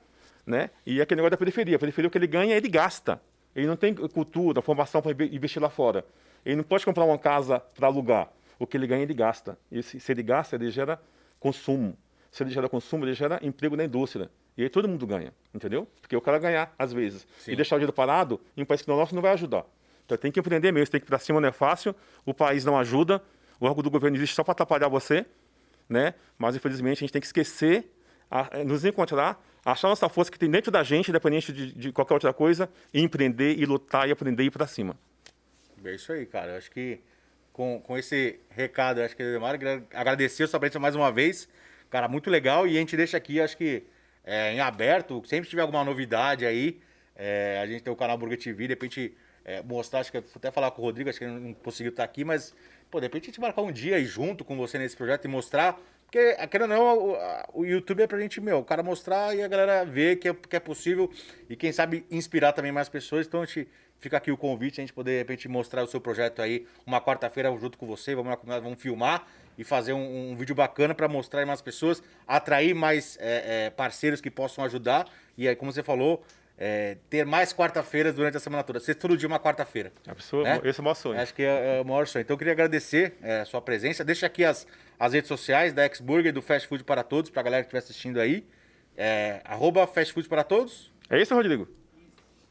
né? 0.48 0.72
E 0.84 1.00
aquele 1.00 1.18
negócio 1.18 1.32
da 1.32 1.38
periferia. 1.38 1.76
A 1.76 1.80
periferia, 1.80 2.08
o 2.08 2.12
que 2.12 2.18
ele 2.18 2.26
ganha, 2.28 2.56
ele 2.58 2.68
gasta. 2.68 3.22
Ele 3.56 3.68
não 3.68 3.76
tem 3.76 3.94
cultura, 3.94 4.64
formação 4.64 5.00
para 5.00 5.12
investir 5.26 5.62
lá 5.62 5.70
fora. 5.70 6.04
Ele 6.44 6.56
não 6.56 6.64
pode 6.64 6.84
comprar 6.84 7.04
uma 7.04 7.20
casa 7.20 7.60
para 7.60 7.86
alugar. 7.86 8.30
O 8.60 8.68
que 8.68 8.78
ele 8.78 8.88
ganha, 8.88 9.04
ele 9.04 9.14
gasta. 9.14 9.58
E 9.72 9.82
se, 9.84 9.99
se 9.99 10.12
ele 10.12 10.24
gasta, 10.24 10.56
ele 10.56 10.70
gera 10.72 10.99
consumo. 11.39 11.97
Se 12.32 12.43
ele 12.43 12.49
gera 12.51 12.68
consumo, 12.70 13.06
ele 13.06 13.14
gera 13.14 13.39
emprego 13.41 13.76
na 13.76 13.84
indústria. 13.86 14.30
E 14.58 14.64
aí 14.64 14.70
todo 14.70 14.88
mundo 14.88 15.06
ganha, 15.06 15.34
entendeu? 15.54 15.88
Porque 16.01 16.16
o 16.16 16.22
cara 16.22 16.38
ganhar, 16.39 16.74
às 16.78 16.93
vezes, 16.93 17.28
Sim. 17.39 17.51
e 17.51 17.56
deixar 17.56 17.76
o 17.76 17.80
dinheiro 17.80 17.93
parado, 17.93 18.39
em 18.56 18.62
um 18.62 18.66
país 18.66 18.82
que 18.82 18.88
não 18.88 18.95
é 18.95 18.99
nosso, 18.99 19.14
não 19.16 19.22
vai 19.22 19.34
ajudar. 19.34 19.66
Então 20.06 20.18
tem 20.18 20.32
que 20.32 20.39
empreender 20.39 20.72
mesmo, 20.72 20.91
tem 20.91 20.99
que 20.99 21.06
ir 21.06 21.08
para 21.08 21.20
cima, 21.20 21.39
não 21.41 21.47
é 21.49 21.51
fácil. 21.51 21.95
O 22.26 22.34
país 22.34 22.64
não 22.66 22.78
ajuda. 22.78 23.22
O 23.60 23.66
órgão 23.66 23.84
do 23.84 23.89
governo 23.89 24.18
existe 24.18 24.36
só 24.36 24.43
para 24.43 24.51
atrapalhar 24.51 24.88
você, 24.89 25.26
né? 25.89 26.14
Mas, 26.38 26.56
infelizmente, 26.56 26.97
a 26.97 27.01
gente 27.01 27.12
tem 27.14 27.22
que 27.22 27.28
esquecer, 27.28 27.91
a- 28.30 28.49
eh, 28.51 28.64
nos 28.64 28.84
encontrar, 28.86 29.41
achar 29.66 29.88
nossa 29.88 30.10
força 30.10 30.30
que 30.32 30.38
tem 30.38 30.49
dentro 30.49 30.72
da 30.72 30.84
gente, 30.84 31.10
independente 31.10 31.54
de, 31.54 31.72
de 31.72 31.91
qualquer 31.91 32.14
outra 32.16 32.34
coisa, 32.34 32.70
e 32.93 33.01
empreender, 33.01 33.58
e 33.58 33.66
lutar, 33.66 34.08
e 34.08 34.12
aprender 34.12 34.43
e 34.43 34.47
ir 34.47 34.51
para 34.51 34.68
cima. 34.68 34.97
É 35.84 35.95
isso 35.95 36.12
aí, 36.12 36.26
cara. 36.26 36.51
Eu 36.54 36.58
acho 36.58 36.70
que 36.72 36.99
com, 37.54 37.80
com 37.80 37.97
esse 37.97 38.39
recado, 38.49 39.01
acho 39.01 39.16
que 39.16 39.24
Demar 39.24 39.58
agradecer 39.93 40.43
a 40.43 40.47
sua 40.47 40.60
presença 40.60 40.80
mais 40.80 40.95
uma 40.95 41.12
vez. 41.12 41.47
Cara, 41.89 42.08
muito 42.08 42.30
legal. 42.30 42.68
E 42.68 42.76
a 42.76 42.80
gente 42.80 42.97
deixa 42.97 43.16
aqui, 43.16 43.39
acho 43.39 43.56
que 43.56 43.84
é, 44.26 44.54
em 44.54 44.60
aberto, 44.60 45.22
sempre 45.26 45.47
tiver 45.47 45.62
alguma 45.62 45.84
novidade 45.84 46.45
aí, 46.45 46.80
é, 47.16 47.60
a 47.62 47.68
gente 47.68 47.84
tem 47.84 47.93
o 47.93 47.95
canal 47.95 48.18
Burger 48.18 48.38
TV, 48.38 48.64
de 48.64 48.74
repente 48.74 49.16
é, 49.45 49.62
mostrar, 49.62 49.99
acho 49.99 50.12
que 50.12 50.18
até 50.18 50.49
falar 50.49 50.72
com 50.72 50.82
o 50.82 50.86
Rodrigo, 50.86 51.10
acho 51.10 51.20
que 51.20 51.26
ele 51.26 51.39
não 51.39 51.54
conseguiu 51.54 51.91
estar 51.91 52.04
aqui, 52.04 52.24
mas, 52.24 52.56
pô, 52.89 52.99
de 52.99 53.06
repente 53.06 53.24
a 53.24 53.26
gente 53.28 53.41
marcar 53.41 53.62
um 53.62 53.72
dia 53.72 53.97
aí 53.97 54.06
junto 54.06 54.43
com 54.43 54.58
você 54.58 54.78
nesse 54.80 54.95
projeto 54.95 55.26
e 55.26 55.28
mostrar. 55.28 55.80
Porque, 56.06 56.36
querendo 56.47 56.72
ou 56.74 56.78
não, 56.78 56.97
o, 57.54 57.62
o 57.62 57.66
YouTube 57.66 58.04
é 58.04 58.08
pra 58.08 58.20
gente, 58.20 58.39
meu, 58.39 58.60
o 58.60 58.64
cara 58.64 58.82
mostrar 58.82 59.36
e 59.36 59.43
a 59.43 59.47
galera 59.47 59.84
ver 59.84 60.18
que 60.18 60.30
é, 60.30 60.34
que 60.34 60.56
é 60.56 60.60
possível 60.60 61.12
e 61.49 61.56
quem 61.56 61.72
sabe 61.72 62.06
inspirar 62.10 62.54
também 62.54 62.72
mais 62.72 62.88
pessoas. 62.88 63.26
Então 63.28 63.41
a 63.41 63.45
gente 63.45 63.68
fica 64.04 64.18
aqui 64.18 64.32
o 64.32 64.38
convite, 64.38 64.80
a 64.80 64.84
gente 64.84 64.93
poder, 64.93 65.12
de 65.12 65.18
repente, 65.20 65.47
mostrar 65.47 65.82
o 65.84 65.88
seu 65.88 65.99
projeto 65.99 66.41
aí 66.41 66.68
uma 66.86 67.01
quarta-feira 67.01 67.49
junto 67.58 67.78
com 67.78 67.88
você, 67.88 68.14
vamos, 68.14 68.38
lá, 68.45 68.60
vamos 68.60 68.80
filmar 68.80 69.26
e 69.58 69.64
fazer 69.64 69.93
um, 69.93 70.32
um 70.32 70.36
vídeo 70.36 70.54
bacana 70.54 70.93
para 70.93 71.08
mostrar 71.08 71.45
mais 71.45 71.62
pessoas, 71.62 72.04
atrair 72.28 72.74
mais 72.76 73.18
é, 73.20 73.66
é, 73.66 73.70
parceiros 73.70 74.20
que 74.20 74.30
possam 74.30 74.64
ajudar 74.66 75.08
e 75.38 75.47
aí, 75.47 75.56
como 75.56 75.72
você 75.72 75.82
falou, 75.82 76.24
é, 76.58 76.97
ter 77.10 77.26
mais 77.26 77.51
quarta-feiras 77.51 78.14
durante 78.14 78.38
a 78.38 78.39
semana 78.39 78.64
toda. 78.64 78.80
Ser 78.80 78.95
todo 78.95 79.18
dia 79.18 79.28
uma 79.28 79.39
quarta-feira. 79.39 79.91
Absurdo, 80.08 80.43
Né? 80.43 80.60
esse 80.64 80.80
é 80.80 80.82
o 80.82 80.84
maior 80.84 80.95
sonho. 80.95 81.20
Acho 81.20 81.34
que 81.34 81.41
é, 81.43 81.78
é 81.78 81.82
o 81.82 81.86
maior 81.86 82.06
sonho. 82.06 82.22
Então 82.22 82.36
eu 82.36 82.38
queria 82.38 82.54
agradecer 82.54 83.16
é, 83.22 83.41
a 83.41 83.45
sua 83.45 83.62
presença. 83.62 84.04
Deixa 84.04 84.26
aqui 84.28 84.45
as, 84.45 84.68
as 84.99 85.14
redes 85.14 85.28
sociais 85.28 85.74
da 85.74 85.84
X-Burger, 85.84 86.32
do 86.32 86.41
Fast 86.41 86.68
Food 86.68 86.84
para 86.84 87.04
Todos, 87.04 87.32
para 87.32 87.41
a 87.41 87.43
galera 87.43 87.64
que 87.64 87.68
estiver 87.68 87.80
assistindo 87.80 88.20
aí. 88.20 88.45
É, 88.95 89.41
arroba 89.43 89.88
Fast 89.88 90.14
Food 90.14 90.30
para 90.30 90.43
Todos 90.43 90.91
É 91.10 91.20
isso, 91.20 91.34
Rodrigo? 91.34 91.68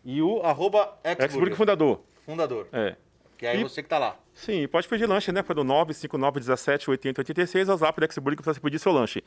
E 0.04 0.20
o 0.22 0.40
arroba 0.42 0.98
X-Burger. 1.04 1.56
fundador. 1.56 2.00
Fundador. 2.26 2.68
É. 2.72 2.96
Que 3.38 3.46
aí 3.46 3.60
E- 3.60 3.62
você 3.64 3.82
que 3.82 3.88
tá 3.88 3.98
lá. 3.98 4.16
Sim, 4.34 4.66
pode 4.68 4.88
pedir 4.88 5.06
lanche, 5.06 5.30
né? 5.32 5.42
Pelo 5.42 5.62
95917 5.64 6.88
8086, 6.90 7.68
é 7.68 7.74
o 7.74 7.76
zap 7.76 8.00
da 8.00 8.06
Xburg 8.10 8.40
para 8.42 8.52
você 8.54 8.60
pedir 8.60 8.78
seu 8.78 8.92
lanche. 8.92 9.22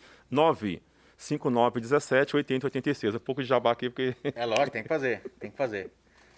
95917 1.17 2.35
8086. 2.35 3.15
Um 3.15 3.19
pouco 3.19 3.41
de 3.41 3.47
jabá 3.47 3.71
aqui, 3.71 3.89
porque 3.89 4.15
É 4.35 4.45
lógico, 4.45 4.71
tem 4.71 4.83
que 4.83 4.89
fazer. 4.89 5.21
Tem 5.39 5.51
que 5.51 5.57
fazer. 5.57 5.91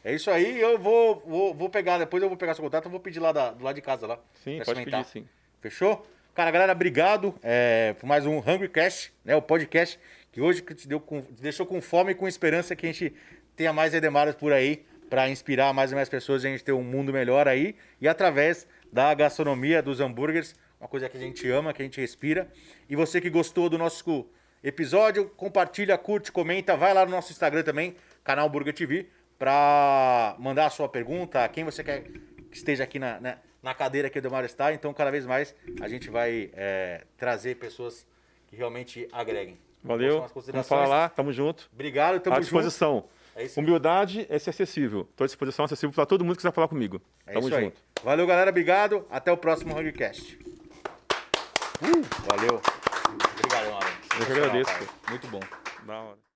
É 0.03 0.13
isso 0.13 0.29
aí, 0.31 0.59
eu 0.59 0.77
vou, 0.79 1.21
vou, 1.25 1.53
vou 1.53 1.69
pegar, 1.69 1.97
depois 1.97 2.21
eu 2.23 2.29
vou 2.29 2.37
pegar 2.37 2.53
seu 2.53 2.63
contato, 2.63 2.85
eu 2.85 2.91
vou 2.91 2.99
pedir 2.99 3.19
lá 3.19 3.31
da- 3.31 3.51
do 3.51 3.63
lado 3.63 3.75
de 3.75 3.81
casa 3.81 4.07
lá. 4.07 4.17
sim, 4.43 4.57
pode 4.57 4.61
experimentar. 4.69 5.03
pedir 5.03 5.11
sim. 5.11 5.27
Fechou? 5.59 6.07
Cara, 6.33 6.49
galera, 6.51 6.71
obrigado 6.71 7.33
é, 7.43 7.93
por 7.99 8.05
mais 8.05 8.25
um 8.25 8.37
Hungry 8.37 8.69
Cast, 8.69 9.11
né? 9.25 9.35
O 9.35 9.41
podcast 9.41 9.99
que 10.31 10.39
hoje 10.39 10.61
te, 10.61 10.87
deu 10.87 10.99
com- 10.99 11.21
te 11.23 11.41
deixou 11.41 11.65
com 11.65 11.81
fome 11.81 12.11
e 12.11 12.15
com 12.15 12.27
esperança 12.27 12.75
que 12.75 12.85
a 12.85 12.91
gente 12.91 13.13
tenha 13.57 13.73
mais 13.73 13.93
Edemaras 13.93 14.35
por 14.35 14.53
aí 14.53 14.85
para 15.09 15.27
inspirar 15.27 15.73
mais 15.73 15.91
e 15.91 15.95
mais 15.95 16.07
pessoas 16.07 16.43
e 16.43 16.47
a 16.47 16.51
gente 16.51 16.63
ter 16.63 16.71
um 16.71 16.83
mundo 16.83 17.11
melhor 17.11 17.47
aí 17.47 17.75
e 17.99 18.07
através 18.07 18.67
da 18.93 19.13
gastronomia, 19.13 19.81
dos 19.81 19.99
hambúrgueres, 19.99 20.55
uma 20.79 20.87
coisa 20.87 21.09
que 21.09 21.17
a 21.17 21.19
gente 21.19 21.49
ama, 21.49 21.73
que 21.73 21.81
a 21.81 21.85
gente 21.85 21.99
respira. 21.99 22.47
E 22.87 22.95
você 22.95 23.19
que 23.19 23.29
gostou 23.29 23.67
do 23.67 23.77
nosso 23.77 24.25
episódio, 24.63 25.29
compartilha, 25.35 25.97
curte, 25.97 26.31
comenta, 26.31 26.77
vai 26.77 26.93
lá 26.93 27.03
no 27.03 27.11
nosso 27.11 27.31
Instagram 27.31 27.63
também, 27.63 27.95
canal 28.23 28.47
Burger 28.47 28.73
TV, 28.73 29.07
para 29.39 30.35
mandar 30.37 30.67
a 30.67 30.69
sua 30.69 30.87
pergunta, 30.87 31.47
quem 31.49 31.63
você 31.63 31.83
quer 31.83 32.03
que 32.03 32.57
esteja 32.57 32.83
aqui 32.83 32.99
na, 32.99 33.19
na, 33.19 33.37
na 33.61 33.73
cadeira 33.73 34.09
que 34.09 34.17
o 34.17 34.19
Edemar 34.19 34.45
está. 34.45 34.71
Então, 34.73 34.93
cada 34.93 35.11
vez 35.11 35.25
mais 35.25 35.55
a 35.81 35.87
gente 35.87 36.09
vai 36.09 36.51
é, 36.53 37.05
trazer 37.17 37.55
pessoas 37.55 38.05
que 38.47 38.55
realmente 38.55 39.07
agreguem. 39.11 39.57
Valeu, 39.83 40.25
vamos 40.51 40.67
falar 40.67 40.87
lá, 40.87 41.09
tamo 41.09 41.31
junto. 41.31 41.69
Obrigado, 41.73 42.19
tamo 42.19 42.35
à 42.35 42.39
junto. 42.39 42.43
disposição. 42.45 43.05
É. 43.37 43.47
Humildade 43.59 44.25
é 44.29 44.39
ser 44.39 44.49
acessível. 44.49 45.07
Estou 45.11 45.23
à 45.23 45.27
disposição, 45.27 45.63
acessível 45.65 45.93
para 45.93 46.07
todo 46.07 46.25
mundo 46.25 46.33
que 46.33 46.39
quiser 46.39 46.51
falar 46.51 46.67
comigo. 46.67 46.99
É 47.27 47.33
Tamo 47.33 47.47
isso 47.47 47.55
aí. 47.55 47.65
junto. 47.65 47.79
Valeu, 48.03 48.25
galera. 48.25 48.49
Obrigado. 48.49 49.05
Até 49.11 49.31
o 49.31 49.37
próximo 49.37 49.77
Hungrycast. 49.77 50.39
Uh, 51.79 52.01
valeu. 52.25 52.59
Obrigado, 53.37 53.67
Alan. 53.67 53.79
Eu 54.19 54.25
que 54.25 54.31
agradeço. 54.31 54.71
Cara. 54.71 54.85
Muito 55.09 55.27
bom. 55.27 55.39
Da 55.85 56.01
hora. 56.01 56.26